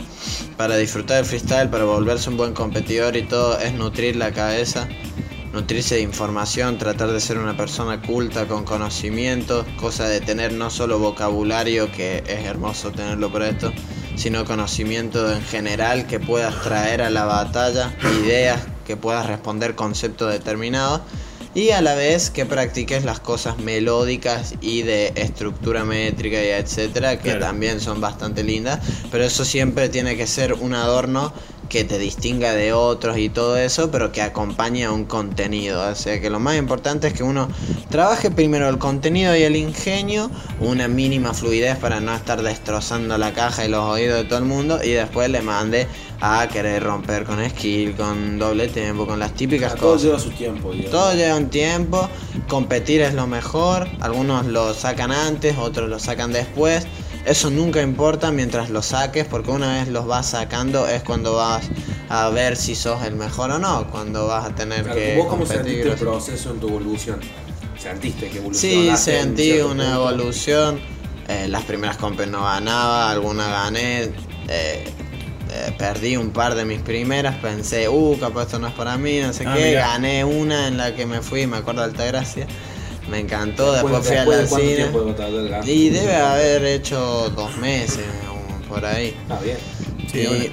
para 0.55 0.77
disfrutar 0.77 1.17
del 1.17 1.25
freestyle, 1.25 1.67
para 1.67 1.83
volverse 1.83 2.29
un 2.29 2.37
buen 2.37 2.53
competidor 2.53 3.17
y 3.17 3.23
todo, 3.23 3.59
es 3.59 3.73
nutrir 3.73 4.15
la 4.15 4.31
cabeza. 4.31 4.87
Nutrirse 5.51 5.95
de 5.95 6.01
información, 6.01 6.77
tratar 6.77 7.11
de 7.11 7.19
ser 7.19 7.37
una 7.37 7.57
persona 7.57 8.01
culta 8.01 8.47
con 8.47 8.63
conocimientos, 8.63 9.65
cosa 9.75 10.07
de 10.07 10.21
tener 10.21 10.53
no 10.53 10.69
solo 10.69 10.97
vocabulario, 10.97 11.91
que 11.91 12.23
es 12.27 12.45
hermoso 12.45 12.91
tenerlo 12.93 13.29
por 13.29 13.43
esto, 13.43 13.73
sino 14.15 14.45
conocimiento 14.45 15.33
en 15.33 15.43
general 15.43 16.07
que 16.07 16.21
puedas 16.21 16.61
traer 16.61 17.01
a 17.01 17.09
la 17.09 17.25
batalla, 17.25 17.93
ideas 18.23 18.61
que 18.87 18.95
puedas 18.95 19.25
responder 19.25 19.75
conceptos 19.75 20.31
determinados 20.31 21.01
y 21.55 21.71
a 21.71 21.81
la 21.81 21.95
vez 21.95 22.29
que 22.29 22.45
practiques 22.45 23.05
las 23.05 23.19
cosas 23.19 23.57
melódicas 23.57 24.53
y 24.61 24.83
de 24.83 25.13
estructura 25.15 25.85
métrica 25.85 26.43
y 26.43 26.49
etcétera 26.49 27.15
que 27.17 27.29
Claro. 27.31 27.39
también 27.39 27.79
son 27.79 28.01
bastante 28.01 28.43
lindas, 28.43 28.79
pero 29.09 29.23
eso 29.23 29.45
siempre 29.45 29.89
tiene 29.89 30.15
que 30.17 30.27
ser 30.27 30.53
un 30.53 30.73
adorno 30.75 31.33
que 31.69 31.83
te 31.83 31.97
distinga 31.97 32.53
de 32.53 32.73
otros 32.73 33.17
y 33.17 33.29
todo 33.29 33.57
eso, 33.57 33.89
pero 33.89 34.11
que 34.11 34.21
acompañe 34.21 34.83
a 34.85 34.91
un 34.91 35.05
contenido. 35.05 35.89
O 35.89 35.95
sea 35.95 36.21
que 36.21 36.29
lo 36.29 36.39
más 36.39 36.57
importante 36.57 37.07
es 37.07 37.13
que 37.13 37.23
uno 37.23 37.47
trabaje 37.89 38.29
primero 38.29 38.69
el 38.69 38.77
contenido 38.77 39.35
y 39.35 39.41
el 39.41 39.55
ingenio, 39.55 40.29
una 40.59 40.87
mínima 40.87 41.33
fluidez 41.33 41.77
para 41.77 41.99
no 42.01 42.13
estar 42.13 42.43
destrozando 42.43 43.17
la 43.17 43.33
caja 43.33 43.65
y 43.65 43.69
los 43.69 43.83
oídos 43.83 44.17
de 44.17 44.23
todo 44.25 44.37
el 44.37 44.45
mundo, 44.45 44.79
y 44.83 44.91
después 44.91 45.27
le 45.29 45.41
mande 45.41 45.87
a 46.25 46.47
querer 46.47 46.83
romper 46.83 47.23
con 47.23 47.37
skill, 47.49 47.95
con 47.95 48.37
doble 48.39 48.67
tempo, 48.67 49.05
con 49.05 49.19
las 49.19 49.33
típicas 49.33 49.75
Todo 49.75 49.91
cosas. 49.93 50.03
lleva 50.03 50.19
su 50.19 50.29
tiempo, 50.31 50.71
digamos. 50.71 50.91
Todo 50.91 51.13
lleva 51.13 51.35
un 51.37 51.49
tiempo, 51.49 52.09
competir 52.47 53.01
es 53.01 53.13
lo 53.13 53.27
mejor, 53.27 53.87
algunos 54.01 54.45
lo 54.45 54.73
sacan 54.73 55.11
antes, 55.11 55.57
otros 55.57 55.89
lo 55.89 55.99
sacan 55.99 56.31
después, 56.31 56.87
eso 57.25 57.49
nunca 57.49 57.81
importa 57.81 58.31
mientras 58.31 58.69
lo 58.69 58.81
saques, 58.81 59.25
porque 59.25 59.51
una 59.51 59.73
vez 59.79 59.87
los 59.87 60.05
vas 60.07 60.27
sacando 60.27 60.87
es 60.87 61.03
cuando 61.03 61.35
vas 61.35 61.69
a 62.09 62.29
ver 62.29 62.55
si 62.55 62.75
sos 62.75 63.03
el 63.03 63.15
mejor 63.15 63.51
o 63.51 63.59
no, 63.59 63.87
cuando 63.91 64.27
vas 64.27 64.45
a 64.45 64.55
tener 64.55 64.83
Claro, 64.83 64.99
que 64.99 65.17
¿Vos 65.17 65.27
cómo 65.27 65.45
sentiste 65.45 65.89
el 65.89 65.95
proceso 65.95 66.51
en 66.51 66.59
tu 66.59 66.67
evolución? 66.69 67.19
¿Sentiste 67.77 68.27
que 68.27 68.33
Sí, 68.33 68.37
evolucionaste? 68.37 69.19
en 69.19 69.23
sentí 69.25 69.51
una 69.59 69.83
punto? 69.95 70.09
evolución. 70.09 70.79
Eh, 71.27 71.47
las 71.47 71.63
primeras 71.63 71.97
compes 71.97 72.27
no 72.27 72.43
ganaba, 72.43 73.09
alguna 73.11 73.47
gané. 73.47 74.11
eh, 74.47 74.87
eh, 75.55 75.71
perdí 75.77 76.17
un 76.17 76.31
par 76.31 76.55
de 76.55 76.65
mis 76.65 76.81
primeras, 76.81 77.35
pensé, 77.37 77.87
uh, 77.89 78.17
capaz 78.19 78.43
esto 78.43 78.59
no 78.59 78.67
es 78.67 78.73
para 78.73 78.97
mí, 78.97 79.19
no 79.21 79.31
sé 79.33 79.45
Ah, 79.47 79.53
qué. 79.55 79.69
mirá. 79.69 79.87
Gané 79.87 80.25
una 80.25 80.67
en 80.67 80.77
la 80.77 80.93
que 80.95 81.05
me 81.05 81.21
fui, 81.21 81.47
me 81.47 81.57
acuerdo 81.57 81.81
de 81.81 81.87
Altagracia. 81.87 82.47
Me 83.09 83.19
encantó, 83.19 83.71
Después- 83.71 84.07
fui 84.07 84.15
a 84.17 84.25
la 84.25 84.47
cine. 84.47 84.87
Y 85.65 85.89
debe 85.89 86.15
haber 86.15 86.65
hecho 86.65 87.29
dos 87.35 87.55
meses 87.57 88.03
por 88.67 88.83
ahí. 88.83 89.15
Ah, 89.29 89.39
bien. 89.43 89.57
Sí, 90.11 90.51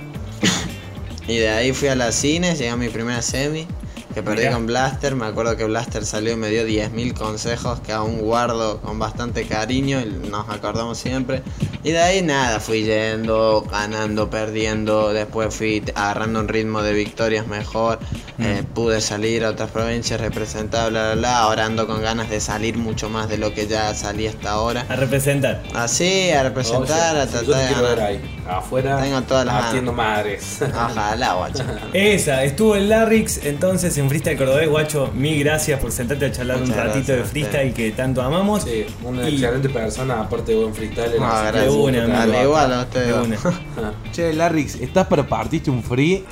y, 1.26 1.32
y 1.32 1.36
de 1.38 1.48
ahí 1.48 1.72
fui 1.72 1.88
a 1.88 1.94
la 1.96 2.12
cine, 2.12 2.53
llegué 2.55 2.68
a 2.70 2.76
mi 2.76 2.88
primera 2.90 3.22
semi, 3.22 3.66
que 4.12 4.22
perdí 4.22 4.42
Mirá. 4.42 4.52
con 4.54 4.66
Blaster. 4.66 5.14
Me 5.16 5.26
acuerdo 5.26 5.56
que 5.56 5.64
Blaster 5.64 6.04
salió 6.04 6.32
y 6.32 6.36
me 6.36 6.48
dio 6.50 6.66
10.000 6.66 7.14
consejos 7.14 7.80
que 7.80 7.92
aún 7.92 8.18
guardo 8.20 8.80
con 8.80 8.98
bastante 8.98 9.46
cariño 9.46 10.00
y 10.00 10.06
nos 10.28 10.48
acordamos 10.48 10.98
siempre. 10.98 11.42
Y 11.84 11.90
de 11.90 12.00
ahí 12.00 12.22
nada, 12.22 12.60
fui 12.60 12.84
yendo, 12.84 13.62
ganando, 13.70 14.30
perdiendo, 14.30 15.12
después 15.12 15.54
fui 15.54 15.82
agarrando 15.94 16.40
un 16.40 16.48
ritmo 16.48 16.82
de 16.82 16.92
victorias 16.92 17.46
mejor, 17.46 17.98
Mm. 18.38 18.44
eh, 18.44 18.64
pude 18.74 19.00
salir 19.00 19.44
a 19.44 19.50
otras 19.50 19.70
provincias, 19.70 20.20
representar, 20.20 20.90
bla, 20.90 21.12
bla, 21.12 21.14
bla, 21.16 21.38
ahora 21.40 21.66
ando 21.66 21.86
con 21.86 22.00
ganas 22.00 22.30
de 22.30 22.40
salir 22.40 22.78
mucho 22.78 23.10
más 23.10 23.28
de 23.28 23.36
lo 23.36 23.52
que 23.52 23.66
ya 23.66 23.92
salí 23.94 24.26
hasta 24.26 24.52
ahora. 24.52 24.86
A 24.88 24.96
representar. 24.96 25.62
Así, 25.74 26.30
a 26.30 26.42
representar, 26.44 27.16
a 27.16 27.24
Yo 27.26 27.30
te 27.40 27.44
tratar 27.44 27.68
de 27.68 27.74
ganar. 27.74 28.20
Afuera, 28.49 29.01
Tengo 29.01 29.22
todas 29.22 29.47
las 29.47 29.64
haciendo 29.66 29.93
madres. 29.93 30.61
Ojalá, 30.74 31.34
guacho. 31.34 31.64
Esa, 31.93 32.45
estuvo 32.45 32.74
el 32.76 32.88
Larrix 32.88 33.45
entonces 33.45 33.97
en 33.99 34.09
Freestyle 34.09 34.36
Cordobés, 34.36 34.68
guacho. 34.68 35.11
Mil 35.14 35.43
gracias 35.43 35.80
por 35.80 35.93
sentarte 35.93 36.26
a 36.26 36.32
charlar 36.32 36.59
Muchas 36.59 36.70
un 36.76 36.82
ratito 36.82 36.95
gracias 36.95 37.18
de 37.18 37.24
freestyle 37.24 37.74
que 37.74 37.90
tanto 37.93 38.22
amamos. 38.22 38.62
Sí, 38.64 38.86
una 39.03 39.28
Y- 39.28 39.34
excelente 39.34 39.68
persona, 39.68 40.20
aparte 40.20 40.53
de 40.53 40.59
buen 40.59 40.74
freestyle. 40.74 41.12
Que 41.12 41.18
gracias. 41.18 41.53
De 41.64 41.70
una, 41.70 42.05
amigo. 42.05 42.16
Al 42.16 42.22
tenerlo 42.30 42.43
igual 42.43 42.72
a 42.72 42.80
ustedes. 42.82 43.07
De 43.09 43.20
una. 43.20 43.36
Che, 44.12 44.32
Larrix, 44.32 44.74
¿estás 44.76 45.07
para 45.07 45.26
partirte 45.26 45.70
un 45.70 45.82
free? 45.82 46.24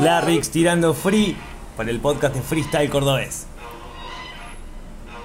Larrix 0.00 0.50
tirando 0.50 0.94
free 0.94 1.36
para 1.76 1.90
el 1.90 2.00
podcast 2.00 2.34
de 2.34 2.42
Freestyle 2.42 2.88
Cordobés. 2.90 3.46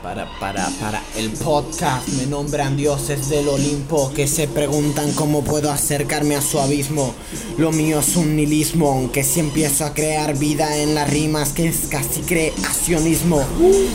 Para, 0.04 0.30
para, 0.40 0.70
para 0.80 1.04
el 1.18 1.30
podcast 1.32 2.08
me 2.10 2.26
nombran 2.26 2.78
dioses 2.78 3.28
del 3.28 3.50
Olimpo 3.50 4.14
que 4.16 4.28
se 4.28 4.48
preguntan 4.48 5.12
cómo 5.12 5.44
puedo 5.44 5.70
acercarme 5.70 6.38
a 6.38 6.42
su 6.42 6.58
abismo. 6.58 7.14
Lo 7.58 7.74
mío 7.74 8.00
es 8.00 8.16
un 8.16 8.38
nihilismo, 8.38 8.92
aunque 8.92 9.26
si 9.26 9.42
empiezo 9.42 9.84
a 9.84 9.94
crear 9.94 10.38
vida 10.38 10.78
en 10.78 10.96
las 10.96 11.10
rimas 11.10 11.50
que 11.50 11.68
es 11.68 11.88
casi 11.90 12.22
creacionismo. 12.22 13.44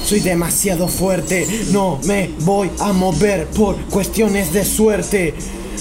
Soy 0.05 0.21
demasiado 0.21 0.89
fuerte, 0.89 1.49
no 1.73 1.99
me 2.05 2.29
voy 2.41 2.71
a 2.81 2.93
mover 2.93 3.47
por 3.47 3.77
cuestiones 3.87 4.53
de 4.53 4.67
suerte. 4.67 5.35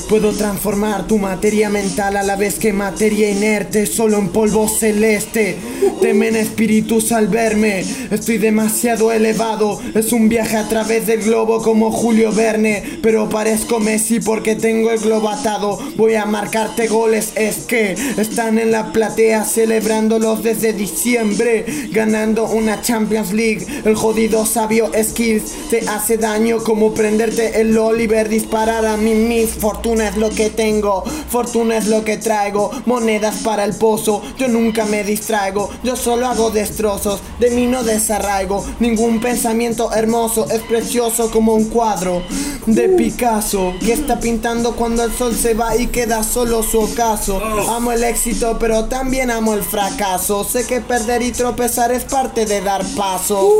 Puedo 0.09 0.31
transformar 0.31 1.07
tu 1.07 1.17
materia 1.17 1.69
mental 1.69 2.17
a 2.17 2.23
la 2.23 2.35
vez 2.35 2.59
que 2.59 2.73
materia 2.73 3.29
inerte, 3.29 3.85
solo 3.85 4.17
en 4.17 4.29
polvo 4.29 4.67
celeste. 4.67 5.57
Temen 6.01 6.35
espíritus 6.35 7.11
al 7.11 7.27
verme, 7.27 7.83
estoy 8.11 8.37
demasiado 8.37 9.11
elevado. 9.11 9.79
Es 9.95 10.11
un 10.11 10.29
viaje 10.29 10.57
a 10.57 10.67
través 10.67 11.07
del 11.07 11.23
globo 11.23 11.61
como 11.61 11.91
Julio 11.91 12.31
Verne, 12.31 12.99
pero 13.01 13.29
parezco 13.29 13.79
Messi 13.79 14.19
porque 14.19 14.55
tengo 14.55 14.91
el 14.91 14.99
globo 14.99 15.29
atado. 15.29 15.79
Voy 15.95 16.15
a 16.15 16.25
marcarte 16.25 16.87
goles, 16.87 17.31
es 17.35 17.59
que 17.59 17.95
están 18.17 18.59
en 18.59 18.71
la 18.71 18.91
platea 18.91 19.45
celebrándolos 19.45 20.43
desde 20.43 20.73
diciembre, 20.73 21.65
ganando 21.91 22.47
una 22.49 22.81
Champions 22.81 23.31
League. 23.31 23.65
El 23.85 23.95
jodido 23.95 24.45
sabio 24.45 24.91
Skills 25.01 25.69
te 25.69 25.87
hace 25.87 26.17
daño 26.17 26.63
como 26.63 26.93
prenderte 26.93 27.61
el 27.61 27.77
Oliver, 27.77 28.29
disparar 28.29 28.85
a 28.85 28.97
mí 28.97 29.13
mis 29.13 29.55
fortuna 29.83 30.07
es 30.07 30.15
lo 30.15 30.29
que 30.29 30.49
tengo, 30.49 31.03
fortuna 31.27 31.75
es 31.75 31.87
lo 31.87 32.05
que 32.05 32.15
traigo, 32.15 32.71
monedas 32.85 33.39
para 33.43 33.65
el 33.65 33.75
pozo, 33.75 34.21
yo 34.37 34.47
nunca 34.47 34.85
me 34.85 35.03
distraigo, 35.03 35.69
yo 35.83 35.97
solo 35.97 36.25
hago 36.27 36.51
destrozos, 36.51 37.19
de 37.37 37.49
mí 37.49 37.67
no 37.67 37.83
desarraigo, 37.83 38.63
ningún 38.79 39.19
pensamiento 39.19 39.91
hermoso, 39.91 40.47
es 40.49 40.61
precioso 40.61 41.29
como 41.31 41.53
un 41.53 41.65
cuadro 41.65 42.23
de 42.65 42.87
Picasso, 42.87 43.73
que 43.81 43.91
está 43.91 44.21
pintando 44.21 44.73
cuando 44.77 45.03
el 45.03 45.11
sol 45.11 45.35
se 45.35 45.53
va 45.53 45.75
y 45.75 45.87
queda 45.87 46.23
solo 46.23 46.63
su 46.63 46.79
ocaso. 46.79 47.41
Amo 47.69 47.91
el 47.91 48.03
éxito, 48.05 48.57
pero 48.57 48.85
también 48.85 49.31
amo 49.31 49.53
el 49.53 49.63
fracaso, 49.63 50.45
sé 50.45 50.65
que 50.65 50.79
perder 50.79 51.21
y 51.23 51.31
tropezar 51.31 51.91
es 51.91 52.05
parte 52.05 52.45
de 52.45 52.61
dar 52.61 52.85
paso. 52.95 53.51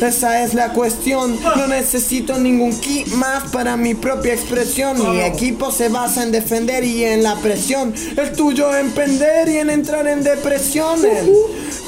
Esa 0.00 0.44
es 0.44 0.54
la 0.54 0.72
cuestión, 0.72 1.36
no 1.56 1.66
necesito 1.66 2.38
ningún 2.38 2.78
ki 2.78 3.06
más 3.16 3.50
para 3.50 3.76
mi 3.76 3.94
propia 3.94 4.34
expresión, 4.34 4.96
mi 5.10 5.20
equipo 5.48 5.72
se 5.72 5.88
basa 5.88 6.24
en 6.24 6.30
defender 6.30 6.84
y 6.84 7.04
en 7.04 7.22
la 7.22 7.34
presión. 7.36 7.94
El 8.18 8.32
tuyo 8.32 8.76
en 8.76 8.90
pender 8.90 9.48
y 9.48 9.56
en 9.56 9.70
entrar 9.70 10.06
en 10.06 10.22
depresión. 10.22 11.02
El 11.02 11.32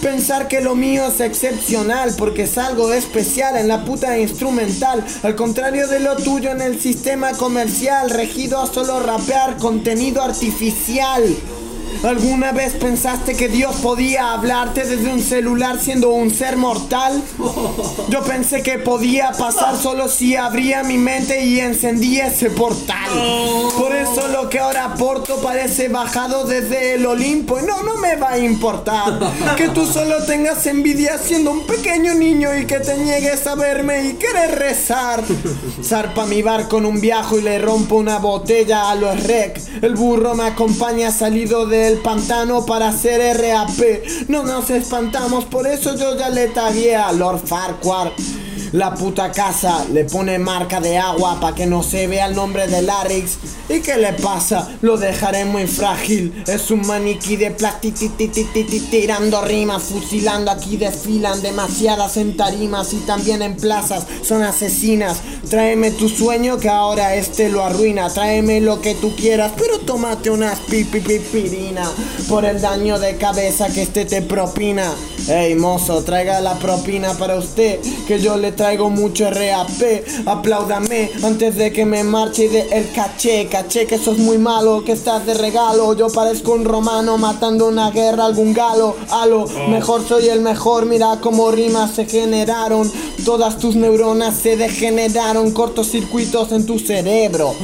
pensar 0.00 0.48
que 0.48 0.62
lo 0.62 0.74
mío 0.74 1.08
es 1.08 1.20
excepcional 1.20 2.14
porque 2.16 2.44
es 2.44 2.56
algo 2.56 2.90
especial 2.90 3.58
en 3.58 3.68
la 3.68 3.84
puta 3.84 4.18
instrumental. 4.18 5.04
Al 5.22 5.36
contrario 5.36 5.88
de 5.88 6.00
lo 6.00 6.16
tuyo 6.16 6.50
en 6.52 6.62
el 6.62 6.80
sistema 6.80 7.32
comercial, 7.32 8.08
regido 8.08 8.58
a 8.62 8.66
solo 8.66 8.98
rapear 9.00 9.58
contenido 9.58 10.22
artificial. 10.22 11.22
¿Alguna 12.02 12.52
vez 12.52 12.74
pensaste 12.74 13.36
que 13.36 13.48
Dios 13.48 13.76
podía 13.76 14.32
hablarte 14.32 14.84
desde 14.84 15.12
un 15.12 15.20
celular 15.20 15.78
siendo 15.80 16.10
un 16.10 16.30
ser 16.30 16.56
mortal? 16.56 17.22
Yo 18.08 18.22
pensé 18.22 18.62
que 18.62 18.78
podía 18.78 19.32
pasar 19.32 19.76
solo 19.76 20.08
si 20.08 20.36
abría 20.36 20.82
mi 20.82 20.98
mente 20.98 21.44
y 21.44 21.60
encendía 21.60 22.28
ese 22.28 22.50
portal. 22.50 23.10
Por 23.78 23.94
eso 23.94 24.28
lo 24.28 24.48
que 24.48 24.58
ahora 24.58 24.86
aporto 24.86 25.40
parece 25.42 25.88
bajado 25.88 26.44
desde 26.44 26.94
el 26.94 27.06
Olimpo 27.06 27.58
y 27.58 27.62
no, 27.62 27.82
no 27.82 27.96
me 27.96 28.16
va 28.16 28.30
a 28.30 28.38
importar. 28.38 29.18
Que 29.56 29.68
tú 29.68 29.86
solo 29.86 30.24
tengas 30.24 30.66
envidia 30.66 31.18
siendo 31.18 31.50
un 31.50 31.66
pequeño 31.66 32.14
niño 32.14 32.56
y 32.56 32.66
que 32.66 32.80
te 32.80 32.96
niegues 32.96 33.46
a 33.46 33.54
verme 33.54 34.04
y 34.04 34.12
querer 34.14 34.58
rezar. 34.58 35.22
Zarpa 35.82 36.26
mi 36.26 36.42
bar 36.42 36.68
con 36.68 36.86
un 36.86 37.00
viajo 37.00 37.38
y 37.38 37.42
le 37.42 37.58
rompo 37.58 37.96
una 37.96 38.18
botella 38.18 38.90
a 38.90 38.94
los 38.94 39.22
rec. 39.24 39.60
El 39.82 39.94
burro 39.94 40.34
me 40.34 40.44
acompaña 40.44 41.10
salido 41.10 41.66
del 41.80 41.98
pantano 41.98 42.66
para 42.66 42.88
hacer 42.88 43.36
RAP. 43.38 44.28
No 44.28 44.42
nos 44.42 44.68
espantamos, 44.70 45.44
por 45.46 45.66
eso 45.66 45.96
yo 45.96 46.16
ya 46.16 46.28
le 46.28 46.48
tagué 46.48 46.94
a 46.94 47.12
Lord 47.12 47.40
Farquhar. 47.46 48.12
La 48.72 48.94
puta 48.94 49.32
casa 49.32 49.84
le 49.92 50.04
pone 50.04 50.38
marca 50.38 50.80
de 50.80 50.96
agua 50.96 51.40
para 51.40 51.56
que 51.56 51.66
no 51.66 51.82
se 51.82 52.06
vea 52.06 52.26
el 52.26 52.36
nombre 52.36 52.68
de 52.68 52.82
Larix. 52.82 53.38
¿Y 53.68 53.80
qué 53.80 53.96
le 53.96 54.12
pasa? 54.12 54.68
Lo 54.80 54.96
dejaré 54.96 55.44
muy 55.44 55.66
frágil. 55.66 56.44
Es 56.46 56.70
un 56.70 56.86
maniquí 56.86 57.36
de 57.36 57.50
plástico 57.50 58.06
tirando 58.90 59.42
rimas, 59.42 59.82
fusilando 59.82 60.52
aquí 60.52 60.76
desfilan 60.76 61.42
demasiadas 61.42 62.16
en 62.16 62.36
tarimas 62.36 62.92
y 62.92 62.98
también 62.98 63.42
en 63.42 63.56
plazas. 63.56 64.06
Son 64.22 64.42
asesinas. 64.42 65.18
Tráeme 65.48 65.90
tu 65.90 66.08
sueño 66.08 66.58
que 66.58 66.68
ahora 66.68 67.16
este 67.16 67.48
lo 67.48 67.64
arruina. 67.64 68.08
Tráeme 68.08 68.60
lo 68.60 68.80
que 68.80 68.94
tú 68.94 69.16
quieras, 69.16 69.52
pero 69.56 69.80
tómate 69.80 70.30
unas 70.30 70.60
pipipipirina 70.60 71.90
por 72.28 72.44
el 72.44 72.60
daño 72.60 73.00
de 73.00 73.16
cabeza 73.16 73.66
que 73.68 73.82
este 73.82 74.04
te 74.04 74.22
propina. 74.22 74.92
Ey 75.28 75.54
mozo, 75.54 76.02
traiga 76.02 76.40
la 76.40 76.58
propina 76.58 77.14
para 77.14 77.36
usted, 77.36 77.80
que 78.06 78.20
yo 78.20 78.36
le 78.36 78.52
traigo 78.52 78.90
mucho 78.90 79.30
RAP. 79.30 80.26
Apláudame 80.26 81.10
antes 81.22 81.56
de 81.56 81.72
que 81.72 81.84
me 81.84 82.02
marche 82.02 82.48
de 82.48 82.60
el 82.72 82.90
caché. 82.92 83.46
Caché 83.46 83.86
que 83.86 83.98
sos 83.98 84.18
muy 84.18 84.38
malo, 84.38 84.82
que 84.84 84.92
estás 84.92 85.26
de 85.26 85.34
regalo. 85.34 85.94
Yo 85.94 86.08
parezco 86.08 86.52
un 86.52 86.64
romano 86.64 87.18
matando 87.18 87.68
una 87.68 87.90
guerra, 87.90 88.24
algún 88.26 88.52
galo. 88.52 88.96
Halo, 89.10 89.46
mejor 89.68 90.06
soy 90.06 90.28
el 90.28 90.40
mejor. 90.40 90.86
Mira 90.86 91.18
cómo 91.20 91.50
rimas 91.50 91.92
se 91.92 92.06
generaron. 92.06 92.90
Todas 93.24 93.58
tus 93.58 93.76
neuronas 93.76 94.36
se 94.36 94.56
degeneraron, 94.56 95.52
cortocircuitos 95.52 96.52
en 96.52 96.64
tu 96.64 96.78
cerebro. 96.78 97.54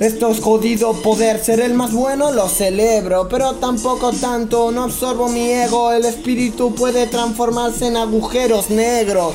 Esto 0.00 0.30
es 0.30 0.40
jodido 0.40 0.92
poder 0.94 1.42
ser 1.42 1.60
el 1.60 1.74
más 1.74 1.92
bueno, 1.92 2.32
lo 2.32 2.48
celebro, 2.48 3.28
pero 3.28 3.54
tampoco 3.54 4.10
tanto. 4.12 4.72
No 4.72 4.84
absorbo 4.84 5.28
mi 5.28 5.48
ego, 5.50 5.92
el 5.92 6.04
espíritu 6.04 6.74
puede 6.74 7.03
transformarse 7.06 7.86
en 7.86 7.96
agujeros 7.96 8.70
negros. 8.70 9.34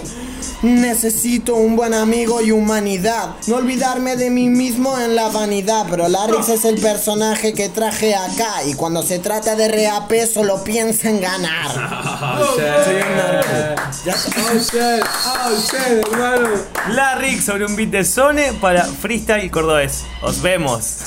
Necesito 0.61 1.55
un 1.55 1.77
buen 1.77 1.93
amigo 1.93 2.41
y 2.41 2.51
humanidad. 2.51 3.35
No 3.47 3.57
olvidarme 3.57 4.17
de 4.17 4.29
mí 4.29 4.49
mismo 4.49 4.97
en 4.99 5.15
la 5.15 5.29
vanidad. 5.29 5.85
Pero 5.89 6.09
Larix 6.09 6.49
es 6.49 6.65
el 6.65 6.79
personaje 6.79 7.53
que 7.53 7.69
traje 7.69 8.13
acá. 8.13 8.63
Y 8.65 8.73
cuando 8.73 9.01
se 9.01 9.19
trata 9.19 9.55
de 9.55 9.69
RAP 9.69 10.11
solo 10.31 10.61
piensa 10.63 11.09
en 11.09 11.21
ganar. 11.21 11.71
Soy 12.55 12.95
un 12.95 13.15
narco. 13.15 13.81
Ya 14.05 14.15
Oh 14.15 14.57
shit, 14.57 15.03
oh 15.25 15.55
shit, 15.55 16.05
hermano. 16.11 16.49
La 16.89 17.15
Rick 17.15 17.41
sobre 17.41 17.65
un 17.65 17.75
beat 17.75 17.89
de 17.89 18.03
Sone 18.03 18.53
para 18.59 18.83
Freestyle 18.83 19.49
Cordobés. 19.49 20.03
Os 20.21 20.41
vemos. 20.41 21.03